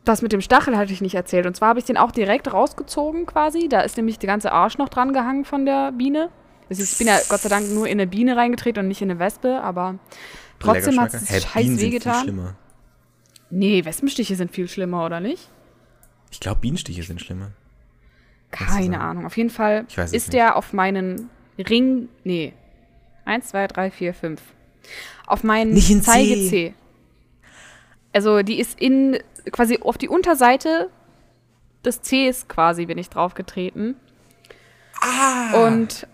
das 0.05 0.21
mit 0.21 0.33
dem 0.33 0.43
Stachel 0.43 0.77
hatte 0.77 0.93
ich 0.93 1.01
nicht 1.01 1.15
erzählt. 1.15 1.47
Und 1.47 1.57
zwar 1.57 1.71
habe 1.71 1.79
ich 1.79 1.87
den 1.87 1.97
auch 1.97 2.13
direkt 2.13 2.53
rausgezogen 2.53 3.25
quasi. 3.25 3.71
Da 3.71 3.81
ist 3.81 3.97
nämlich 3.97 4.19
der 4.19 4.27
ganze 4.27 4.53
Arsch 4.53 4.77
noch 4.77 4.91
dran 4.91 5.15
gehangen 5.15 5.47
von 5.47 5.65
der 5.65 5.93
Biene. 5.93 6.29
Also 6.69 6.83
ich 6.83 6.99
bin 6.99 7.07
ja 7.07 7.19
Gott 7.31 7.41
sei 7.41 7.49
Dank 7.49 7.71
nur 7.71 7.87
in 7.87 7.93
eine 7.93 8.07
Biene 8.07 8.37
reingetreten 8.37 8.83
und 8.83 8.89
nicht 8.89 9.01
in 9.01 9.11
eine 9.11 9.19
Wespe, 9.19 9.63
aber 9.63 9.95
trotzdem 10.59 11.01
hat 11.01 11.15
es 11.15 11.31
Hä, 11.31 11.41
scheiß 11.41 11.53
Bienen 11.55 11.69
sind 11.69 11.79
viel 11.79 11.87
wehgetan. 11.93 12.23
schlimmer. 12.23 12.55
Nee, 13.49 13.85
Wespenstiche 13.87 14.37
sind 14.37 14.51
viel 14.51 14.69
schlimmer, 14.69 15.07
oder 15.07 15.21
nicht? 15.21 15.49
Ich 16.31 16.41
glaube, 16.41 16.61
Bienenstiche 16.61 17.03
sind 17.03 17.21
schlimmer. 17.21 17.53
Keine? 18.55 19.01
Ahnung. 19.01 19.27
Auf 19.27 19.37
jeden 19.37 19.51
Fall 19.51 19.87
ist 19.89 20.13
nicht. 20.13 20.33
der 20.33 20.57
auf 20.57 20.73
meinen 20.73 21.31
Ring. 21.59 22.09
Nee. 22.25 22.53
Eins, 23.25 23.49
zwei, 23.49 23.67
drei, 23.67 23.91
vier, 23.91 24.15
fünf. 24.15 24.41
Auf 25.27 25.45
meinen 25.45 25.73
in 25.73 26.03
C. 26.03 26.75
Also 28.13 28.43
die 28.43 28.61
ist 28.61 28.81
in 28.81 29.19
quasi 29.51 29.79
auf 29.81 29.99
die 29.99 30.09
Unterseite 30.09 30.91
des 31.85 32.01
Cs 32.03 32.49
quasi 32.49 32.87
bin 32.87 32.99
ich 32.99 33.11
draufgetreten. 33.11 33.97
Ah. 35.01 35.67
Und 35.67 36.07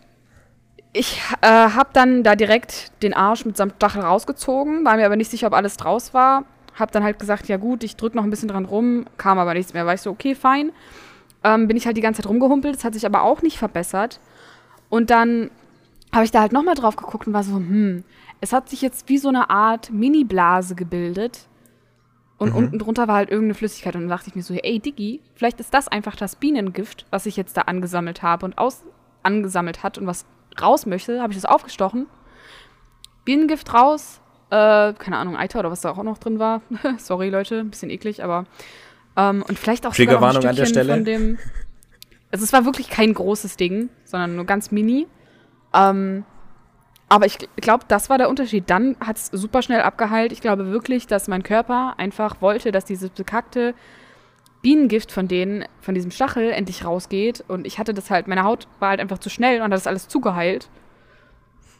ich 0.93 1.21
äh, 1.43 1.47
habe 1.47 1.91
dann 1.93 2.23
da 2.23 2.35
direkt 2.35 2.93
den 3.03 3.15
Arsch 3.15 3.45
mitsamt 3.45 3.75
Stachel 3.77 4.03
rausgezogen, 4.03 4.85
war 4.85 4.97
mir 4.97 5.07
aber 5.07 5.17
nicht 5.17 5.31
sicher, 5.31 5.47
ob 5.47 5.53
alles 5.53 5.77
draus 5.77 6.15
war. 6.15 6.45
Hab 6.75 6.91
dann 6.93 7.05
halt 7.05 7.19
gesagt, 7.19 7.49
ja 7.49 7.57
gut, 7.57 7.85
ich 7.85 7.97
drück 7.97 8.15
noch 8.15 8.25
ein 8.25 8.31
bisschen 8.31 8.49
dran 8.49 8.65
rum, 8.65 9.07
kam 9.17 9.39
aber 9.39 9.55
nichts 9.55 9.75
mehr. 9.75 9.87
War 9.87 9.95
ich 9.95 10.01
so, 10.01 10.11
okay, 10.11 10.35
fein. 10.35 10.73
Ähm, 11.43 11.69
bin 11.69 11.77
ich 11.77 11.87
halt 11.87 11.97
die 11.97 12.03
ganze 12.03 12.23
Zeit 12.23 12.31
rumgehumpelt, 12.31 12.75
das 12.75 12.85
hat 12.85 12.95
sich 12.95 13.07
aber 13.07 13.23
auch 13.23 13.43
nicht 13.43 13.59
verbessert. 13.59 14.21
Und 14.89 15.11
dann 15.11 15.51
habe 16.13 16.25
ich 16.25 16.31
da 16.31 16.41
halt 16.41 16.53
nochmal 16.53 16.75
drauf 16.75 16.97
geguckt 16.97 17.27
und 17.27 17.33
war 17.33 17.45
so, 17.45 17.55
hm, 17.55 18.05
es 18.41 18.53
hat 18.53 18.69
sich 18.69 18.83
jetzt 18.83 19.09
wie 19.09 19.19
so 19.19 19.29
eine 19.29 19.51
Art 19.51 19.91
Mini-Blase 19.91 20.75
gebildet. 20.75 21.47
Und 22.39 22.53
unten 22.53 22.79
drunter 22.79 23.07
war 23.07 23.17
halt 23.17 23.29
irgendeine 23.29 23.53
Flüssigkeit. 23.53 23.95
Und 23.95 24.03
dann 24.03 24.09
dachte 24.09 24.31
ich 24.31 24.35
mir 24.35 24.43
so, 24.43 24.55
ey 24.55 24.79
Diggi, 24.79 25.21
vielleicht 25.35 25.61
ist 25.61 25.75
das 25.75 25.89
einfach 25.89 26.17
das 26.17 26.37
Bienengift, 26.37 27.05
was 27.11 27.27
ich 27.27 27.37
jetzt 27.37 27.55
da 27.59 27.63
angesammelt 27.63 28.23
habe 28.23 28.47
und 28.47 28.57
aus 28.57 28.83
angesammelt 29.23 29.83
hat 29.83 29.99
und 29.99 30.07
was 30.07 30.25
raus 30.61 30.87
möchte. 30.87 31.21
Habe 31.21 31.35
ich 31.35 31.39
das 31.39 31.45
aufgestochen. 31.45 32.07
Bienengift 33.27 33.75
raus. 33.75 34.23
Äh, 34.49 34.95
keine 34.95 35.19
Ahnung, 35.19 35.37
Eiter 35.37 35.61
oder 35.61 35.71
was 35.71 35.83
da 35.83 35.91
auch 35.91 36.03
noch 36.03 36.17
drin 36.17 36.39
war. 36.39 36.63
Sorry, 36.97 37.29
Leute, 37.29 37.59
ein 37.61 37.71
bisschen 37.71 37.91
eklig, 37.91 38.25
aber. 38.25 38.47
Ähm, 39.17 39.45
und 39.47 39.59
vielleicht 39.59 39.87
auch 39.87 39.95
sogar 39.95 40.21
noch 40.21 40.23
ein 40.29 40.35
Triggerwarnung 40.35 40.49
an 40.49 40.57
der 40.57 40.65
Stückchen 40.67 40.85
Stelle. 40.85 40.95
Von 40.95 41.05
dem, 41.05 41.39
also 42.31 42.45
es 42.45 42.53
war 42.53 42.65
wirklich 42.65 42.91
kein 42.91 43.13
großes 43.13 43.57
Ding, 43.57 43.89
sondern 44.05 44.37
nur 44.37 44.47
ganz 44.47 44.71
mini. 44.71 45.07
Ähm, 45.75 46.25
aber 47.09 47.27
ich 47.27 47.39
glaube, 47.57 47.85
das 47.89 48.09
war 48.09 48.19
der 48.19 48.29
Unterschied. 48.29 48.71
Dann 48.71 48.97
hat 49.01 49.17
es 49.17 49.27
super 49.27 49.63
schnell 49.63 49.81
abgeheilt. 49.83 50.31
Ich 50.31 50.41
glaube 50.41 50.71
wirklich, 50.71 51.09
dass 51.09 51.27
mein 51.27 51.43
Körper 51.43 51.95
einfach 51.99 52.41
wollte, 52.41 52.71
dass 52.71 52.85
dieses 52.85 53.11
bekackte 53.11 53.75
Bienengift 54.63 55.11
von 55.11 55.27
denen, 55.27 55.65
von 55.81 55.95
diesem 55.95 56.13
Stachel 56.13 56.51
endlich 56.53 56.85
rausgeht. 56.85 57.45
Und 57.49 57.67
ich 57.67 57.81
hatte 57.81 57.95
das 57.95 58.11
halt, 58.11 58.29
meine 58.29 58.45
Haut 58.45 58.69
war 58.79 58.91
halt 58.91 59.01
einfach 59.01 59.19
zu 59.19 59.29
schnell 59.29 59.61
und 59.61 59.65
hat 59.65 59.73
das 59.73 59.89
alles 59.89 60.07
zugeheilt. 60.07 60.69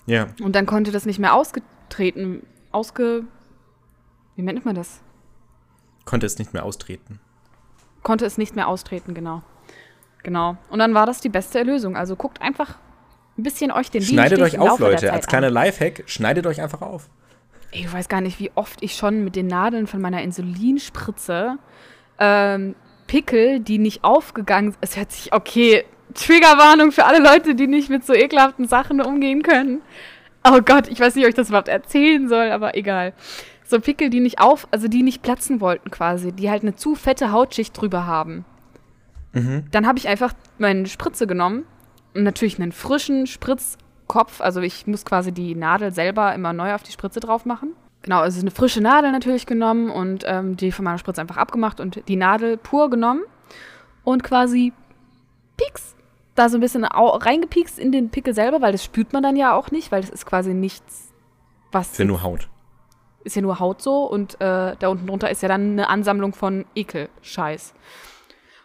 Ja. 0.07 0.29
Und 0.43 0.57
dann 0.57 0.67
konnte 0.67 0.91
das 0.91 1.07
nicht 1.07 1.21
mehr 1.21 1.35
ausgetreten, 1.35 2.45
ausge... 2.73 3.25
Wie 4.35 4.43
nennt 4.43 4.65
man 4.65 4.75
das? 4.75 5.01
Konnte 6.11 6.27
es 6.27 6.41
nicht 6.41 6.53
mehr 6.53 6.65
austreten. 6.65 7.21
Konnte 8.03 8.27
es 8.27 8.37
nicht 8.37 8.57
mehr 8.57 8.67
austreten, 8.67 9.15
genau. 9.15 9.43
Genau. 10.25 10.57
Und 10.69 10.81
dann 10.81 10.93
war 10.93 11.07
das 11.07 11.21
die 11.21 11.29
beste 11.29 11.61
Erlösung. 11.61 11.97
Also 11.97 12.17
guckt 12.17 12.43
einfach 12.43 12.75
ein 13.39 13.45
bisschen 13.45 13.71
euch 13.71 13.93
den 13.93 14.03
Schneidet 14.03 14.41
euch 14.41 14.59
auf, 14.59 14.81
Leute. 14.81 15.13
Als 15.13 15.29
kleiner 15.29 15.51
Lifehack, 15.51 16.03
schneidet 16.07 16.49
euch 16.49 16.61
einfach 16.61 16.83
auf. 16.83 17.09
Du 17.73 17.93
weißt 17.93 18.09
gar 18.09 18.21
nicht, 18.23 18.41
wie 18.41 18.51
oft 18.57 18.83
ich 18.83 18.97
schon 18.97 19.23
mit 19.23 19.37
den 19.37 19.47
Nadeln 19.47 19.87
von 19.87 20.01
meiner 20.01 20.21
Insulinspritze 20.21 21.59
ähm, 22.19 22.75
Pickel, 23.07 23.61
die 23.61 23.79
nicht 23.79 24.03
aufgegangen 24.03 24.73
sind. 24.73 24.81
Es 24.81 24.97
hört 24.97 25.13
sich, 25.13 25.33
okay, 25.33 25.85
Triggerwarnung 26.15 26.91
für 26.91 27.05
alle 27.05 27.23
Leute, 27.23 27.55
die 27.55 27.69
nicht 27.69 27.89
mit 27.89 28.05
so 28.05 28.15
ekelhaften 28.15 28.67
Sachen 28.67 29.01
umgehen 29.01 29.45
können. 29.45 29.81
Oh 30.43 30.61
Gott, 30.61 30.89
ich 30.89 30.99
weiß 30.99 31.15
nicht, 31.15 31.25
ob 31.25 31.29
ich 31.29 31.37
das 31.37 31.51
überhaupt 31.51 31.69
erzählen 31.69 32.29
soll, 32.29 32.51
aber 32.51 32.77
egal. 32.77 33.13
So 33.71 33.79
Pickel, 33.79 34.11
die 34.11 34.19
nicht 34.19 34.41
auf, 34.41 34.67
also 34.73 34.89
die 34.89 35.05
nicht 35.05 35.23
platzen 35.23 35.61
wollten 35.61 35.93
quasi, 35.93 36.33
die 36.33 36.51
halt 36.51 36.63
eine 36.63 36.75
zu 36.75 36.97
fette 36.97 37.31
Hautschicht 37.31 37.81
drüber 37.81 38.05
haben. 38.05 38.45
Dann 39.71 39.87
habe 39.87 39.97
ich 39.97 40.09
einfach 40.09 40.33
meine 40.59 40.87
Spritze 40.87 41.29
genommen 41.29 41.65
und 42.13 42.25
natürlich 42.25 42.61
einen 42.61 42.73
frischen 42.73 43.29
Spritzkopf. 43.29 44.41
Also 44.41 44.61
ich 44.61 44.89
muss 44.89 45.05
quasi 45.05 45.31
die 45.31 45.55
Nadel 45.55 45.93
selber 45.93 46.35
immer 46.35 46.53
neu 46.53 46.75
auf 46.75 46.83
die 46.83 46.91
Spritze 46.91 47.21
drauf 47.21 47.45
machen. 47.45 47.75
Genau, 48.03 48.19
also 48.19 48.41
eine 48.41 48.51
frische 48.51 48.81
Nadel 48.81 49.13
natürlich 49.13 49.47
genommen 49.47 49.89
und 49.89 50.25
ähm, 50.27 50.57
die 50.57 50.73
von 50.73 50.85
meiner 50.85 50.99
Spritze 50.99 51.21
einfach 51.21 51.37
abgemacht 51.37 51.79
und 51.79 52.03
die 52.09 52.17
Nadel 52.17 52.57
pur 52.57 52.91
genommen 52.91 53.23
und 54.03 54.25
quasi 54.25 54.73
pieks 55.57 55.95
da 56.35 56.49
so 56.49 56.57
ein 56.57 56.61
bisschen 56.61 56.85
reingepiekst 56.85 57.79
in 57.79 57.93
den 57.93 58.11
Pickel 58.11 58.35
selber, 58.35 58.61
weil 58.63 58.73
das 58.73 58.83
spürt 58.83 59.13
man 59.13 59.23
dann 59.23 59.37
ja 59.37 59.55
auch 59.55 59.71
nicht, 59.71 59.93
weil 59.93 60.01
das 60.01 60.11
ist 60.11 60.27
quasi 60.27 60.55
nichts, 60.55 61.13
was 61.71 61.93
Ist 61.93 61.99
ja 61.99 62.05
nur 62.07 62.25
Haut. 62.25 62.49
Ist 63.25 63.37
ja 63.37 63.43
nur 63.43 63.59
Haut 63.59 63.83
so 63.83 64.05
und 64.05 64.35
äh, 64.41 64.77
da 64.79 64.89
unten 64.89 65.07
drunter 65.07 65.31
ist 65.31 65.43
ja 65.43 65.49
dann 65.49 65.73
eine 65.73 65.89
Ansammlung 65.89 66.35
von 66.35 66.65
Ekel-Scheiß. 66.75 67.75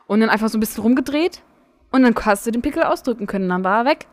Und 0.08 0.22
dann 0.22 0.30
einfach 0.30 0.50
so 0.50 0.58
ein 0.58 0.60
bisschen 0.60 0.84
rumgedreht 0.84 1.42
und 1.92 2.04
dann 2.04 2.16
hast 2.16 2.46
du 2.46 2.52
den 2.52 2.62
Pickel 2.62 2.84
ausdrücken 2.84 3.28
können, 3.28 3.50
dann 3.50 3.64
war 3.64 3.80
er 3.80 3.86
weg. 3.86 4.08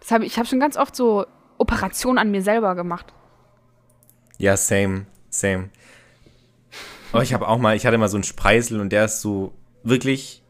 Das 0.00 0.10
hab, 0.10 0.22
ich 0.22 0.28
ich 0.28 0.38
habe 0.38 0.46
schon 0.46 0.60
ganz 0.60 0.76
oft 0.76 0.94
so 0.94 1.26
Operationen 1.58 2.18
an 2.18 2.30
mir 2.30 2.42
selber 2.42 2.74
gemacht. 2.74 3.12
Ja, 4.38 4.56
same, 4.56 5.06
same. 5.28 5.70
Aber 7.12 7.22
ich 7.22 7.34
habe 7.34 7.48
auch 7.48 7.58
mal, 7.58 7.76
ich 7.76 7.86
hatte 7.86 7.98
mal 7.98 8.08
so 8.08 8.16
einen 8.16 8.24
Spreisel 8.24 8.80
und 8.80 8.90
der 8.90 9.06
ist 9.06 9.20
so 9.20 9.52
wirklich 9.82 10.42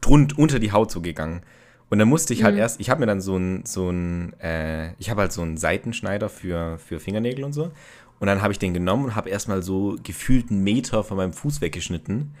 drund, 0.00 0.38
unter 0.38 0.58
die 0.58 0.72
Haut 0.72 0.90
so 0.90 1.00
gegangen. 1.00 1.42
Und 1.88 1.98
dann 1.98 2.08
musste 2.08 2.34
ich 2.34 2.42
halt 2.42 2.56
erst, 2.56 2.80
ich 2.80 2.90
habe 2.90 3.00
mir 3.00 3.06
dann 3.06 3.20
so 3.20 3.36
ein, 3.36 3.64
so 3.64 3.90
ein, 3.90 4.32
äh, 4.40 4.92
ich 4.98 5.08
habe 5.08 5.22
halt 5.22 5.32
so 5.32 5.42
einen 5.42 5.56
Seitenschneider 5.56 6.28
für, 6.28 6.78
für 6.78 6.98
Fingernägel 6.98 7.44
und 7.44 7.52
so. 7.52 7.70
Und 8.18 8.26
dann 8.28 8.42
habe 8.42 8.52
ich 8.52 8.58
den 8.58 8.74
genommen 8.74 9.04
und 9.04 9.16
habe 9.16 9.28
erstmal 9.28 9.62
so 9.62 9.96
gefühlt 10.02 10.50
einen 10.50 10.64
Meter 10.64 11.04
von 11.04 11.16
meinem 11.16 11.32
Fuß 11.32 11.60
weggeschnitten, 11.60 12.34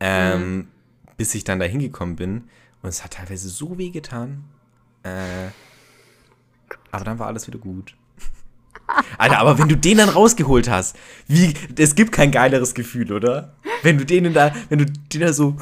ähm, 0.00 0.68
bis 1.16 1.34
ich 1.34 1.44
dann 1.44 1.60
da 1.60 1.66
hingekommen 1.66 2.16
bin. 2.16 2.44
Und 2.82 2.88
es 2.88 3.04
hat 3.04 3.12
teilweise 3.12 3.48
so 3.48 3.78
weh 3.78 3.90
getan. 3.90 4.44
Äh, 5.02 5.50
aber 6.90 7.04
dann 7.04 7.18
war 7.18 7.28
alles 7.28 7.46
wieder 7.46 7.58
gut. 7.58 7.94
Alter, 9.18 9.38
aber 9.38 9.58
wenn 9.58 9.68
du 9.68 9.76
den 9.76 9.98
dann 9.98 10.08
rausgeholt 10.08 10.68
hast, 10.68 10.96
wie, 11.28 11.54
es 11.78 11.94
gibt 11.94 12.12
kein 12.12 12.32
geileres 12.32 12.74
Gefühl, 12.74 13.12
oder? 13.12 13.54
Wenn 13.82 13.98
du 13.98 14.04
den 14.04 14.32
da, 14.32 14.52
wenn 14.68 14.80
du 14.80 14.86
den 14.86 15.20
da 15.20 15.32
so 15.32 15.56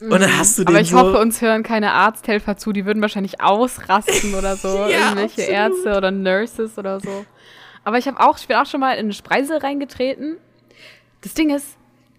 und 0.00 0.20
dann 0.20 0.38
hast 0.38 0.58
du 0.58 0.64
den 0.64 0.68
Aber 0.68 0.80
ich 0.80 0.90
so, 0.90 0.98
hoffe, 0.98 1.18
uns 1.18 1.42
hören 1.42 1.62
keine 1.62 1.92
Arzthelfer 1.92 2.56
zu, 2.56 2.72
die 2.72 2.86
würden 2.86 3.02
wahrscheinlich 3.02 3.40
ausrasten 3.40 4.34
oder 4.34 4.56
so. 4.56 4.68
Ja, 4.90 5.10
Irgendwelche 5.10 5.42
absolut. 5.42 5.48
Ärzte 5.50 5.96
oder 5.96 6.10
Nurses 6.10 6.78
oder 6.78 7.00
so. 7.00 7.26
Aber 7.84 7.98
ich 7.98 8.06
habe 8.06 8.20
auch, 8.20 8.38
ich 8.38 8.46
bin 8.48 8.56
auch 8.56 8.66
schon 8.66 8.80
mal 8.80 8.92
in 8.94 9.06
eine 9.06 9.12
Spreisel 9.12 9.58
reingetreten. 9.58 10.36
Das 11.22 11.34
Ding 11.34 11.50
ist, 11.50 11.76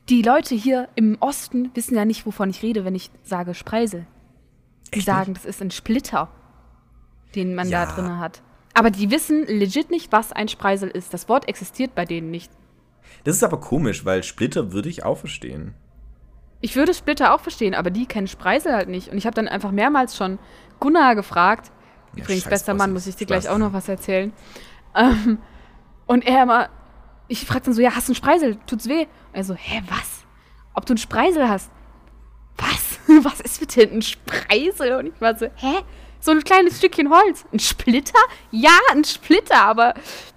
Die 0.10 0.24
Leute 0.24 0.56
hier 0.56 0.90
im 0.96 1.18
Osten 1.22 1.70
wissen 1.76 1.96
ja 1.96 2.04
nicht, 2.06 2.26
wovon 2.26 2.50
ich 2.50 2.64
rede, 2.64 2.84
wenn 2.84 2.96
ich 2.96 3.12
sage 3.24 3.54
Spreisel. 3.54 4.06
Die 4.94 4.98
Echt 4.98 5.06
sagen, 5.06 5.36
das 5.36 5.46
ist 5.46 5.62
ein 5.62 5.72
Splitter, 5.72 6.28
den 7.36 7.56
man 7.56 7.70
Ja. 7.70 7.86
da 7.86 7.94
drin 7.94 8.18
hat. 8.20 8.42
Aber 8.74 8.90
die 8.90 9.12
wissen 9.12 9.46
legit 9.46 9.90
nicht, 9.92 10.12
was 10.12 10.34
ein 10.34 10.48
Spreisel 10.48 10.90
ist. 10.90 11.14
Das 11.14 11.30
Wort 11.30 11.48
existiert 11.48 11.94
bei 11.96 12.06
denen 12.06 12.32
nicht. 12.32 12.52
Das 13.24 13.36
ist 13.36 13.44
aber 13.44 13.60
komisch, 13.60 14.04
weil 14.04 14.24
Splitter 14.24 14.72
würde 14.74 14.90
ich 14.90 15.04
auch 15.06 15.18
verstehen. 15.20 15.76
Ich 16.62 16.76
würde 16.76 16.94
Splitter 16.94 17.34
auch 17.34 17.40
verstehen, 17.42 17.76
aber 17.76 17.90
die 17.92 18.06
kennen 18.06 18.28
Spreisel 18.28 18.74
halt 18.74 18.90
nicht. 18.90 19.10
Und 19.10 19.18
ich 19.18 19.26
habe 19.26 19.36
dann 19.36 19.48
einfach 19.48 19.72
mehrmals 19.72 20.18
schon 20.18 20.40
Gunnar 20.80 21.16
gefragt. 21.16 21.72
Ja, 22.16 22.24
Übrigens, 22.24 22.44
scheiß 22.44 22.50
bester 22.50 22.74
Mann, 22.74 22.92
muss 22.92 23.08
ich 23.08 23.16
dir 23.16 23.28
gleich 23.28 23.48
auch 23.48 23.58
noch 23.60 23.72
was 23.74 23.88
erzählen. 23.88 24.34
Ähm, 24.96 25.38
und 26.12 26.28
er 26.28 26.44
immer, 26.44 26.70
ich 27.30 27.46
frag 27.46 27.64
dann 27.64 27.74
so, 27.74 27.82
ja, 27.82 27.96
hast 27.96 28.10
du 28.10 28.12
einen 28.12 28.18
Spreisel? 28.18 28.58
Tut's 28.68 28.90
weh? 28.90 29.04
Und 29.04 29.08
er 29.34 29.46
so, 29.46 29.56
hä, 29.56 29.82
was? 29.88 30.26
Ob 30.74 30.86
du 30.86 30.92
einen 30.92 30.98
Spreisel 30.98 31.48
hast? 31.48 31.72
Was? 32.58 33.00
Was 33.24 33.40
ist 33.40 33.60
bitte 33.62 33.84
ein 33.84 34.02
Spreisel? 34.02 34.96
Und 34.96 35.08
ich 35.08 35.22
war 35.22 35.38
so, 35.38 35.46
hä? 35.56 35.80
So 36.20 36.32
ein 36.32 36.44
kleines 36.44 36.78
Stückchen 36.80 37.10
Holz. 37.10 37.46
Ein 37.54 37.60
Splitter? 37.60 38.20
Ja, 38.52 38.78
ein 38.92 39.06
Splitter, 39.06 39.64
aber 39.64 39.94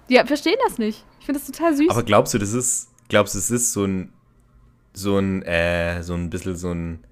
die 0.09 0.17
verstehen 0.25 0.55
das 0.65 0.77
nicht. 0.77 1.05
Ich 1.19 1.25
finde 1.25 1.41
das 1.41 1.51
total 1.51 1.75
süß. 1.75 1.89
Aber 1.89 2.03
glaubst 2.03 2.33
du, 2.33 2.37
das 2.37 2.53
ist, 2.53 2.89
glaubst 3.09 3.35
du, 3.35 3.39
es 3.39 3.51
ist 3.51 3.73
so 3.73 3.83
ein, 3.83 4.13
so 4.93 5.17
ein, 5.19 5.43
äh, 5.43 6.03
so 6.03 6.13
ein 6.13 6.29
bisschen 6.29 6.55
so 6.55 6.71
ein 6.73 7.03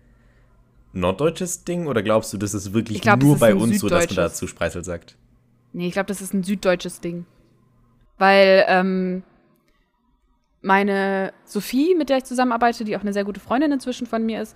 norddeutsches 0.94 1.66
Ding? 1.66 1.88
Oder 1.88 2.02
glaubst 2.02 2.32
du, 2.32 2.38
das 2.38 2.54
ist 2.54 2.74
wirklich 2.74 2.98
Ich 2.98 3.02
glaub, 3.02 3.22
nur 3.22 3.36
ist 3.36 3.42
bei 3.42 3.54
uns 3.54 3.80
so, 3.80 3.90
dass 3.90 4.08
man 4.08 4.16
dazu 4.16 4.48
Spreisel 4.48 4.86
sagt? 4.86 5.18
Nee, 5.74 5.88
ich 5.88 5.94
glaube, 5.94 6.08
das 6.08 6.22
ist 6.22 6.34
ein 6.34 6.44
süddeutsches 6.44 7.02
Ding. 7.02 7.26
Weil 8.24 8.64
ähm, 8.70 9.24
meine 10.62 11.34
Sophie, 11.44 11.94
mit 11.94 12.08
der 12.08 12.20
ich 12.20 12.24
zusammenarbeite, 12.24 12.86
die 12.86 12.96
auch 12.96 13.02
eine 13.02 13.12
sehr 13.12 13.26
gute 13.26 13.42
Freundin 13.42 13.74
inzwischen 13.74 14.08
von 14.08 14.26
mir 14.26 14.42
ist, 14.42 14.56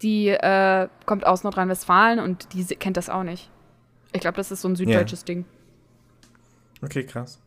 die 0.00 0.28
äh, 0.28 0.86
kommt 1.06 1.26
aus 1.26 1.42
Nordrhein-Westfalen 1.42 2.20
und 2.20 2.52
die 2.52 2.64
kennt 2.76 2.96
das 2.96 3.10
auch 3.10 3.24
nicht. 3.24 3.50
Ich 4.12 4.20
glaube, 4.20 4.36
das 4.36 4.52
ist 4.52 4.60
so 4.60 4.68
ein 4.68 4.76
süddeutsches 4.76 5.24
Ding. 5.24 5.44
Okay, 6.82 7.02
krass. 7.04 7.40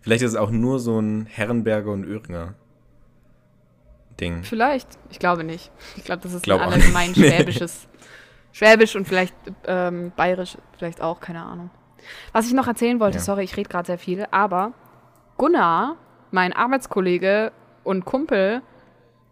Vielleicht 0.00 0.22
ist 0.22 0.30
es 0.30 0.36
auch 0.36 0.50
nur 0.50 0.80
so 0.80 0.98
ein 0.98 1.26
Herrenberger 1.26 1.92
und 1.92 2.04
Öhringer 2.04 2.54
Ding. 4.18 4.44
Vielleicht. 4.44 4.88
Ich 5.10 5.18
glaube 5.18 5.44
nicht. 5.44 5.70
Ich 5.98 6.04
glaube, 6.04 6.22
das 6.22 6.32
ist 6.32 6.44
Glaub 6.44 6.62
ein 6.62 6.72
allgemein 6.72 7.14
schwäbisches. 7.14 7.86
Schwäbisch 8.52 8.96
und 8.96 9.06
vielleicht 9.06 9.34
ähm, 9.66 10.10
bayerisch, 10.16 10.56
vielleicht 10.78 11.02
auch, 11.02 11.20
keine 11.20 11.42
Ahnung. 11.42 11.68
Was 12.32 12.46
ich 12.46 12.52
noch 12.52 12.66
erzählen 12.66 13.00
wollte, 13.00 13.18
Ja. 13.18 13.22
sorry, 13.24 13.44
ich 13.44 13.56
rede 13.56 13.68
gerade 13.68 13.86
sehr 13.86 13.98
viel, 13.98 14.26
aber 14.30 14.72
Gunnar, 15.36 15.96
mein 16.30 16.52
Arbeitskollege 16.52 17.52
und 17.84 18.04
Kumpel, 18.04 18.62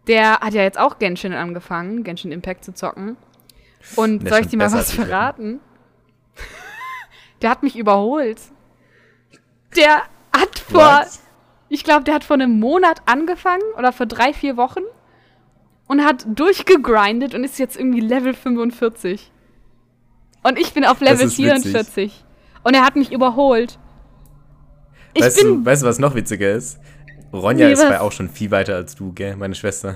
der 0.07 0.39
hat 0.39 0.53
ja 0.53 0.61
jetzt 0.63 0.79
auch 0.79 0.99
Genshin 0.99 1.33
angefangen, 1.33 2.03
Genshin 2.03 2.31
Impact 2.31 2.63
zu 2.63 2.73
zocken. 2.73 3.17
Und 3.95 4.27
soll 4.27 4.39
ich 4.41 4.47
dir 4.47 4.57
mal 4.57 4.71
was 4.71 4.91
verraten? 4.91 5.59
der 7.41 7.49
hat 7.49 7.63
mich 7.63 7.75
überholt. 7.75 8.39
Der 9.75 10.03
hat 10.35 10.59
vor, 10.59 10.81
What? 11.01 11.07
ich 11.69 11.83
glaube, 11.83 12.03
der 12.03 12.15
hat 12.15 12.23
vor 12.23 12.35
einem 12.35 12.59
Monat 12.59 13.01
angefangen 13.05 13.63
oder 13.77 13.91
vor 13.91 14.05
drei, 14.05 14.33
vier 14.33 14.57
Wochen 14.57 14.81
und 15.87 16.03
hat 16.03 16.25
durchgegrindet 16.27 17.35
und 17.35 17.43
ist 17.43 17.59
jetzt 17.59 17.77
irgendwie 17.77 17.99
Level 17.99 18.33
45. 18.33 19.31
Und 20.43 20.59
ich 20.59 20.73
bin 20.73 20.85
auf 20.85 20.99
Level 21.01 21.25
ist 21.25 21.37
witzig. 21.37 21.71
44. 21.73 22.24
Und 22.65 22.73
er 22.73 22.83
hat 22.83 22.95
mich 22.95 23.11
überholt. 23.11 23.77
Ich 25.13 25.21
weißt, 25.21 25.37
bin. 25.37 25.63
du, 25.63 25.65
weißt 25.65 25.83
du, 25.83 25.87
was 25.87 25.99
noch 25.99 26.15
witziger 26.15 26.51
ist? 26.51 26.79
Ronja 27.31 27.67
Nee, 27.67 27.73
ist 27.73 27.87
bei 27.87 28.01
auch 28.01 28.11
schon 28.11 28.27
viel 28.27 28.49
weiter 28.49 28.75
als 28.75 28.95
du, 28.95 29.13
gell, 29.13 29.35
meine 29.35 29.53
Schwester. 29.53 29.93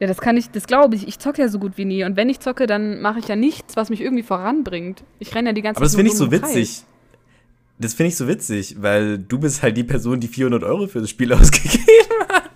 Ja, 0.00 0.08
das 0.08 0.18
kann 0.20 0.36
ich, 0.36 0.50
das 0.50 0.66
glaube 0.66 0.96
ich. 0.96 1.06
Ich 1.06 1.20
zocke 1.20 1.40
ja 1.40 1.48
so 1.48 1.60
gut 1.60 1.78
wie 1.78 1.84
nie. 1.84 2.02
Und 2.02 2.16
wenn 2.16 2.28
ich 2.28 2.40
zocke, 2.40 2.66
dann 2.66 3.00
mache 3.00 3.20
ich 3.20 3.28
ja 3.28 3.36
nichts, 3.36 3.76
was 3.76 3.88
mich 3.88 4.00
irgendwie 4.00 4.24
voranbringt. 4.24 5.04
Ich 5.20 5.32
renne 5.32 5.50
ja 5.50 5.52
die 5.52 5.62
ganze 5.62 5.76
Aber 5.78 5.84
das 5.84 5.92
Zeit 5.92 5.98
finde 5.98 6.10
ich 6.10 6.18
so 6.18 6.24
im 6.24 6.30
Kreis. 6.32 6.42
witzig. 6.42 6.82
Das 7.78 7.94
finde 7.94 8.08
ich 8.08 8.16
so 8.16 8.26
witzig, 8.26 8.76
weil 8.80 9.18
du 9.18 9.38
bist 9.38 9.62
halt 9.62 9.76
die 9.76 9.84
Person, 9.84 10.18
die 10.18 10.28
400 10.28 10.64
Euro 10.64 10.88
für 10.88 11.00
das 11.00 11.10
Spiel 11.10 11.32
ausgegeben 11.34 11.84
hat. 12.28 12.50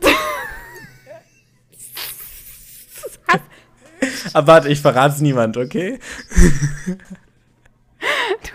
Aber 4.34 4.46
warte, 4.48 4.68
ich 4.70 4.80
verrate 4.80 5.14
es 5.14 5.20
niemand, 5.20 5.56
okay? 5.56 6.00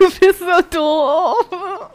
Du 0.00 0.06
bist 0.18 0.40
so 0.40 0.60
doof. 0.78 1.92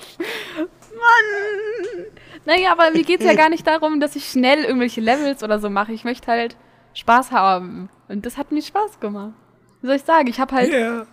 Mann. 0.57 2.05
Naja, 2.45 2.71
aber 2.71 2.91
mir 2.91 3.03
geht 3.03 3.21
es 3.21 3.25
ja 3.25 3.33
gar 3.33 3.49
nicht 3.49 3.65
darum, 3.65 3.99
dass 3.99 4.15
ich 4.15 4.25
schnell 4.29 4.63
irgendwelche 4.63 5.01
Levels 5.01 5.43
oder 5.43 5.59
so 5.59 5.69
mache. 5.71 5.91
Ich 5.91 6.03
möchte 6.03 6.27
halt 6.31 6.55
Spaß 6.93 7.31
haben. 7.31 7.89
Und 8.07 8.25
das 8.25 8.37
hat 8.37 8.51
mir 8.51 8.61
Spaß 8.61 8.99
gemacht. 8.99 9.33
Wie 9.81 9.87
soll 9.87 9.95
ich 9.95 10.03
sagen? 10.03 10.27
Ich 10.27 10.39
habe 10.39 10.55
halt, 10.55 10.71
Ja. 10.71 11.05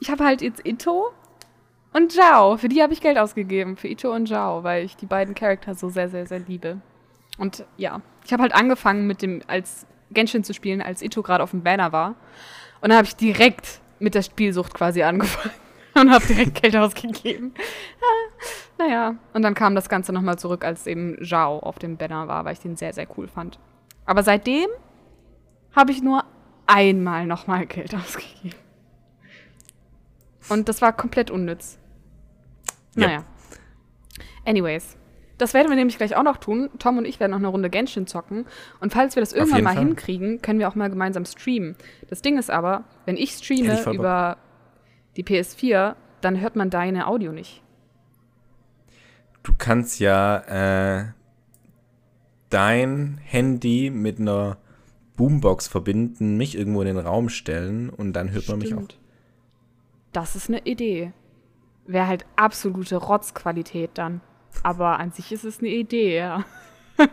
ich 0.00 0.10
habe 0.10 0.24
halt 0.24 0.42
jetzt 0.42 0.66
Ito 0.66 1.12
und 1.92 2.10
Zhao. 2.12 2.56
Für 2.56 2.68
die 2.68 2.82
habe 2.82 2.92
ich 2.92 3.00
Geld 3.00 3.18
ausgegeben. 3.18 3.76
Für 3.76 3.86
Ito 3.88 4.12
und 4.12 4.26
Zhao, 4.28 4.64
weil 4.64 4.84
ich 4.84 4.96
die 4.96 5.06
beiden 5.06 5.34
Charakter 5.34 5.74
so 5.74 5.88
sehr, 5.88 6.08
sehr, 6.08 6.26
sehr 6.26 6.40
liebe. 6.40 6.80
Und 7.38 7.64
ja, 7.76 8.00
ich 8.24 8.32
habe 8.32 8.42
halt 8.42 8.54
angefangen 8.54 9.06
mit 9.06 9.22
dem, 9.22 9.42
als 9.46 9.86
Genshin 10.10 10.42
zu 10.42 10.52
spielen, 10.54 10.82
als 10.82 11.02
Ito 11.02 11.22
gerade 11.22 11.44
auf 11.44 11.52
dem 11.52 11.62
Banner 11.62 11.92
war. 11.92 12.16
Und 12.80 12.88
dann 12.90 12.96
habe 12.96 13.06
ich 13.06 13.14
direkt 13.16 13.80
mit 14.00 14.14
der 14.14 14.22
Spielsucht 14.22 14.74
quasi 14.74 15.02
angefangen 15.04 15.54
und 16.00 16.10
habe 16.10 16.26
direkt 16.26 16.62
Geld 16.62 16.76
ausgegeben. 16.76 17.54
Ah, 18.00 18.42
naja, 18.78 19.16
und 19.32 19.42
dann 19.42 19.54
kam 19.54 19.74
das 19.74 19.88
Ganze 19.88 20.12
nochmal 20.12 20.38
zurück, 20.38 20.64
als 20.64 20.86
eben 20.86 21.16
Zhao 21.24 21.58
auf 21.58 21.78
dem 21.78 21.96
Banner 21.96 22.28
war, 22.28 22.44
weil 22.44 22.52
ich 22.52 22.60
den 22.60 22.76
sehr, 22.76 22.92
sehr 22.92 23.06
cool 23.16 23.28
fand. 23.28 23.58
Aber 24.04 24.22
seitdem 24.22 24.68
habe 25.74 25.92
ich 25.92 26.02
nur 26.02 26.24
einmal 26.66 27.26
nochmal 27.26 27.66
Geld 27.66 27.94
ausgegeben. 27.94 28.58
Und 30.48 30.68
das 30.68 30.80
war 30.80 30.92
komplett 30.92 31.30
unnütz. 31.30 31.78
Ja. 32.94 33.06
Naja. 33.06 33.24
Anyways. 34.44 34.96
Das 35.38 35.52
werden 35.52 35.68
wir 35.68 35.76
nämlich 35.76 35.98
gleich 35.98 36.16
auch 36.16 36.22
noch 36.22 36.38
tun. 36.38 36.70
Tom 36.78 36.96
und 36.96 37.04
ich 37.04 37.20
werden 37.20 37.32
noch 37.32 37.38
eine 37.38 37.48
Runde 37.48 37.68
Genshin 37.68 38.06
zocken. 38.06 38.46
Und 38.80 38.92
falls 38.92 39.16
wir 39.16 39.20
das 39.20 39.34
irgendwann 39.34 39.64
mal 39.64 39.74
Fall. 39.74 39.84
hinkriegen, 39.84 40.40
können 40.40 40.58
wir 40.58 40.68
auch 40.68 40.74
mal 40.74 40.88
gemeinsam 40.88 41.26
streamen. 41.26 41.76
Das 42.08 42.22
Ding 42.22 42.38
ist 42.38 42.50
aber, 42.50 42.84
wenn 43.04 43.18
ich 43.18 43.32
streame 43.32 43.74
ich 43.74 43.86
über 43.86 44.38
die 45.16 45.24
PS4, 45.24 45.94
dann 46.20 46.40
hört 46.40 46.56
man 46.56 46.70
deine 46.70 47.06
Audio 47.06 47.32
nicht. 47.32 47.62
Du 49.42 49.52
kannst 49.56 50.00
ja 50.00 50.38
äh, 51.00 51.12
dein 52.50 53.18
Handy 53.22 53.90
mit 53.90 54.18
einer 54.18 54.58
Boombox 55.16 55.68
verbinden, 55.68 56.36
mich 56.36 56.56
irgendwo 56.56 56.80
in 56.82 56.88
den 56.88 56.98
Raum 56.98 57.28
stellen 57.28 57.90
und 57.90 58.12
dann 58.12 58.32
hört 58.32 58.48
man 58.48 58.58
mich 58.58 58.74
auch. 58.74 58.78
Stimmt. 58.78 58.98
Das 60.12 60.36
ist 60.36 60.48
eine 60.48 60.64
Idee. 60.64 61.12
Wäre 61.86 62.06
halt 62.06 62.26
absolute 62.36 62.96
Rotzqualität 62.96 63.90
dann. 63.94 64.20
Aber 64.62 64.98
an 64.98 65.12
sich 65.12 65.32
ist 65.32 65.44
es 65.44 65.60
eine 65.60 65.68
Idee, 65.68 66.16
ja. 66.16 66.44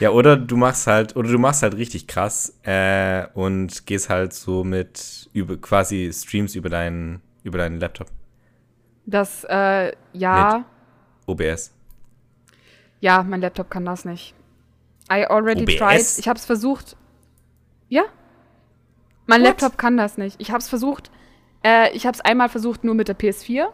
Ja, 0.00 0.10
oder 0.10 0.36
du 0.36 0.56
machst 0.56 0.86
halt, 0.86 1.14
oder 1.16 1.30
du 1.30 1.38
machst 1.38 1.62
halt 1.62 1.76
richtig 1.76 2.08
krass 2.08 2.58
äh, 2.64 3.26
und 3.34 3.86
gehst 3.86 4.08
halt 4.08 4.32
so 4.32 4.64
mit 4.64 5.28
über 5.32 5.56
quasi 5.56 6.10
Streams 6.12 6.54
über 6.56 6.68
deinen 6.68 7.20
über 7.44 7.58
deinen 7.58 7.78
Laptop. 7.78 8.08
Das, 9.06 9.44
äh, 9.44 9.92
ja. 10.12 10.64
OBS. 11.26 11.72
Ja, 13.00 13.22
mein 13.22 13.40
Laptop 13.40 13.70
kann 13.70 13.84
das 13.84 14.04
nicht. 14.04 14.34
I 15.12 15.26
already 15.26 15.62
OBS? 15.62 15.76
tried. 15.76 16.18
Ich 16.18 16.28
hab's 16.28 16.46
versucht. 16.46 16.96
Ja? 17.88 18.04
Mein 19.26 19.42
What? 19.42 19.48
Laptop 19.48 19.78
kann 19.78 19.96
das 19.96 20.18
nicht. 20.18 20.40
Ich 20.40 20.50
hab's 20.50 20.68
versucht. 20.68 21.10
Äh, 21.62 21.94
ich 21.94 22.06
hab's 22.06 22.20
einmal 22.20 22.48
versucht 22.48 22.82
nur 22.82 22.94
mit 22.94 23.08
der 23.08 23.16
PS4. 23.16 23.66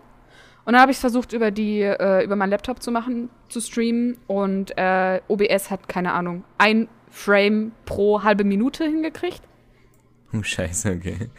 Und 0.65 0.75
dann 0.75 0.83
habe 0.83 0.91
ich 0.91 0.97
es 0.97 1.01
versucht, 1.01 1.33
über 1.33 1.51
die, 1.51 1.81
äh, 1.81 2.25
über 2.25 2.37
meinen 2.37 2.51
Laptop 2.51 2.83
zu 2.83 2.91
machen, 2.91 3.31
zu 3.49 3.61
streamen. 3.61 4.19
Und 4.27 4.77
äh, 4.77 5.21
OBS 5.29 5.71
hat, 5.71 5.89
keine 5.89 6.13
Ahnung, 6.13 6.45
ein 6.59 6.89
Frame 7.09 7.73
pro 7.87 8.23
halbe 8.23 8.45
Minute 8.45 8.85
hingekriegt. 8.85 9.43
Oh, 10.33 10.43
scheiße, 10.43 10.93
okay. 10.93 11.31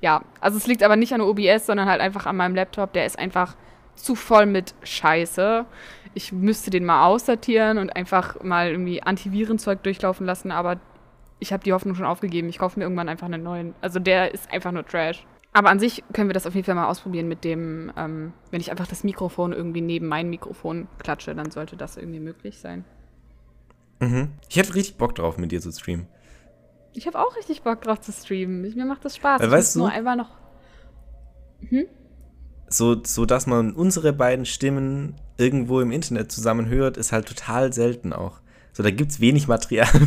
Ja, 0.00 0.22
also 0.40 0.56
es 0.56 0.66
liegt 0.66 0.82
aber 0.82 0.96
nicht 0.96 1.12
an 1.12 1.20
OBS, 1.20 1.66
sondern 1.66 1.88
halt 1.88 2.00
einfach 2.00 2.26
an 2.26 2.36
meinem 2.36 2.54
Laptop. 2.54 2.92
Der 2.92 3.06
ist 3.06 3.18
einfach 3.18 3.56
zu 3.96 4.14
voll 4.14 4.46
mit 4.46 4.74
Scheiße. 4.82 5.64
Ich 6.14 6.32
müsste 6.32 6.70
den 6.70 6.84
mal 6.84 7.06
aussortieren 7.06 7.78
und 7.78 7.94
einfach 7.96 8.42
mal 8.42 8.70
irgendwie 8.70 9.02
Antivirenzeug 9.02 9.82
durchlaufen 9.82 10.24
lassen, 10.24 10.52
aber 10.52 10.80
ich 11.40 11.52
habe 11.52 11.62
die 11.62 11.72
Hoffnung 11.72 11.94
schon 11.94 12.06
aufgegeben. 12.06 12.48
Ich 12.48 12.58
kaufe 12.58 12.78
mir 12.78 12.84
irgendwann 12.84 13.08
einfach 13.08 13.26
einen 13.26 13.42
neuen. 13.42 13.74
Also 13.80 13.98
der 13.98 14.32
ist 14.32 14.50
einfach 14.52 14.72
nur 14.72 14.86
Trash. 14.86 15.26
Aber 15.52 15.70
an 15.70 15.80
sich 15.80 16.04
können 16.12 16.28
wir 16.28 16.34
das 16.34 16.46
auf 16.46 16.54
jeden 16.54 16.66
Fall 16.66 16.74
mal 16.74 16.88
ausprobieren 16.88 17.26
mit 17.26 17.42
dem, 17.42 17.90
ähm, 17.96 18.32
wenn 18.50 18.60
ich 18.60 18.70
einfach 18.70 18.86
das 18.86 19.02
Mikrofon 19.02 19.52
irgendwie 19.52 19.80
neben 19.80 20.06
mein 20.06 20.30
Mikrofon 20.30 20.88
klatsche, 20.98 21.34
dann 21.34 21.50
sollte 21.50 21.76
das 21.76 21.96
irgendwie 21.96 22.20
möglich 22.20 22.58
sein. 22.58 22.84
Mhm. 24.00 24.30
Ich 24.48 24.56
hätte 24.56 24.74
richtig 24.74 24.96
Bock 24.98 25.14
drauf, 25.14 25.38
mit 25.38 25.50
dir 25.50 25.60
zu 25.60 25.72
streamen. 25.72 26.06
Ich 26.98 27.06
habe 27.06 27.16
auch 27.20 27.36
richtig 27.36 27.62
Bock 27.62 27.80
drauf 27.82 28.00
zu 28.00 28.10
streamen. 28.10 28.60
Mir 28.74 28.84
macht 28.84 29.04
das 29.04 29.14
Spaß. 29.14 29.40
Weil 29.40 29.50
weißt 29.52 29.76
muss 29.76 29.80
nur 29.82 29.90
du- 29.90 29.94
einfach 29.96 30.16
noch. 30.16 30.30
So, 32.68 33.02
so, 33.04 33.24
dass 33.24 33.46
man 33.46 33.72
unsere 33.72 34.12
beiden 34.12 34.44
Stimmen 34.44 35.14
irgendwo 35.36 35.80
im 35.80 35.92
Internet 35.92 36.32
zusammen 36.32 36.68
hört, 36.68 36.96
ist 36.96 37.12
halt 37.12 37.26
total 37.28 37.72
selten 37.72 38.12
auch. 38.12 38.40
So, 38.72 38.82
da 38.82 38.90
gibt 38.90 39.12
es 39.12 39.20
wenig 39.20 39.46
Material. 39.46 39.88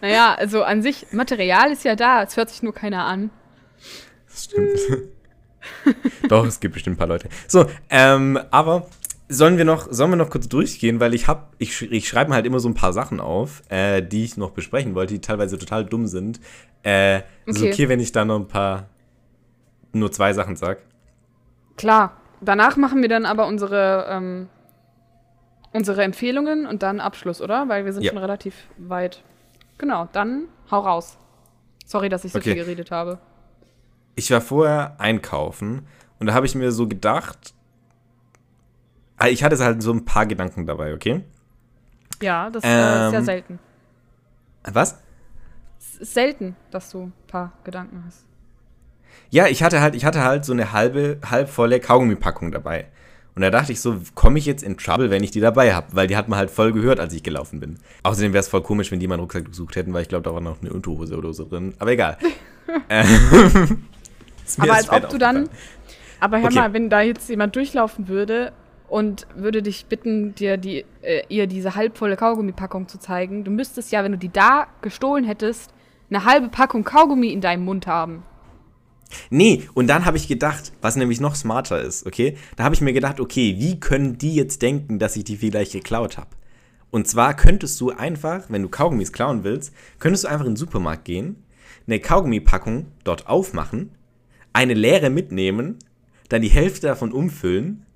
Naja, 0.00 0.34
also 0.34 0.62
an 0.62 0.82
sich, 0.82 1.12
Material 1.12 1.72
ist 1.72 1.84
ja 1.84 1.94
da, 1.94 2.22
es 2.22 2.36
hört 2.38 2.48
sich 2.48 2.62
nur 2.62 2.72
keiner 2.72 3.04
an. 3.04 3.30
Das 4.28 4.44
stimmt. 4.44 4.78
Doch, 6.28 6.46
es 6.46 6.58
gibt 6.58 6.72
bestimmt 6.74 6.94
ein 6.96 6.98
paar 6.98 7.06
Leute. 7.06 7.28
So, 7.46 7.66
ähm, 7.90 8.38
aber 8.50 8.86
sollen 9.30 9.58
wir 9.58 9.64
noch, 9.64 9.86
sollen 9.90 10.10
wir 10.10 10.16
noch 10.16 10.28
kurz 10.28 10.48
durchgehen, 10.48 10.98
weil 10.98 11.14
ich 11.14 11.28
hab, 11.28 11.54
ich, 11.58 11.82
ich 11.90 12.08
schreibe 12.08 12.30
mir 12.30 12.34
halt 12.34 12.46
immer 12.46 12.58
so 12.58 12.68
ein 12.68 12.74
paar 12.74 12.92
Sachen 12.92 13.20
auf, 13.20 13.62
äh, 13.68 14.02
die 14.02 14.24
ich 14.24 14.36
noch 14.36 14.50
besprechen 14.50 14.94
wollte, 14.94 15.14
die 15.14 15.20
teilweise 15.20 15.56
total 15.56 15.84
dumm 15.86 16.08
sind. 16.08 16.40
Äh, 16.82 17.18
okay. 17.18 17.24
ist 17.46 17.62
okay, 17.62 17.88
wenn 17.88 18.00
ich 18.00 18.10
da 18.10 18.24
noch 18.24 18.40
ein 18.40 18.48
paar, 18.48 18.88
nur 19.92 20.10
zwei 20.10 20.32
Sachen 20.32 20.56
sag? 20.56 20.82
Klar. 21.76 22.16
Danach 22.42 22.76
machen 22.76 23.02
wir 23.02 23.08
dann 23.08 23.26
aber 23.26 23.46
unsere, 23.46 24.06
ähm, 24.08 24.48
unsere 25.72 26.02
Empfehlungen 26.02 26.66
und 26.66 26.82
dann 26.82 26.98
Abschluss, 26.98 27.40
oder? 27.42 27.68
Weil 27.68 27.84
wir 27.84 27.92
sind 27.92 28.02
ja. 28.02 28.10
schon 28.10 28.18
relativ 28.18 28.54
weit. 28.78 29.22
Genau, 29.78 30.08
dann 30.12 30.44
hau 30.70 30.80
raus. 30.80 31.18
Sorry, 31.84 32.08
dass 32.08 32.24
ich 32.24 32.32
so 32.32 32.38
okay. 32.38 32.54
viel 32.54 32.64
geredet 32.64 32.90
habe. 32.90 33.18
Ich 34.14 34.30
war 34.30 34.40
vorher 34.40 34.94
einkaufen 34.98 35.86
und 36.18 36.28
da 36.28 36.34
habe 36.34 36.46
ich 36.46 36.54
mir 36.54 36.72
so 36.72 36.88
gedacht, 36.88 37.54
ich 39.28 39.44
hatte 39.44 39.58
halt 39.58 39.82
so 39.82 39.92
ein 39.92 40.04
paar 40.04 40.26
Gedanken 40.26 40.66
dabei, 40.66 40.94
okay? 40.94 41.22
Ja, 42.22 42.50
das 42.50 42.64
ähm, 42.64 42.70
äh, 42.70 43.06
ist 43.06 43.12
ja 43.12 43.18
ähm, 43.18 43.24
selten. 43.24 43.58
Was? 44.64 44.98
Selten, 45.78 46.56
dass 46.70 46.90
du 46.90 47.04
ein 47.04 47.12
paar 47.26 47.52
Gedanken 47.64 48.04
hast. 48.06 48.24
Ja, 49.30 49.46
ich 49.46 49.62
hatte 49.62 49.80
halt, 49.80 49.94
ich 49.94 50.04
hatte 50.04 50.22
halt 50.22 50.44
so 50.44 50.52
eine 50.52 50.72
halbe, 50.72 51.18
halbvolle 51.28 51.80
Kaugummipackung 51.80 52.50
dabei. 52.50 52.86
Und 53.34 53.42
da 53.42 53.50
dachte 53.50 53.72
ich 53.72 53.80
so, 53.80 53.96
komme 54.14 54.38
ich 54.38 54.46
jetzt 54.46 54.62
in 54.62 54.76
Trouble, 54.76 55.10
wenn 55.10 55.22
ich 55.22 55.30
die 55.30 55.40
dabei 55.40 55.72
habe? 55.72 55.86
Weil 55.92 56.08
die 56.08 56.16
hat 56.16 56.28
man 56.28 56.38
halt 56.38 56.50
voll 56.50 56.72
gehört, 56.72 56.98
als 56.98 57.14
ich 57.14 57.22
gelaufen 57.22 57.60
bin. 57.60 57.78
Außerdem 58.02 58.32
wäre 58.32 58.40
es 58.40 58.48
voll 58.48 58.62
komisch, 58.62 58.90
wenn 58.90 59.00
die 59.00 59.06
meinen 59.06 59.20
Rucksack 59.20 59.44
gesucht 59.44 59.76
hätten, 59.76 59.94
weil 59.94 60.02
ich 60.02 60.08
glaube, 60.08 60.24
da 60.24 60.34
war 60.34 60.40
noch 60.40 60.60
eine 60.60 60.72
Unterhose 60.72 61.16
oder 61.16 61.32
so 61.32 61.48
drin. 61.48 61.74
Aber 61.78 61.92
egal. 61.92 62.18
ähm, 62.88 63.06
aber 64.58 64.74
als 64.74 64.90
ob 64.90 65.08
du 65.08 65.18
dann. 65.18 65.48
Aber 66.18 66.38
hör 66.38 66.46
okay. 66.46 66.56
mal, 66.56 66.72
wenn 66.72 66.90
da 66.90 67.00
jetzt 67.00 67.28
jemand 67.30 67.56
durchlaufen 67.56 68.08
würde 68.08 68.52
und 68.90 69.26
würde 69.36 69.62
dich 69.62 69.86
bitten, 69.86 70.34
dir 70.34 70.56
die, 70.56 70.84
äh, 71.02 71.22
ihr 71.28 71.46
diese 71.46 71.76
halbvolle 71.76 72.16
Kaugummipackung 72.16 72.88
zu 72.88 72.98
zeigen, 72.98 73.44
du 73.44 73.50
müsstest 73.50 73.92
ja, 73.92 74.02
wenn 74.02 74.12
du 74.12 74.18
die 74.18 74.32
da 74.32 74.66
gestohlen 74.82 75.24
hättest, 75.24 75.72
eine 76.10 76.24
halbe 76.24 76.48
Packung 76.48 76.82
Kaugummi 76.82 77.28
in 77.28 77.40
deinem 77.40 77.64
Mund 77.64 77.86
haben. 77.86 78.24
Nee, 79.30 79.68
und 79.74 79.86
dann 79.86 80.04
habe 80.04 80.16
ich 80.16 80.28
gedacht, 80.28 80.72
was 80.80 80.96
nämlich 80.96 81.20
noch 81.20 81.36
smarter 81.36 81.80
ist, 81.80 82.04
okay? 82.06 82.36
Da 82.56 82.64
habe 82.64 82.74
ich 82.74 82.80
mir 82.80 82.92
gedacht, 82.92 83.20
okay, 83.20 83.56
wie 83.58 83.78
können 83.78 84.18
die 84.18 84.34
jetzt 84.34 84.60
denken, 84.62 84.98
dass 84.98 85.16
ich 85.16 85.24
die 85.24 85.36
vielleicht 85.36 85.72
geklaut 85.72 86.18
habe? 86.18 86.30
Und 86.90 87.06
zwar 87.06 87.34
könntest 87.34 87.80
du 87.80 87.90
einfach, 87.90 88.44
wenn 88.48 88.62
du 88.62 88.68
Kaugummis 88.68 89.12
klauen 89.12 89.44
willst, 89.44 89.72
könntest 90.00 90.24
du 90.24 90.28
einfach 90.28 90.46
in 90.46 90.52
den 90.52 90.56
Supermarkt 90.56 91.04
gehen, 91.04 91.44
eine 91.86 92.00
Kaugummipackung 92.00 92.86
dort 93.04 93.28
aufmachen, 93.28 93.92
eine 94.52 94.74
leere 94.74 95.10
mitnehmen, 95.10 95.78
dann 96.28 96.42
die 96.42 96.48
Hälfte 96.48 96.88
davon 96.88 97.12
umfüllen, 97.12 97.86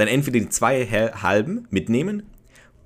dann 0.00 0.08
entweder 0.08 0.40
die 0.40 0.48
zwei 0.48 0.86
halben 0.86 1.66
mitnehmen 1.70 2.22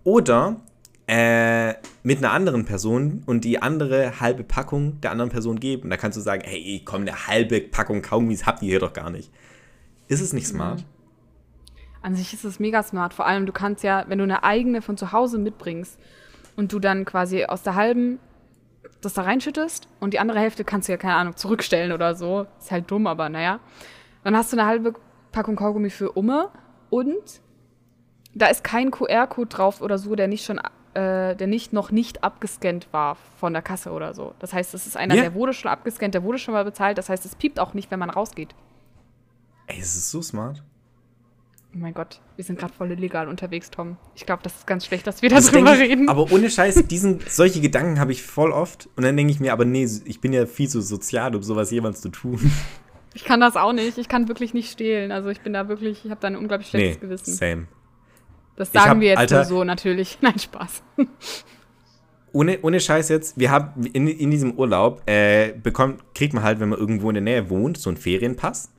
oder 0.03 0.61
äh, 1.07 1.75
mit 2.03 2.19
einer 2.19 2.33
anderen 2.33 2.65
Person 2.65 3.23
und 3.27 3.45
die 3.45 3.61
andere 3.63 4.21
halbe 4.21 4.43
Packung 4.43 5.01
der 5.01 5.11
anderen 5.11 5.31
Person 5.31 5.61
geben. 5.61 5.91
Da 5.91 5.97
kannst 5.97 6.17
du 6.17 6.23
sagen, 6.23 6.43
hey, 6.45 6.83
komm, 6.85 7.03
eine 7.03 7.27
halbe 7.27 7.61
Packung 7.61 8.03
Kaugummis 8.03 8.47
habt 8.47 8.63
ihr 8.63 8.71
hier 8.71 8.81
doch 8.81 8.93
gar 8.93 9.11
nicht. 9.11 9.31
Ist 10.09 10.21
es 10.21 10.33
nicht 10.33 10.47
smart? 10.47 10.81
Mhm. 10.81 10.85
An 12.03 12.15
sich 12.17 12.35
ist 12.35 12.45
es 12.45 12.59
mega 12.59 12.83
smart. 12.83 13.15
Vor 13.15 13.27
allem, 13.27 13.47
du 13.47 13.53
kannst 13.53 13.83
ja, 13.83 14.05
wenn 14.09 14.19
du 14.19 14.25
eine 14.25 14.45
eigene 14.45 14.83
von 14.83 14.97
zu 14.97 15.13
Hause 15.13 15.39
mitbringst 15.39 15.99
und 16.57 16.73
du 16.73 16.79
dann 16.79 17.05
quasi 17.05 17.45
aus 17.45 17.63
der 17.63 17.75
halben 17.75 18.19
das 19.01 19.15
da 19.15 19.23
reinschüttest 19.23 19.89
und 20.01 20.15
die 20.15 20.19
andere 20.19 20.41
Hälfte 20.41 20.65
kannst 20.65 20.89
du 20.89 20.93
ja, 20.93 20.99
keine 20.99 21.15
Ahnung, 21.15 21.37
zurückstellen 21.37 21.93
oder 21.93 22.15
so. 22.15 22.47
Ist 22.59 22.71
halt 22.71 22.91
dumm, 22.91 23.07
aber 23.07 23.29
naja. 23.29 23.61
Dann 24.23 24.37
hast 24.37 24.53
du 24.53 24.59
eine 24.59 24.67
halbe 24.67 24.95
Packung 25.33 25.57
Kaugummi 25.57 25.91
für 25.91 26.13
Umme 26.13 26.51
und 26.95 27.41
da 28.35 28.47
ist 28.47 28.63
kein 28.63 28.93
QR-Code 28.93 29.49
drauf 29.49 29.81
oder 29.81 29.99
so, 29.99 30.15
der 30.15 30.29
nicht 30.29 30.45
schon, 30.45 30.59
äh, 30.95 31.35
der 31.35 31.49
nicht 31.49 31.73
noch 31.73 31.91
nicht 31.91 32.23
abgescannt 32.23 32.87
war 32.93 33.17
von 33.41 33.53
der 33.53 33.63
Kasse 33.63 33.91
oder 33.91 34.15
so. 34.15 34.35
Das 34.39 34.53
heißt, 34.53 34.75
es 34.75 34.87
ist 34.87 34.97
einer, 34.97 35.15
yeah. 35.15 35.25
der 35.25 35.35
wurde 35.35 35.53
schon 35.53 35.73
abgescannt, 35.73 36.15
der 36.15 36.23
wurde 36.23 36.39
schon 36.39 36.55
mal 36.55 36.65
bezahlt. 36.65 36.97
Das 36.97 37.09
heißt, 37.09 37.25
es 37.25 37.35
piept 37.35 37.59
auch 37.59 37.75
nicht, 37.75 37.91
wenn 37.91 37.99
man 37.99 38.11
rausgeht. 38.11 38.55
Ey, 39.67 39.81
es 39.81 39.97
ist 39.97 40.13
so 40.13 40.23
smart. 40.23 40.63
Oh 41.75 41.79
mein 41.79 41.95
Gott, 41.95 42.21
wir 42.37 42.45
sind 42.45 42.61
gerade 42.61 42.73
voll 42.73 42.93
illegal 42.93 43.27
unterwegs, 43.27 43.73
Tom. 43.73 43.97
Ich 44.15 44.25
glaube, 44.25 44.45
das 44.45 44.55
ist 44.55 44.67
ganz 44.69 44.87
schlecht, 44.87 45.09
dass 45.09 45.21
wir 45.21 45.31
das 45.31 45.51
darüber 45.51 45.75
ich, 45.75 45.81
reden. 45.81 46.09
Aber 46.09 46.31
ohne 46.31 46.49
Scheiß, 46.49 46.77
diesen, 46.89 47.19
solche 47.29 47.61
Gedanken 47.61 47.99
habe 47.99 48.13
ich 48.13 48.23
voll 48.23 48.53
oft. 48.53 48.89
Und 48.95 49.03
dann 49.03 49.17
denke 49.17 49.33
ich 49.33 49.41
mir, 49.41 49.53
aber 49.53 49.65
nee, 49.65 49.89
ich 50.05 50.21
bin 50.21 50.33
ja 50.33 50.47
viel 50.47 50.69
zu 50.69 50.81
sozial, 50.81 51.35
um 51.35 51.43
sowas 51.43 51.73
jemals 51.73 52.01
zu 52.01 52.11
tun. 52.11 52.53
Ich 53.15 53.25
kann 53.25 53.41
das 53.41 53.57
auch 53.57 53.73
nicht. 53.73 53.97
Ich 53.97 54.09
kann 54.09 54.29
wirklich 54.29 54.55
nicht 54.55 54.71
stehlen. 54.71 55.13
Also 55.13 55.29
ich 55.31 55.41
bin 55.41 55.53
da 55.53 55.69
wirklich, 55.69 56.05
ich 56.05 56.11
habe 56.11 56.21
da 56.21 56.29
ein 56.29 56.37
unglaublich 56.37 56.69
schlechtes 56.69 56.97
nee, 56.97 57.01
Gewissen. 57.01 57.33
Same. 57.33 57.67
Das 58.57 58.73
sagen 58.73 58.91
hab, 58.91 59.01
wir 59.01 59.09
jetzt 59.09 59.19
Alter, 59.19 59.37
nur 59.37 59.45
so 59.45 59.65
natürlich. 59.65 60.19
Nein, 60.21 60.39
Spaß. 60.39 60.83
Ohne, 62.33 62.59
ohne 62.63 62.81
Scheiß 62.81 63.09
jetzt, 63.09 63.39
wir 63.39 63.53
haben 63.53 63.87
in, 63.87 64.09
in 64.09 64.31
diesem 64.33 64.55
Urlaub, 64.55 65.09
äh, 65.09 65.53
bekommt, 65.53 66.03
kriegt 66.15 66.35
man 66.35 66.43
halt, 66.43 66.59
wenn 66.59 66.69
man 66.69 66.79
irgendwo 66.79 67.09
in 67.09 67.15
der 67.15 67.23
Nähe 67.23 67.49
wohnt, 67.49 67.79
so 67.79 67.91
einen 67.91 67.97
Ferienpass. 67.97 68.71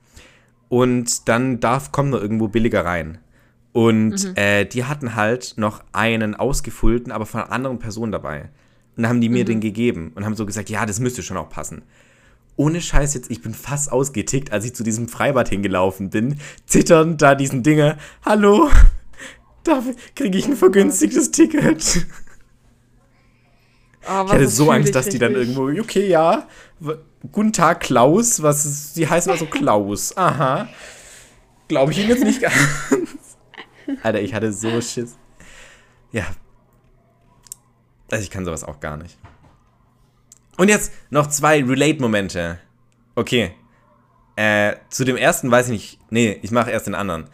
Und 0.67 1.29
dann 1.29 1.61
darf, 1.61 1.93
kommt 1.93 2.11
man 2.11 2.21
irgendwo 2.21 2.49
billiger 2.49 2.83
rein. 2.83 3.19
Und 3.71 4.25
mhm. 4.25 4.35
äh, 4.35 4.65
die 4.65 4.83
hatten 4.83 5.15
halt 5.15 5.53
noch 5.57 5.81
einen 5.93 6.35
ausgefüllten, 6.35 7.13
aber 7.13 7.25
von 7.25 7.41
einer 7.41 7.51
anderen 7.51 7.79
Person 7.79 8.11
dabei. 8.11 8.49
Und 8.97 9.03
dann 9.03 9.07
haben 9.07 9.21
die 9.21 9.29
mir 9.29 9.43
mhm. 9.43 9.47
den 9.47 9.59
gegeben 9.61 10.11
und 10.15 10.25
haben 10.25 10.35
so 10.35 10.45
gesagt, 10.45 10.69
ja, 10.69 10.85
das 10.85 10.99
müsste 10.99 11.23
schon 11.23 11.37
auch 11.37 11.49
passen 11.49 11.83
ohne 12.57 12.81
Scheiß 12.81 13.13
jetzt, 13.13 13.29
ich 13.31 13.41
bin 13.41 13.53
fast 13.53 13.91
ausgetickt, 13.91 14.51
als 14.51 14.65
ich 14.65 14.75
zu 14.75 14.83
diesem 14.83 15.07
Freibad 15.07 15.49
hingelaufen 15.49 16.09
bin, 16.09 16.39
zitternd 16.65 17.21
da 17.21 17.35
diesen 17.35 17.63
Dinger, 17.63 17.97
hallo, 18.23 18.69
da 19.63 19.83
kriege 20.15 20.37
ich 20.37 20.47
ein 20.47 20.55
vergünstigtes 20.55 21.31
Ticket. 21.31 22.05
Oh, 24.07 24.23
ich 24.25 24.31
hatte 24.31 24.47
so 24.47 24.69
Angst, 24.71 24.93
dass 24.93 25.09
die 25.09 25.17
dann 25.17 25.33
irgendwo, 25.33 25.63
okay, 25.81 26.07
ja, 26.07 26.47
guten 27.31 27.53
Tag, 27.53 27.81
Klaus, 27.81 28.41
was 28.41 28.65
ist, 28.65 28.95
sie 28.95 29.07
heißen 29.07 29.31
also 29.31 29.47
Klaus, 29.47 30.15
aha. 30.15 30.69
Glaube 31.67 31.91
ich 31.91 31.99
Ihnen 31.99 32.09
jetzt 32.09 32.23
nicht 32.23 32.41
ganz. 32.41 32.53
Alter, 34.03 34.21
ich 34.21 34.33
hatte 34.33 34.53
so 34.53 34.69
Schiss. 34.81 35.17
Ja. 36.11 36.27
Also 38.11 38.23
ich 38.23 38.29
kann 38.29 38.45
sowas 38.45 38.63
auch 38.63 38.79
gar 38.79 38.97
nicht. 38.97 39.17
Und 40.57 40.69
jetzt 40.69 40.91
noch 41.09 41.27
zwei 41.27 41.63
Relate-Momente. 41.63 42.59
Okay. 43.15 43.51
Äh, 44.35 44.75
zu 44.89 45.05
dem 45.05 45.17
ersten 45.17 45.49
weiß 45.51 45.67
ich 45.67 45.71
nicht. 45.71 45.99
Nee, 46.09 46.39
ich 46.41 46.51
mache 46.51 46.71
erst 46.71 46.87
den 46.87 46.95
anderen. 46.95 47.25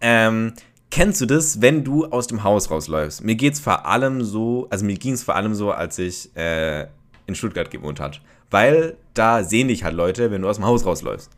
Ähm, 0.00 0.54
kennst 0.90 1.20
du 1.20 1.26
das, 1.26 1.60
wenn 1.60 1.84
du 1.84 2.06
aus 2.06 2.26
dem 2.26 2.42
Haus 2.42 2.70
rausläufst? 2.70 3.24
Mir 3.24 3.34
geht's 3.34 3.60
vor 3.60 3.86
allem 3.86 4.22
so, 4.22 4.66
also 4.70 4.84
mir 4.84 4.96
ging 4.96 5.14
es 5.14 5.22
vor 5.22 5.36
allem 5.36 5.54
so, 5.54 5.72
als 5.72 5.98
ich 5.98 6.34
äh, 6.36 6.86
in 7.26 7.34
Stuttgart 7.34 7.70
gewohnt 7.70 8.00
hat. 8.00 8.20
Weil 8.50 8.96
da 9.14 9.44
sehen 9.44 9.68
dich 9.68 9.84
halt 9.84 9.94
Leute, 9.94 10.30
wenn 10.30 10.42
du 10.42 10.48
aus 10.48 10.56
dem 10.56 10.66
Haus 10.66 10.84
rausläufst. 10.84 11.30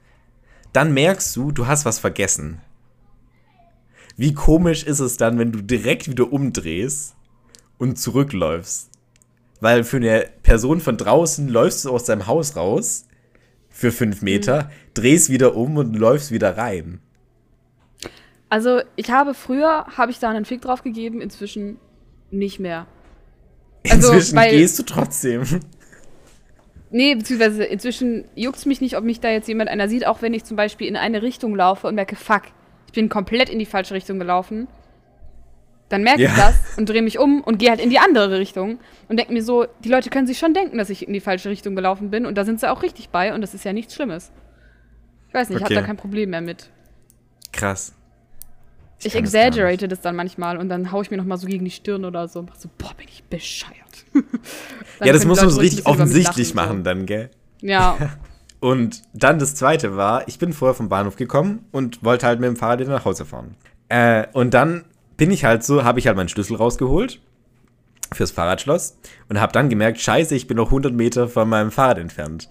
Dann 0.73 0.95
merkst 0.95 1.37
du, 1.37 1.53
du 1.53 1.67
hast 1.67 1.85
was 1.85 1.99
vergessen. 1.99 2.61
Wie 4.17 4.35
komisch 4.35 4.85
ist 4.85 5.01
es 5.01 5.17
dann, 5.17 5.39
wenn 5.39 5.53
du 5.53 5.63
direkt 5.63 6.09
wieder 6.09 6.33
umdrehst 6.33 7.15
und 7.79 7.99
zurückläufst? 7.99 8.92
Weil 9.63 9.85
für 9.85 9.99
eine 9.99 10.27
Person 10.43 10.81
von 10.81 10.97
draußen 10.97 11.49
läufst 11.49 11.85
du 11.85 11.91
aus 11.91 12.05
deinem 12.05 12.27
Haus 12.27 12.57
raus 12.57 13.07
für 13.71 13.93
fünf 13.93 14.21
mhm. 14.21 14.25
Meter, 14.25 14.65
mhm. 14.65 14.69
drehst 14.95 15.31
wieder 15.31 15.55
um 15.55 15.77
und 15.77 15.95
läufst 15.95 16.33
wieder 16.33 16.57
rein. 16.59 17.01
Also 18.49 18.81
ich 18.97 19.11
habe 19.11 19.35
früher, 19.35 19.87
habe 19.97 20.11
ich 20.11 20.19
da 20.19 20.31
einen 20.31 20.45
Fick 20.45 20.63
drauf 20.63 20.83
gegeben, 20.83 21.21
inzwischen 21.21 21.79
nicht 22.33 22.59
mehr. 22.59 22.87
Also, 23.89 24.13
inzwischen 24.13 24.37
weil, 24.37 24.51
gehst 24.51 24.79
du 24.79 24.83
trotzdem. 24.83 25.45
Nee, 26.95 27.15
beziehungsweise 27.15 27.65
inzwischen 27.65 28.27
juckt 28.35 28.59
es 28.59 28.67
mich 28.67 28.83
nicht, 28.83 28.99
ob 28.99 29.05
mich 29.05 29.19
da 29.19 29.31
jetzt 29.31 29.49
jemand 29.49 29.71
einer 29.71 29.89
sieht, 29.89 30.07
auch 30.07 30.21
wenn 30.21 30.35
ich 30.35 30.45
zum 30.45 30.59
Beispiel 30.59 30.87
in 30.87 30.97
eine 30.97 31.23
Richtung 31.23 31.57
laufe 31.57 31.87
und 31.87 31.95
merke, 31.95 32.17
fuck, 32.17 32.43
ich 32.87 32.93
bin 32.93 33.09
komplett 33.09 33.49
in 33.49 33.59
die 33.59 33.65
falsche 33.65 33.95
Richtung 33.95 34.19
gelaufen. 34.19 34.69
Dann 35.93 36.05
merke 36.05 36.23
ja. 36.23 36.31
ich 36.31 36.37
das 36.37 36.55
und 36.79 36.89
drehe 36.89 37.03
mich 37.03 37.19
um 37.19 37.43
und 37.43 37.59
gehe 37.59 37.69
halt 37.69 37.79
in 37.79 37.91
die 37.91 37.99
andere 37.99 38.39
Richtung 38.39 38.79
und 39.09 39.19
denke 39.19 39.31
mir 39.31 39.43
so, 39.43 39.67
die 39.85 39.91
Leute 39.91 40.09
können 40.09 40.27
sich 40.27 40.39
schon 40.39 40.55
denken, 40.55 40.79
dass 40.79 40.89
ich 40.89 41.07
in 41.07 41.13
die 41.13 41.21
falsche 41.21 41.51
Richtung 41.51 41.77
gelaufen 41.77 42.11
bin 42.11 42.25
und 42.25 42.39
da 42.39 42.47
sind 42.47 42.61
sie 42.61 42.71
auch 42.71 42.83
richtig 42.83 43.11
bei 43.11 43.35
und 43.35 43.43
das 43.43 43.53
ist 43.53 43.63
ja 43.67 43.75
nichts 43.75 43.95
Schlimmes. 43.95 44.33
Ich 45.29 45.35
weiß 45.35 45.51
nicht, 45.51 45.57
okay. 45.57 45.65
ich 45.65 45.77
habe 45.77 45.83
da 45.83 45.87
kein 45.87 45.99
Problem 45.99 46.31
mehr 46.31 46.41
mit. 46.41 46.71
Krass. 47.53 47.93
Ich, 49.01 49.05
ich 49.05 49.17
exaggerate 49.17 49.87
das, 49.87 49.99
das, 49.99 50.03
dann 50.05 50.17
manchmal 50.17 50.57
und 50.57 50.71
dann 50.71 50.93
haue 50.93 51.03
ich 51.03 51.11
mir 51.11 51.19
noch 51.19 51.27
mal 51.27 51.37
so 51.37 51.47
gegen 51.47 51.67
die 51.67 51.71
Stirn 51.71 52.07
oder 52.07 52.27
so 52.27 52.39
und 52.39 52.49
mach 52.49 52.57
so, 52.57 52.71
boah, 52.79 52.95
bin 52.95 53.09
ich 53.09 53.23
bescheuert. 53.25 53.75
ja, 55.05 55.13
das 55.13 55.27
muss 55.27 55.43
man 55.43 55.51
so 55.51 55.61
richtig 55.61 55.85
offensichtlich 55.85 56.55
machen 56.55 56.79
so. 56.79 56.85
dann, 56.85 57.05
gell? 57.05 57.29
Ja. 57.61 57.99
und 58.61 59.03
dann 59.13 59.39
das 59.39 59.57
zweite 59.57 59.95
war, 59.95 60.27
ich 60.27 60.39
bin 60.39 60.55
vorher 60.55 60.75
vom 60.75 60.89
Bahnhof 60.89 61.17
gekommen 61.17 61.67
und 61.71 62.03
wollte 62.03 62.27
halt 62.27 62.41
mit 62.41 62.49
dem 62.49 62.57
Fahrrad 62.57 62.81
nach 62.89 63.05
Hause 63.05 63.27
fahren. 63.27 63.57
Äh, 63.91 64.27
und 64.33 64.55
dann 64.55 64.87
bin 65.17 65.31
ich 65.31 65.45
halt 65.45 65.65
so, 65.65 65.85
habe 65.85 65.99
ich 65.99 66.07
halt 66.07 66.17
meinen 66.17 66.29
Schlüssel 66.29 66.57
rausgeholt 66.57 67.21
fürs 68.13 68.31
Fahrradschloss 68.31 68.99
und 69.29 69.41
habe 69.41 69.53
dann 69.53 69.69
gemerkt, 69.69 70.01
scheiße, 70.01 70.35
ich 70.35 70.47
bin 70.47 70.57
noch 70.57 70.67
100 70.67 70.93
Meter 70.93 71.29
von 71.29 71.49
meinem 71.49 71.71
Fahrrad 71.71 71.99
entfernt. 71.99 72.49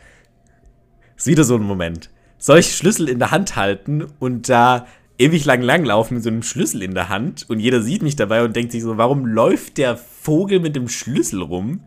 Ist 1.15 1.27
wieder 1.27 1.43
so 1.43 1.55
ein 1.55 1.63
Moment. 1.63 2.09
Soll 2.37 2.59
ich 2.59 2.75
Schlüssel 2.75 3.07
in 3.07 3.19
der 3.19 3.31
Hand 3.31 3.55
halten 3.55 4.07
und 4.19 4.49
da 4.49 4.87
ewig 5.19 5.45
lang 5.45 5.61
langlaufen 5.61 6.15
mit 6.15 6.23
so 6.23 6.29
einem 6.29 6.41
Schlüssel 6.41 6.81
in 6.81 6.95
der 6.95 7.09
Hand 7.09 7.47
und 7.47 7.59
jeder 7.59 7.81
sieht 7.81 8.01
mich 8.01 8.15
dabei 8.15 8.43
und 8.43 8.55
denkt 8.55 8.71
sich 8.71 8.81
so, 8.81 8.97
warum 8.97 9.27
läuft 9.27 9.77
der 9.77 9.97
Vogel 9.97 10.59
mit 10.59 10.75
dem 10.75 10.87
Schlüssel 10.87 11.43
rum? 11.43 11.83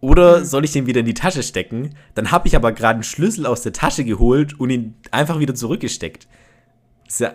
Oder 0.00 0.40
mhm. 0.40 0.44
soll 0.44 0.64
ich 0.64 0.72
den 0.72 0.86
wieder 0.86 1.00
in 1.00 1.06
die 1.06 1.14
Tasche 1.14 1.42
stecken? 1.42 1.94
Dann 2.14 2.30
habe 2.30 2.48
ich 2.48 2.56
aber 2.56 2.72
gerade 2.72 2.94
einen 2.94 3.02
Schlüssel 3.02 3.46
aus 3.46 3.62
der 3.62 3.72
Tasche 3.72 4.04
geholt 4.04 4.58
und 4.58 4.70
ihn 4.70 4.94
einfach 5.10 5.38
wieder 5.38 5.54
zurückgesteckt. 5.54 6.26
Ist 7.06 7.20
ja 7.20 7.34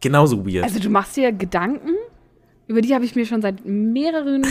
genauso 0.00 0.46
weird. 0.46 0.64
Also 0.64 0.80
du 0.80 0.90
machst 0.90 1.16
dir 1.16 1.32
Gedanken? 1.32 1.90
Über 2.66 2.80
die 2.80 2.94
habe 2.94 3.04
ich 3.04 3.14
mir 3.14 3.26
schon 3.26 3.42
seit 3.42 3.64
mehreren 3.64 4.44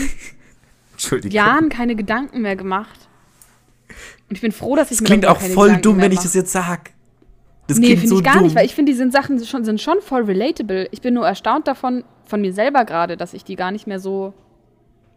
Jahren 1.28 1.68
keine 1.68 1.96
Gedanken 1.96 2.42
mehr 2.42 2.56
gemacht. 2.56 3.08
Und 4.28 4.36
ich 4.36 4.40
bin 4.40 4.52
froh, 4.52 4.76
dass 4.76 4.90
ich 4.90 4.98
das 4.98 5.02
mir 5.02 5.06
klingt 5.06 5.26
auch 5.26 5.40
voll 5.40 5.68
Gedanken 5.68 5.82
dumm, 5.82 6.00
wenn 6.00 6.12
ich 6.12 6.20
das 6.20 6.34
jetzt 6.34 6.52
sag. 6.52 6.90
Das 7.66 7.78
nee, 7.78 7.96
finde 7.96 8.08
so 8.08 8.18
ich 8.18 8.24
gar 8.24 8.34
dumm. 8.34 8.44
nicht, 8.44 8.56
weil 8.56 8.64
ich 8.64 8.74
finde, 8.74 8.92
diese 8.92 9.10
Sachen 9.10 9.44
schon, 9.44 9.64
sind 9.64 9.80
schon 9.80 10.00
voll 10.00 10.22
relatable. 10.22 10.88
Ich 10.92 11.00
bin 11.00 11.14
nur 11.14 11.26
erstaunt 11.26 11.66
davon, 11.66 12.04
von 12.24 12.40
mir 12.40 12.52
selber 12.52 12.84
gerade, 12.84 13.16
dass 13.16 13.34
ich 13.34 13.44
die 13.44 13.56
gar 13.56 13.72
nicht 13.72 13.86
mehr 13.86 14.00
so. 14.00 14.34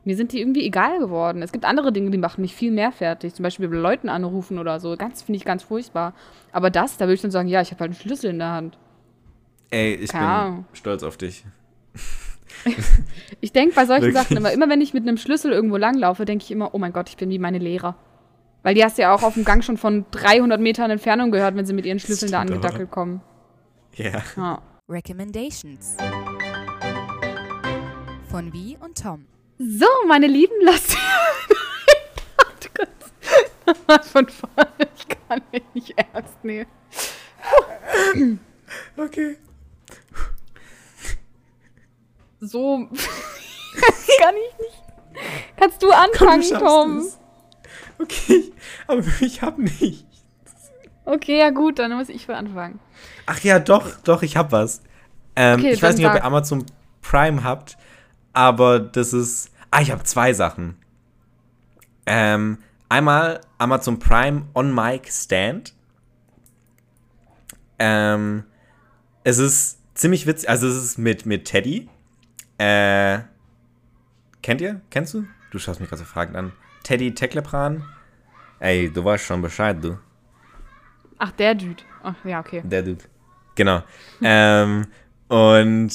Mir 0.05 0.15
sind 0.15 0.31
die 0.31 0.39
irgendwie 0.39 0.65
egal 0.65 0.99
geworden. 0.99 1.41
Es 1.43 1.51
gibt 1.51 1.65
andere 1.65 1.91
Dinge, 1.91 2.09
die 2.09 2.17
machen 2.17 2.41
mich 2.41 2.55
viel 2.55 2.71
mehr 2.71 2.91
fertig. 2.91 3.33
Zum 3.35 3.43
Beispiel 3.43 3.67
bei 3.67 3.75
Leuten 3.75 4.09
anrufen 4.09 4.57
oder 4.57 4.79
so. 4.79 4.95
Ganz, 4.95 5.21
finde 5.21 5.37
ich 5.37 5.45
ganz 5.45 5.61
furchtbar. 5.63 6.13
Aber 6.51 6.69
das, 6.69 6.97
da 6.97 7.05
würde 7.05 7.15
ich 7.15 7.21
dann 7.21 7.31
sagen, 7.31 7.49
ja, 7.49 7.61
ich 7.61 7.71
habe 7.71 7.81
halt 7.81 7.91
einen 7.91 7.99
Schlüssel 7.99 8.31
in 8.31 8.39
der 8.39 8.51
Hand. 8.51 8.77
Ey, 9.71 9.95
ich 9.95 10.11
Keine 10.11 10.51
bin 10.55 10.65
stolz 10.73 11.03
auf 11.03 11.17
dich. 11.17 11.45
ich 13.41 13.51
denke 13.51 13.75
bei 13.75 13.85
solchen 13.85 14.05
Wirklich? 14.05 14.23
Sachen 14.23 14.37
immer, 14.37 14.51
immer 14.51 14.69
wenn 14.69 14.81
ich 14.81 14.93
mit 14.93 15.07
einem 15.07 15.17
Schlüssel 15.17 15.51
irgendwo 15.51 15.77
langlaufe, 15.77 16.25
denke 16.25 16.43
ich 16.43 16.51
immer, 16.51 16.73
oh 16.73 16.79
mein 16.79 16.93
Gott, 16.93 17.09
ich 17.09 17.17
bin 17.17 17.29
wie 17.29 17.39
meine 17.39 17.59
Lehrer. 17.59 17.95
Weil 18.63 18.75
die 18.75 18.83
hast 18.83 18.97
du 18.97 19.03
ja 19.03 19.13
auch 19.13 19.23
auf 19.23 19.35
dem 19.35 19.45
Gang 19.45 19.63
schon 19.63 19.77
von 19.77 20.05
300 20.11 20.59
Metern 20.59 20.91
Entfernung 20.91 21.31
gehört, 21.31 21.55
wenn 21.55 21.65
sie 21.65 21.73
mit 21.73 21.85
ihren 21.85 21.99
Schlüsseln 21.99 22.31
da 22.31 22.41
angedackelt 22.41 22.91
kommen. 22.91 23.21
Yeah. 23.97 24.23
Ja. 24.35 24.61
Recommendations. 24.89 25.95
Von 28.29 28.51
Wie 28.51 28.77
und 28.81 29.01
Tom. 29.01 29.25
So, 29.57 29.87
meine 30.07 30.27
Lieben, 30.27 30.55
lasst 30.61 30.95
Warte 32.37 32.69
kurz. 32.75 34.07
von 34.11 34.27
vorne. 34.27 34.69
Ich 34.95 35.07
kann 35.27 35.41
mich 35.51 35.63
nicht 35.73 35.93
ernst 35.97 36.43
nehmen. 36.43 36.69
okay. 38.97 39.37
So 42.39 42.87
kann 44.19 44.35
ich 44.35 44.57
nicht. 44.59 44.83
Kannst 45.57 45.83
du 45.83 45.91
anfangen, 45.91 46.43
Komm, 46.47 46.59
du 46.59 46.65
Tom? 46.65 46.97
Es. 46.99 47.19
Okay, 47.99 48.53
aber 48.87 49.03
ich 49.19 49.41
hab 49.41 49.57
nichts. 49.57 50.05
Okay, 51.05 51.39
ja 51.39 51.49
gut, 51.49 51.79
dann 51.79 51.91
muss 51.97 52.07
ich 52.09 52.25
für 52.25 52.35
anfangen. 52.35 52.79
Ach 53.25 53.39
ja, 53.41 53.59
doch, 53.59 53.97
doch, 54.03 54.21
ich 54.21 54.37
hab 54.37 54.51
was. 54.51 54.81
Ähm, 55.35 55.59
okay, 55.59 55.71
ich 55.71 55.81
weiß 55.81 55.97
nicht, 55.97 56.05
ob 56.07 56.13
ihr 56.13 56.23
Amazon 56.23 56.65
Prime 57.01 57.43
habt, 57.43 57.77
aber 58.33 58.79
das 58.79 59.13
ist. 59.13 59.51
Ah, 59.71 59.81
ich 59.81 59.91
habe 59.91 60.03
zwei 60.03 60.33
Sachen. 60.33 60.77
Ähm, 62.05 62.57
einmal 62.87 63.41
Amazon 63.57 63.99
Prime 63.99 64.43
On 64.55 64.73
Mic 64.73 65.11
Stand. 65.11 65.73
Ähm, 67.77 68.43
es 69.23 69.37
ist 69.37 69.79
ziemlich 69.93 70.25
witzig, 70.25 70.49
also 70.49 70.67
es 70.67 70.75
ist 70.75 70.97
mit, 70.97 71.25
mit 71.25 71.45
Teddy. 71.45 71.89
Äh, 72.59 73.19
kennt 74.43 74.59
ihr? 74.59 74.81
Kennst 74.89 75.13
du? 75.13 75.25
Du 75.51 75.59
schaust 75.59 75.79
mich 75.79 75.89
gerade 75.89 76.01
so 76.01 76.05
fragend 76.05 76.35
an. 76.35 76.51
Teddy 76.83 77.13
Teklepran. 77.13 77.85
Ey, 78.59 78.91
du 78.91 79.03
weißt 79.03 79.23
schon 79.23 79.41
Bescheid, 79.41 79.77
du. 79.81 79.97
Ach, 81.17 81.31
der 81.31 81.55
Dude. 81.55 81.83
Ach, 82.03 82.15
ja, 82.25 82.39
okay. 82.41 82.61
Der 82.65 82.83
Dude. 82.83 83.05
Genau. 83.55 83.81
ähm, 84.21 84.87
und 85.29 85.89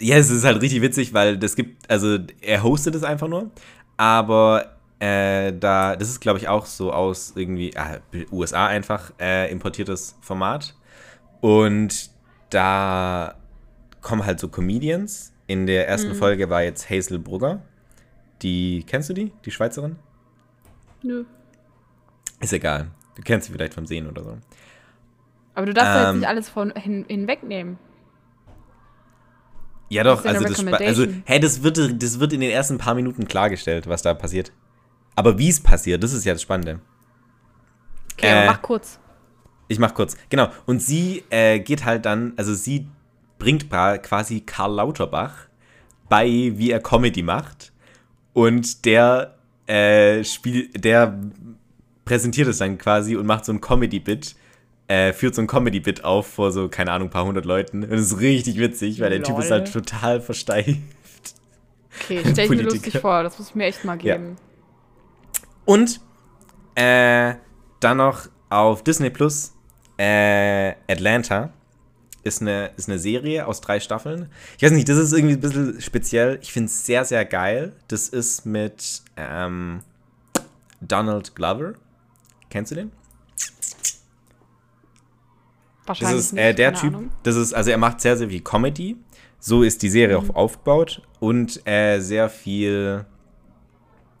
ja, 0.00 0.16
es 0.16 0.30
ist 0.30 0.44
halt 0.44 0.60
richtig 0.62 0.80
witzig, 0.80 1.12
weil 1.12 1.36
das 1.36 1.54
gibt, 1.54 1.90
also 1.90 2.18
er 2.40 2.62
hostet 2.62 2.94
es 2.94 3.04
einfach 3.04 3.28
nur, 3.28 3.50
aber 3.96 4.76
äh, 4.98 5.52
da, 5.52 5.96
das 5.96 6.08
ist 6.08 6.20
glaube 6.20 6.38
ich 6.38 6.48
auch 6.48 6.66
so 6.66 6.92
aus 6.92 7.32
irgendwie, 7.36 7.72
äh, 7.72 8.26
USA 8.30 8.66
einfach 8.66 9.12
äh, 9.20 9.50
importiertes 9.50 10.16
Format. 10.20 10.74
Und 11.40 12.10
da 12.50 13.39
kommen 14.00 14.24
halt 14.24 14.40
so 14.40 14.48
Comedians. 14.48 15.32
In 15.46 15.66
der 15.66 15.88
ersten 15.88 16.10
mhm. 16.10 16.16
Folge 16.16 16.48
war 16.48 16.62
jetzt 16.62 16.88
Hazel 16.90 17.18
Brugger. 17.18 17.62
Die, 18.42 18.84
kennst 18.86 19.10
du 19.10 19.14
die? 19.14 19.32
Die 19.44 19.50
Schweizerin? 19.50 19.96
Nö. 21.02 21.24
Ist 22.40 22.52
egal. 22.52 22.90
Du 23.16 23.22
kennst 23.22 23.46
sie 23.46 23.52
vielleicht 23.52 23.74
vom 23.74 23.86
Sehen 23.86 24.08
oder 24.08 24.22
so. 24.22 24.38
Aber 25.54 25.66
du 25.66 25.74
darfst 25.74 25.94
ähm, 25.94 26.04
jetzt 26.04 26.14
nicht 26.20 26.28
alles 26.28 26.48
von 26.48 26.72
hin, 26.72 27.04
hinwegnehmen. 27.08 27.78
Ja 29.90 30.04
doch, 30.04 30.24
also 30.24 30.44
das, 30.44 30.64
also 30.64 31.06
hey, 31.24 31.40
das 31.40 31.64
wird 31.64 32.00
das 32.00 32.20
wird 32.20 32.32
in 32.32 32.40
den 32.40 32.50
ersten 32.50 32.78
paar 32.78 32.94
Minuten 32.94 33.26
klargestellt, 33.26 33.88
was 33.88 34.02
da 34.02 34.14
passiert. 34.14 34.52
Aber 35.16 35.36
wie 35.36 35.48
es 35.48 35.60
passiert, 35.60 36.02
das 36.04 36.12
ist 36.12 36.24
ja 36.24 36.32
das 36.32 36.42
Spannende. 36.42 36.80
Okay, 38.12 38.44
äh, 38.44 38.46
mach 38.46 38.62
kurz. 38.62 39.00
Ich 39.66 39.80
mach 39.80 39.92
kurz. 39.92 40.16
Genau. 40.28 40.48
Und 40.66 40.80
sie 40.80 41.24
äh, 41.30 41.58
geht 41.58 41.84
halt 41.84 42.06
dann, 42.06 42.34
also 42.36 42.54
sie 42.54 42.88
bringt 43.40 43.68
quasi 43.68 44.42
Karl 44.42 44.74
Lauterbach 44.76 45.48
bei, 46.08 46.28
wie 46.28 46.70
er 46.70 46.80
Comedy 46.80 47.22
macht 47.22 47.72
und 48.32 48.84
der 48.84 49.34
äh, 49.66 50.24
Spiel, 50.24 50.68
der 50.68 51.18
präsentiert 52.04 52.48
es 52.48 52.58
dann 52.58 52.78
quasi 52.78 53.16
und 53.16 53.26
macht 53.26 53.44
so 53.44 53.52
ein 53.52 53.60
Comedy-Bit, 53.60 54.34
äh, 54.88 55.12
führt 55.12 55.34
so 55.34 55.42
ein 55.42 55.46
Comedy-Bit 55.46 56.04
auf 56.04 56.26
vor 56.26 56.50
so, 56.52 56.68
keine 56.68 56.92
Ahnung, 56.92 57.08
ein 57.08 57.10
paar 57.10 57.24
hundert 57.24 57.44
Leuten. 57.44 57.84
Und 57.84 57.90
das 57.92 58.00
ist 58.00 58.20
richtig 58.20 58.58
witzig, 58.58 59.00
weil 59.00 59.10
der 59.10 59.22
Typ 59.22 59.38
ist 59.38 59.50
halt 59.50 59.72
total 59.72 60.20
versteift. 60.20 60.78
Okay, 62.02 62.22
stell 62.30 62.44
ich 62.44 62.50
mir 62.50 62.62
lustig 62.62 62.98
vor, 62.98 63.22
das 63.22 63.38
muss 63.38 63.50
ich 63.50 63.54
mir 63.54 63.66
echt 63.66 63.84
mal 63.84 63.96
geben. 63.96 64.36
Ja. 64.36 65.42
Und 65.66 66.00
äh, 66.74 67.34
dann 67.80 67.98
noch 67.98 68.26
auf 68.48 68.82
Disney 68.82 69.10
Plus 69.10 69.52
äh, 69.98 70.70
Atlanta 70.88 71.52
ist 72.22 72.42
eine, 72.42 72.70
ist 72.76 72.88
eine 72.88 72.98
Serie 72.98 73.46
aus 73.46 73.60
drei 73.60 73.80
Staffeln. 73.80 74.28
Ich 74.56 74.62
weiß 74.62 74.72
nicht, 74.72 74.88
das 74.88 74.98
ist 74.98 75.12
irgendwie 75.12 75.34
ein 75.34 75.40
bisschen 75.40 75.80
speziell. 75.80 76.38
Ich 76.42 76.52
finde 76.52 76.66
es 76.66 76.84
sehr, 76.84 77.04
sehr 77.04 77.24
geil. 77.24 77.72
Das 77.88 78.08
ist 78.08 78.44
mit 78.44 79.02
ähm, 79.16 79.80
Donald 80.80 81.34
Glover. 81.34 81.74
Kennst 82.50 82.72
du 82.72 82.76
den? 82.76 82.92
Wahrscheinlich. 85.86 86.16
Das 86.16 86.26
ist 86.26 86.38
äh, 86.38 86.54
der 86.54 86.74
Typ. 86.74 86.94
Ahnung. 86.94 87.10
Das 87.22 87.36
ist, 87.36 87.54
also 87.54 87.70
er 87.70 87.78
macht 87.78 88.00
sehr, 88.00 88.16
sehr 88.16 88.28
viel 88.28 88.42
Comedy. 88.42 88.96
So 89.38 89.62
ist 89.62 89.82
die 89.82 89.88
Serie 89.88 90.20
mhm. 90.20 90.30
auch 90.30 90.34
aufgebaut. 90.34 91.02
Und 91.20 91.66
äh, 91.66 92.00
sehr 92.00 92.28
viel. 92.28 93.06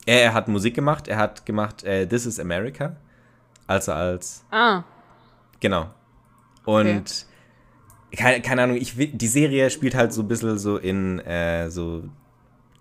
Er, 0.06 0.22
er, 0.22 0.34
hat 0.34 0.48
Musik 0.48 0.74
gemacht. 0.74 1.06
Er 1.06 1.18
hat 1.18 1.44
gemacht 1.44 1.84
äh, 1.84 2.06
This 2.06 2.24
is 2.24 2.40
America. 2.40 2.96
Also 3.66 3.92
als. 3.92 4.42
Ah. 4.50 4.84
Genau. 5.60 5.90
Und. 6.64 6.88
Okay 6.88 7.29
keine, 8.12 8.40
keine 8.42 8.62
Ahnung, 8.62 8.76
ich, 8.76 8.94
die 8.96 9.26
Serie 9.26 9.70
spielt 9.70 9.94
halt 9.94 10.12
so 10.12 10.22
ein 10.22 10.28
bisschen 10.28 10.58
so 10.58 10.76
in 10.76 11.20
äh, 11.20 11.70
so 11.70 12.04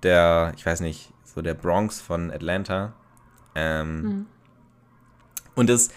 der, 0.04 0.54
ich 0.56 0.66
weiß 0.66 0.82
nicht, 0.82 1.12
so 1.24 1.42
der 1.42 1.54
Bronx 1.54 2.02
von 2.02 2.32
Atlanta. 2.32 2.94
Ähm, 3.56 4.02
mhm. 4.02 4.26
Und 5.56 5.70
das, 5.70 5.90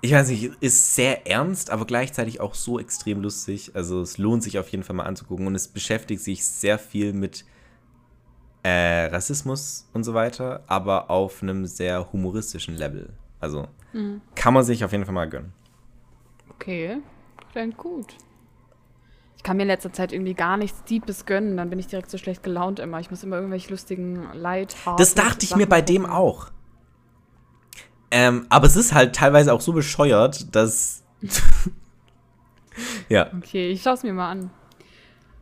ich 0.00 0.12
weiß 0.12 0.28
nicht, 0.28 0.52
ist 0.60 0.94
sehr 0.94 1.26
ernst, 1.26 1.70
aber 1.70 1.84
gleichzeitig 1.84 2.40
auch 2.40 2.54
so 2.54 2.78
extrem 2.78 3.22
lustig. 3.22 3.72
Also 3.74 4.00
es 4.00 4.18
lohnt 4.18 4.42
sich 4.42 4.58
auf 4.58 4.68
jeden 4.68 4.84
Fall 4.84 4.96
mal 4.96 5.04
anzugucken 5.04 5.46
und 5.46 5.54
es 5.54 5.68
beschäftigt 5.68 6.22
sich 6.22 6.44
sehr 6.44 6.78
viel 6.78 7.12
mit 7.12 7.44
äh, 8.62 9.06
Rassismus 9.06 9.88
und 9.92 10.04
so 10.04 10.14
weiter, 10.14 10.62
aber 10.66 11.10
auf 11.10 11.42
einem 11.42 11.66
sehr 11.66 12.12
humoristischen 12.12 12.76
Level. 12.76 13.10
Also 13.40 13.68
mhm. 13.92 14.20
kann 14.34 14.54
man 14.54 14.64
sich 14.64 14.84
auf 14.84 14.92
jeden 14.92 15.04
Fall 15.04 15.14
mal 15.14 15.28
gönnen. 15.28 15.52
Okay, 16.50 16.98
klingt 17.52 17.76
gut. 17.76 18.16
Ich 19.40 19.42
kann 19.42 19.56
mir 19.56 19.62
in 19.62 19.68
letzter 19.68 19.90
Zeit 19.90 20.12
irgendwie 20.12 20.34
gar 20.34 20.58
nichts 20.58 20.84
Deepes 20.84 21.24
gönnen, 21.24 21.56
dann 21.56 21.70
bin 21.70 21.78
ich 21.78 21.86
direkt 21.86 22.10
so 22.10 22.18
schlecht 22.18 22.42
gelaunt 22.42 22.78
immer. 22.78 23.00
Ich 23.00 23.10
muss 23.10 23.24
immer 23.24 23.36
irgendwelche 23.36 23.70
lustigen 23.70 24.28
Light 24.34 24.76
Das 24.98 25.14
dachte 25.14 25.46
ich 25.46 25.56
mir 25.56 25.66
bei 25.66 25.80
gucken. 25.80 25.94
dem 25.94 26.04
auch. 26.04 26.48
Ähm, 28.10 28.44
aber 28.50 28.66
es 28.66 28.76
ist 28.76 28.92
halt 28.92 29.16
teilweise 29.16 29.54
auch 29.54 29.62
so 29.62 29.72
bescheuert, 29.72 30.54
dass. 30.54 31.04
ja. 33.08 33.30
Okay, 33.34 33.70
ich 33.70 33.80
schaue 33.80 33.94
es 33.94 34.02
mir 34.02 34.12
mal 34.12 34.30
an. 34.30 34.50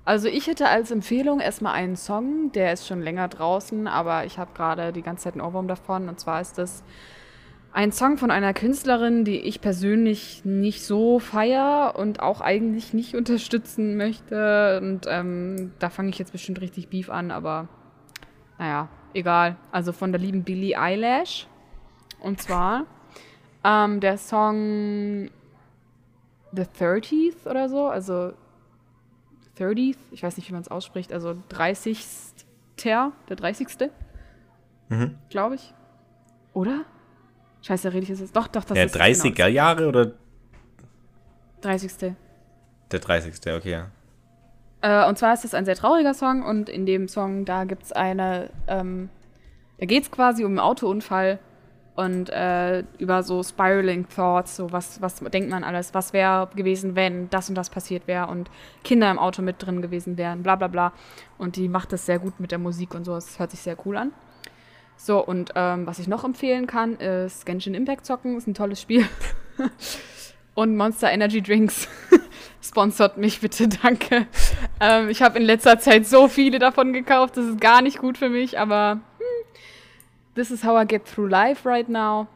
Also 0.04 0.28
ich 0.28 0.46
hätte 0.46 0.68
als 0.68 0.92
Empfehlung 0.92 1.40
erstmal 1.40 1.72
einen 1.72 1.96
Song, 1.96 2.52
der 2.52 2.72
ist 2.72 2.86
schon 2.86 3.02
länger 3.02 3.26
draußen, 3.26 3.88
aber 3.88 4.26
ich 4.26 4.38
habe 4.38 4.52
gerade 4.54 4.92
die 4.92 5.02
ganze 5.02 5.24
Zeit 5.24 5.32
einen 5.32 5.42
Ohrwurm 5.42 5.66
davon. 5.66 6.08
Und 6.08 6.20
zwar 6.20 6.40
ist 6.40 6.56
das 6.56 6.84
Ein 7.72 7.92
Song 7.92 8.16
von 8.16 8.30
einer 8.30 8.54
Künstlerin, 8.54 9.24
die 9.24 9.40
ich 9.40 9.60
persönlich 9.60 10.44
nicht 10.44 10.82
so 10.82 11.18
feier 11.18 11.94
und 11.96 12.20
auch 12.20 12.40
eigentlich 12.40 12.94
nicht 12.94 13.14
unterstützen 13.14 13.96
möchte. 13.96 14.80
Und 14.82 15.06
ähm, 15.08 15.72
da 15.78 15.90
fange 15.90 16.08
ich 16.08 16.18
jetzt 16.18 16.32
bestimmt 16.32 16.60
richtig 16.60 16.88
Beef 16.88 17.10
an, 17.10 17.30
aber 17.30 17.68
naja, 18.58 18.88
egal. 19.14 19.56
Also 19.70 19.92
von 19.92 20.12
der 20.12 20.20
lieben 20.20 20.44
Billie 20.44 20.76
Eyelash. 20.76 21.46
Und 22.20 22.40
zwar 22.40 22.86
ähm, 23.62 24.00
der 24.00 24.18
Song 24.18 25.30
The 26.52 26.62
30th 26.62 27.46
oder 27.48 27.68
so, 27.68 27.88
also 27.88 28.32
30th, 29.58 29.98
ich 30.10 30.22
weiß 30.22 30.36
nicht, 30.36 30.48
wie 30.48 30.52
man 30.52 30.62
es 30.62 30.68
ausspricht, 30.68 31.12
also 31.12 31.36
30. 31.50 32.04
der 32.84 33.12
30. 33.28 33.90
Mhm. 34.88 35.18
glaube 35.28 35.56
ich. 35.56 35.74
Oder? 36.54 36.84
Scheiße, 37.68 37.92
rede 37.92 38.10
ich 38.10 38.18
jetzt. 38.18 38.34
Doch, 38.34 38.48
doch, 38.48 38.64
das 38.64 38.74
Der 38.74 38.86
ist 38.86 38.96
30er 38.96 39.34
Genau, 39.34 39.48
Jahre 39.48 39.88
oder 39.88 40.12
30. 41.60 42.14
der 42.90 42.98
30. 42.98 43.34
Okay, 43.54 43.70
ja. 43.70 43.90
Äh, 44.80 45.06
und 45.06 45.18
zwar 45.18 45.34
ist 45.34 45.44
es 45.44 45.52
ein 45.52 45.66
sehr 45.66 45.74
trauriger 45.74 46.14
Song 46.14 46.42
und 46.42 46.70
in 46.70 46.86
dem 46.86 47.08
Song, 47.08 47.44
da 47.44 47.64
gibt 47.64 47.82
es 47.82 47.92
eine, 47.92 48.48
ähm, 48.68 49.10
da 49.78 49.84
geht 49.84 50.04
es 50.04 50.10
quasi 50.10 50.44
um 50.44 50.52
einen 50.52 50.60
Autounfall 50.60 51.40
und 51.94 52.30
äh, 52.30 52.84
über 52.98 53.22
so 53.22 53.42
spiraling 53.42 54.08
thoughts, 54.08 54.56
so 54.56 54.72
was, 54.72 55.02
was 55.02 55.16
denkt 55.16 55.50
man 55.50 55.62
alles, 55.62 55.92
was 55.92 56.14
wäre 56.14 56.48
gewesen, 56.56 56.96
wenn 56.96 57.28
das 57.28 57.50
und 57.50 57.54
das 57.56 57.68
passiert 57.68 58.06
wäre 58.06 58.28
und 58.28 58.48
Kinder 58.82 59.10
im 59.10 59.18
Auto 59.18 59.42
mit 59.42 59.56
drin 59.58 59.82
gewesen 59.82 60.16
wären, 60.16 60.42
bla 60.42 60.56
bla 60.56 60.68
bla. 60.68 60.92
Und 61.36 61.56
die 61.56 61.68
macht 61.68 61.92
das 61.92 62.06
sehr 62.06 62.18
gut 62.18 62.40
mit 62.40 62.50
der 62.50 62.58
Musik 62.58 62.94
und 62.94 63.04
so, 63.04 63.14
es 63.14 63.38
hört 63.38 63.50
sich 63.50 63.60
sehr 63.60 63.76
cool 63.84 63.98
an. 63.98 64.12
So, 65.00 65.24
und 65.24 65.52
ähm, 65.54 65.86
was 65.86 66.00
ich 66.00 66.08
noch 66.08 66.24
empfehlen 66.24 66.66
kann, 66.66 66.96
ist 66.96 67.46
Genshin 67.46 67.74
Impact 67.74 68.04
zocken, 68.04 68.36
ist 68.36 68.48
ein 68.48 68.54
tolles 68.54 68.82
Spiel. 68.82 69.06
und 70.54 70.76
Monster 70.76 71.12
Energy 71.12 71.40
Drinks. 71.40 71.86
Sponsort 72.60 73.16
mich 73.16 73.40
bitte, 73.40 73.68
danke. 73.82 74.26
Ähm, 74.80 75.08
ich 75.08 75.22
habe 75.22 75.38
in 75.38 75.44
letzter 75.44 75.78
Zeit 75.78 76.04
so 76.04 76.26
viele 76.26 76.58
davon 76.58 76.92
gekauft, 76.92 77.36
das 77.36 77.46
ist 77.46 77.60
gar 77.60 77.80
nicht 77.80 77.98
gut 77.98 78.18
für 78.18 78.28
mich, 78.28 78.58
aber 78.58 79.00
hm, 79.18 79.60
this 80.34 80.50
is 80.50 80.64
how 80.64 80.82
I 80.82 80.84
get 80.84 81.06
through 81.06 81.28
life 81.28 81.66
right 81.66 81.88
now. 81.88 82.26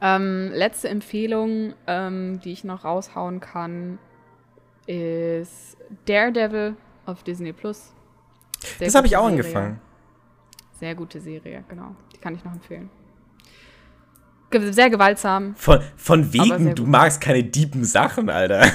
Ähm, 0.00 0.50
letzte 0.54 0.88
Empfehlung, 0.88 1.74
ähm, 1.86 2.40
die 2.42 2.52
ich 2.52 2.64
noch 2.64 2.86
raushauen 2.86 3.40
kann, 3.40 3.98
ist 4.86 5.76
Daredevil 6.06 6.76
auf 7.04 7.22
Disney 7.24 7.52
Plus. 7.52 7.92
Das 8.80 8.94
habe 8.94 9.06
ich 9.06 9.18
auch 9.18 9.26
angefangen. 9.26 9.80
Sehr 10.78 10.94
gute 10.94 11.20
Serie, 11.20 11.64
genau. 11.68 11.94
Die 12.14 12.18
kann 12.18 12.34
ich 12.34 12.44
noch 12.44 12.52
empfehlen. 12.52 12.90
Sehr 14.70 14.88
gewaltsam. 14.88 15.54
Von, 15.56 15.80
von 15.96 16.32
wegen, 16.32 16.74
du 16.74 16.86
magst 16.86 17.20
keine 17.20 17.44
deepen 17.44 17.84
Sachen, 17.84 18.30
Alter. 18.30 18.66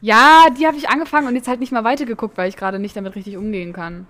Ja, 0.00 0.46
die 0.58 0.66
habe 0.66 0.76
ich 0.76 0.88
angefangen 0.88 1.28
und 1.28 1.36
jetzt 1.36 1.46
halt 1.46 1.60
nicht 1.60 1.72
mal 1.72 1.84
weitergeguckt, 1.84 2.36
weil 2.38 2.48
ich 2.48 2.56
gerade 2.56 2.78
nicht 2.78 2.96
damit 2.96 3.14
richtig 3.14 3.36
umgehen 3.36 3.72
kann. 3.72 4.06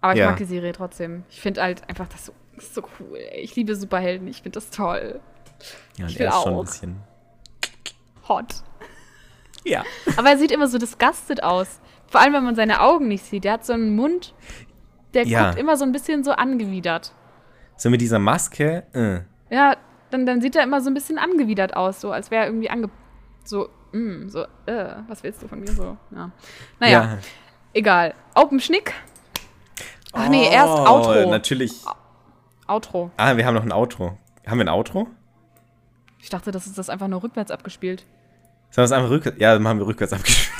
Aber 0.00 0.12
ich 0.14 0.20
Ja. 0.20 0.28
mag 0.30 0.38
die 0.38 0.44
Serie 0.44 0.72
trotzdem. 0.72 1.24
Ich 1.28 1.40
finde 1.40 1.60
halt 1.62 1.86
einfach 1.88 2.06
das 2.08 2.26
so, 2.26 2.32
das 2.54 2.72
so 2.74 2.82
cool. 3.00 3.18
ey. 3.18 3.40
Ich 3.40 3.54
liebe 3.56 3.74
Superhelden, 3.76 4.26
ich 4.28 4.36
finde 4.42 4.52
das 4.56 4.70
toll. 4.70 5.20
Ja, 5.96 6.04
und 6.04 6.10
Ich 6.12 6.18
will 6.18 6.26
er 6.26 6.32
ist 6.32 6.42
schon 6.42 6.52
ein 6.52 6.58
auch. 6.58 6.64
bisschen. 6.64 6.96
Hot. 8.28 8.62
Ja. 9.64 9.84
Aber 10.16 10.30
er 10.30 10.38
sieht 10.38 10.52
immer 10.52 10.68
so 10.68 10.78
disgusted 10.78 11.42
aus. 11.42 11.80
Vor 12.06 12.20
allem, 12.22 12.32
wenn 12.32 12.44
man 12.44 12.54
seine 12.54 12.80
Augen 12.80 13.08
nicht 13.08 13.24
sieht. 13.24 13.44
Der 13.44 13.52
hat 13.54 13.66
so 13.66 13.72
einen 13.74 13.94
Mund, 13.94 14.32
der 15.14 15.26
Ja. 15.26 15.46
guckt 15.48 15.58
immer 15.60 15.76
so 15.76 15.84
ein 15.84 15.92
bisschen 15.92 16.24
so 16.24 16.32
angewidert. 16.32 17.12
So 17.76 17.90
mit 17.90 18.00
dieser 18.00 18.18
Maske. 18.18 18.84
Äh. 18.92 19.54
Ja, 19.54 19.76
dann, 20.10 20.26
dann 20.26 20.40
sieht 20.40 20.56
er 20.56 20.62
immer 20.64 20.80
so 20.80 20.90
ein 20.90 20.94
bisschen 20.94 21.18
angewidert 21.18 21.76
aus, 21.76 22.00
so 22.00 22.12
als 22.12 22.30
wäre 22.30 22.42
er 22.44 22.48
irgendwie 22.48 22.70
ange... 22.70 22.90
So, 23.44 23.68
mm, 23.92 24.28
so, 24.28 24.42
äh, 24.66 24.94
was 25.08 25.22
willst 25.22 25.42
du 25.42 25.48
von 25.48 25.60
mir 25.60 25.68
so? 25.72 25.96
Ja. 26.14 26.30
Naja, 26.78 27.02
Ja. 27.02 27.18
egal. 27.72 28.14
Open 28.34 28.60
Schnick. 28.60 28.92
Ach 30.12 30.28
nee, 30.28 30.48
erst 30.52 30.68
Outro. 30.72 31.24
Oh, 31.24 31.30
Natürlich. 31.30 31.82
Outro. 32.66 33.10
Ah, 33.16 33.36
wir 33.36 33.46
haben 33.46 33.54
noch 33.54 33.62
ein 33.64 33.72
Outro. 33.72 34.18
Haben 34.46 34.58
wir 34.58 34.64
ein 34.66 34.68
Outro? 34.68 35.08
Ich 36.18 36.28
dachte, 36.28 36.50
das 36.50 36.66
ist 36.66 36.76
das 36.76 36.90
einfach 36.90 37.08
nur 37.08 37.22
rückwärts 37.22 37.50
abgespielt. 37.50 38.04
Sollen 38.70 38.82
wir 38.82 38.84
es 38.84 38.92
einfach 38.92 39.10
rückwärts? 39.10 39.38
Ja, 39.40 39.54
dann 39.54 39.66
haben 39.66 39.78
wir 39.78 39.86
rückwärts 39.86 40.12
abgespielt. 40.12 40.50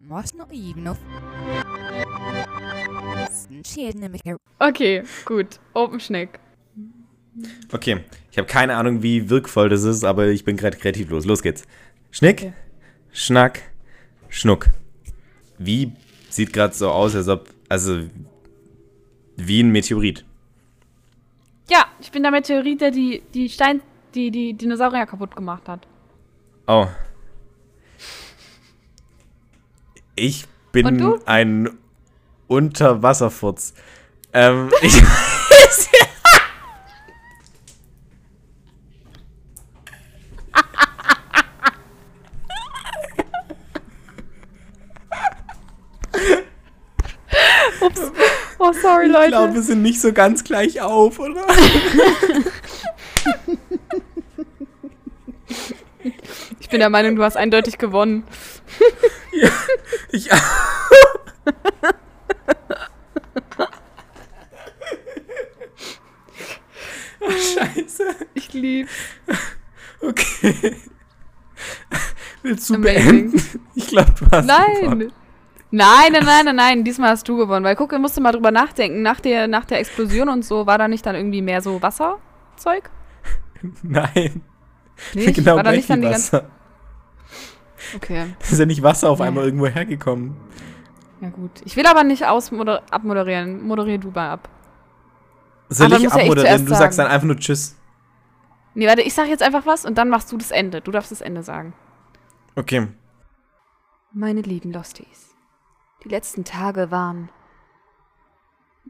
Måste 0.00 0.36
nog 0.36 0.48
Skeden 0.48 0.82
nämlich 0.84 1.65
Okay, 4.58 5.02
gut. 5.24 5.60
Open 5.74 6.00
Schnick. 6.00 6.38
Okay. 7.72 8.04
Ich 8.30 8.38
habe 8.38 8.48
keine 8.48 8.76
Ahnung, 8.76 9.02
wie 9.02 9.28
wirkvoll 9.30 9.68
das 9.68 9.84
ist, 9.84 10.04
aber 10.04 10.28
ich 10.28 10.44
bin 10.44 10.56
gerade 10.56 10.76
kreativ 10.76 11.10
los. 11.10 11.24
Los 11.26 11.42
geht's. 11.42 11.64
Schnick, 12.10 12.38
Okay. 12.40 12.52
Schnack, 13.12 13.62
Schnuck. 14.28 14.68
Wie 15.58 15.92
sieht 16.28 16.52
gerade 16.52 16.74
so 16.74 16.90
aus, 16.90 17.14
als 17.14 17.28
ob. 17.28 17.48
Also. 17.68 18.04
Wie 19.36 19.62
ein 19.62 19.70
Meteorit. 19.70 20.24
Ja, 21.70 21.86
ich 22.00 22.10
bin 22.10 22.22
der 22.22 22.32
Meteorit, 22.32 22.80
der 22.80 22.90
die, 22.90 23.22
die 23.34 23.48
Stein, 23.48 23.82
die, 24.14 24.30
die 24.30 24.54
Dinosaurier 24.54 25.06
kaputt 25.06 25.34
gemacht 25.34 25.68
hat. 25.68 25.86
Oh. 26.66 26.86
Ich 30.14 30.46
bin 30.72 31.20
ein 31.26 31.70
Unterwasserfurz. 32.48 33.74
Ähm, 34.32 34.70
ich. 34.82 34.94
Oh, 48.58 48.72
sorry, 48.72 49.06
Ich 49.06 49.12
Leute. 49.12 49.28
glaube, 49.28 49.54
wir 49.54 49.62
sind 49.62 49.82
nicht 49.82 50.00
so 50.00 50.12
ganz 50.12 50.44
gleich 50.44 50.80
auf, 50.80 51.18
oder? 51.18 51.46
Ich 56.58 56.70
bin 56.70 56.80
der 56.80 56.90
Meinung, 56.90 57.14
du 57.14 57.22
hast 57.22 57.36
eindeutig 57.36 57.78
gewonnen. 57.78 58.24
Ich. 60.10 60.28
Oh, 67.20 67.30
Scheiße. 67.30 68.04
Ich 68.34 68.52
lieb. 68.52 68.88
Okay. 70.00 70.76
Willst 72.42 72.70
du 72.70 72.74
Amazing. 72.74 73.32
beenden? 73.32 73.42
Ich 73.74 73.88
glaube, 73.88 74.12
du 74.18 74.26
hast 74.30 74.46
gewonnen. 74.48 74.98
Nein. 74.98 75.12
Nein, 75.72 76.12
nein, 76.12 76.24
nein, 76.24 76.44
nein, 76.44 76.56
nein. 76.56 76.84
Diesmal 76.84 77.10
hast 77.10 77.28
du 77.28 77.36
gewonnen. 77.36 77.64
Weil 77.64 77.76
guck, 77.76 77.92
ihr 77.92 77.98
musst 77.98 78.18
mal 78.20 78.32
drüber 78.32 78.50
nachdenken. 78.50 79.02
Nach 79.02 79.20
der, 79.20 79.48
nach 79.48 79.64
der 79.64 79.80
Explosion 79.80 80.28
und 80.28 80.44
so, 80.44 80.66
war 80.66 80.78
da 80.78 80.86
nicht 80.88 81.04
dann 81.04 81.16
irgendwie 81.16 81.42
mehr 81.42 81.60
so 81.60 81.82
Wasserzeug? 81.82 82.90
Nein. 83.82 84.42
Nicht? 85.14 85.34
Genau 85.34 85.56
war 85.56 85.62
da 85.64 85.72
nicht 85.72 85.90
dann 85.90 86.00
die 86.02 86.08
ganze. 86.08 86.48
Okay, 87.94 88.26
Da 88.38 88.46
ist 88.50 88.58
ja 88.58 88.66
nicht 88.66 88.82
Wasser 88.82 89.10
auf 89.10 89.18
Ja. 89.18 89.26
einmal 89.26 89.44
irgendwo 89.44 89.66
hergekommen. 89.66 90.36
Ja 91.20 91.30
gut. 91.30 91.50
Ich 91.64 91.76
will 91.76 91.86
aber 91.86 92.04
nicht 92.04 92.26
ausmoder 92.26 92.82
abmoderieren. 92.90 93.66
Moderier 93.66 93.98
du 93.98 94.10
mal 94.10 94.30
ab. 94.30 94.48
Soll 95.68 95.86
Aber 95.86 95.96
ich 95.96 96.02
ja 96.02 96.10
abmoderieren? 96.10 96.58
zuerst 96.58 96.68
Du 96.70 96.74
sagst 96.74 96.98
dann 96.98 97.06
einfach 97.06 97.26
nur 97.26 97.36
Tschüss. 97.36 97.76
Nee, 98.74 98.86
warte, 98.86 99.02
ich 99.02 99.14
sag 99.14 99.28
jetzt 99.28 99.42
einfach 99.42 99.64
was 99.66 99.84
und 99.84 99.96
dann 99.96 100.10
machst 100.10 100.30
du 100.30 100.36
das 100.36 100.50
Ende. 100.50 100.80
Du 100.80 100.90
darfst 100.90 101.10
das 101.10 101.22
Ende 101.22 101.42
sagen. 101.42 101.72
Okay. 102.56 102.88
Meine 104.12 104.42
lieben 104.42 104.72
Losties, 104.72 105.34
die 106.04 106.08
letzten 106.08 106.44
Tage 106.44 106.90
waren 106.90 107.30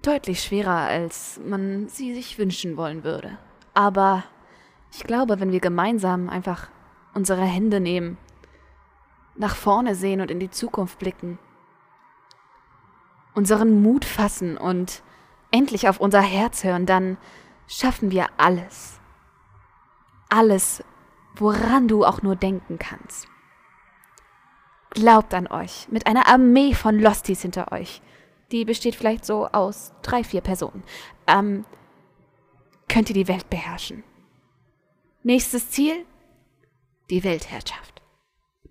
deutlich 0.03 0.43
schwerer, 0.43 0.77
als 0.77 1.41
man 1.45 1.89
sie 1.89 2.15
sich 2.15 2.39
wünschen 2.39 2.77
wollen 2.77 3.03
würde. 3.03 3.39
Aber 3.75 4.25
ich 4.93 5.05
glaube, 5.05 5.41
wenn 5.41 5.53
wir 5.53 5.61
gemeinsam 5.61 6.29
einfach 6.29 6.69
unsere 7.15 7.43
Hände 7.43 7.81
nehmen, 7.81 8.19
nach 9.37 9.57
vorne 9.57 9.95
sehen 9.95 10.21
und 10.21 10.31
in 10.31 10.41
die 10.41 10.51
Zukunft 10.51 10.99
blicken, 10.99 11.39
unseren 13.37 13.83
Mut 13.83 14.05
fassen 14.05 14.57
und 14.57 15.03
endlich 15.53 15.89
auf 15.89 16.01
unser 16.01 16.23
Herz 16.23 16.65
hören, 16.65 16.87
dann 16.87 17.19
schaffen 17.69 18.11
wir 18.11 18.29
alles. 18.39 18.99
Alles, 20.29 20.83
woran 21.37 21.87
du 21.87 22.05
auch 22.05 22.23
nur 22.23 22.35
denken 22.35 22.79
kannst. 22.79 23.29
Glaubt 24.91 25.35
an 25.35 25.47
euch, 25.47 25.87
mit 25.91 26.07
einer 26.07 26.27
Armee 26.27 26.73
von 26.73 26.99
Losties 26.99 27.43
hinter 27.43 27.71
euch. 27.73 28.01
Die 28.51 28.65
besteht 28.65 28.95
vielleicht 28.95 29.25
so 29.27 29.47
aus 29.47 29.93
drei, 30.03 30.25
vier 30.25 30.41
Personen. 30.41 30.83
Ähm, 31.27 31.67
könnt 32.89 33.11
ihr 33.11 33.15
die 33.15 33.29
Welt 33.29 33.51
beherrschen. 33.51 34.03
Nächstes 35.23 35.71
Ziel? 35.71 36.07
Die 37.11 37.23
Weltherrschaft. 37.23 38.01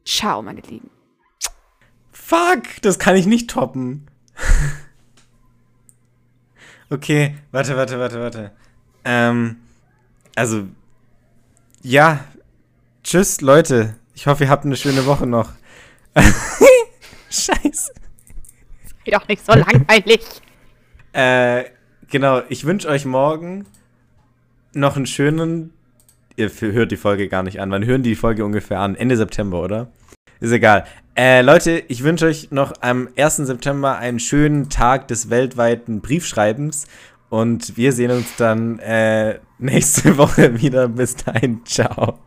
Ciao, 0.05 0.41
meine 0.41 0.61
Lieben. 0.61 0.89
Fuck, 2.11 2.81
das 2.81 2.97
kann 2.97 3.15
ich 3.15 3.27
nicht 3.27 3.49
toppen. 3.49 4.09
okay, 6.89 7.35
warte, 7.51 7.75
warte, 7.75 7.99
warte, 7.99 8.19
warte. 8.19 8.51
Ähm, 9.03 9.57
also, 10.35 10.67
ja, 11.81 12.25
tschüss, 13.03 13.41
Leute. 13.41 13.95
Ich 14.13 14.27
hoffe, 14.27 14.45
ihr 14.45 14.49
habt 14.49 14.65
eine 14.65 14.75
schöne 14.75 15.05
Woche 15.05 15.27
noch. 15.27 15.51
Scheiße. 17.29 17.91
Sei 19.05 19.11
doch 19.11 19.27
nicht 19.27 19.45
so 19.45 19.53
langweilig. 19.53 20.21
Äh, 21.13 21.65
genau, 22.09 22.41
ich 22.49 22.65
wünsche 22.65 22.87
euch 22.87 23.05
morgen 23.05 23.65
noch 24.73 24.95
einen 24.95 25.05
schönen. 25.05 25.73
Ihr 26.35 26.49
hört 26.49 26.91
die 26.91 26.97
Folge 26.97 27.29
gar 27.29 27.43
nicht 27.43 27.61
an. 27.61 27.71
Wann 27.71 27.85
hören 27.85 28.03
die 28.03 28.15
Folge 28.15 28.43
ungefähr 28.43 28.79
an? 28.79 28.95
Ende 28.95 29.15
September, 29.15 29.61
oder? 29.61 29.91
Ist 30.39 30.51
egal. 30.51 30.85
Äh, 31.17 31.43
Leute, 31.43 31.81
ich 31.87 32.03
wünsche 32.03 32.25
euch 32.25 32.51
noch 32.51 32.73
am 32.81 33.07
1. 33.15 33.37
September 33.37 33.97
einen 33.97 34.19
schönen 34.19 34.69
Tag 34.69 35.07
des 35.07 35.29
weltweiten 35.29 36.01
Briefschreibens. 36.01 36.87
Und 37.29 37.77
wir 37.77 37.93
sehen 37.93 38.11
uns 38.11 38.35
dann 38.37 38.79
äh, 38.79 39.39
nächste 39.57 40.17
Woche 40.17 40.61
wieder. 40.61 40.89
Bis 40.89 41.15
dahin. 41.15 41.63
Ciao. 41.65 42.19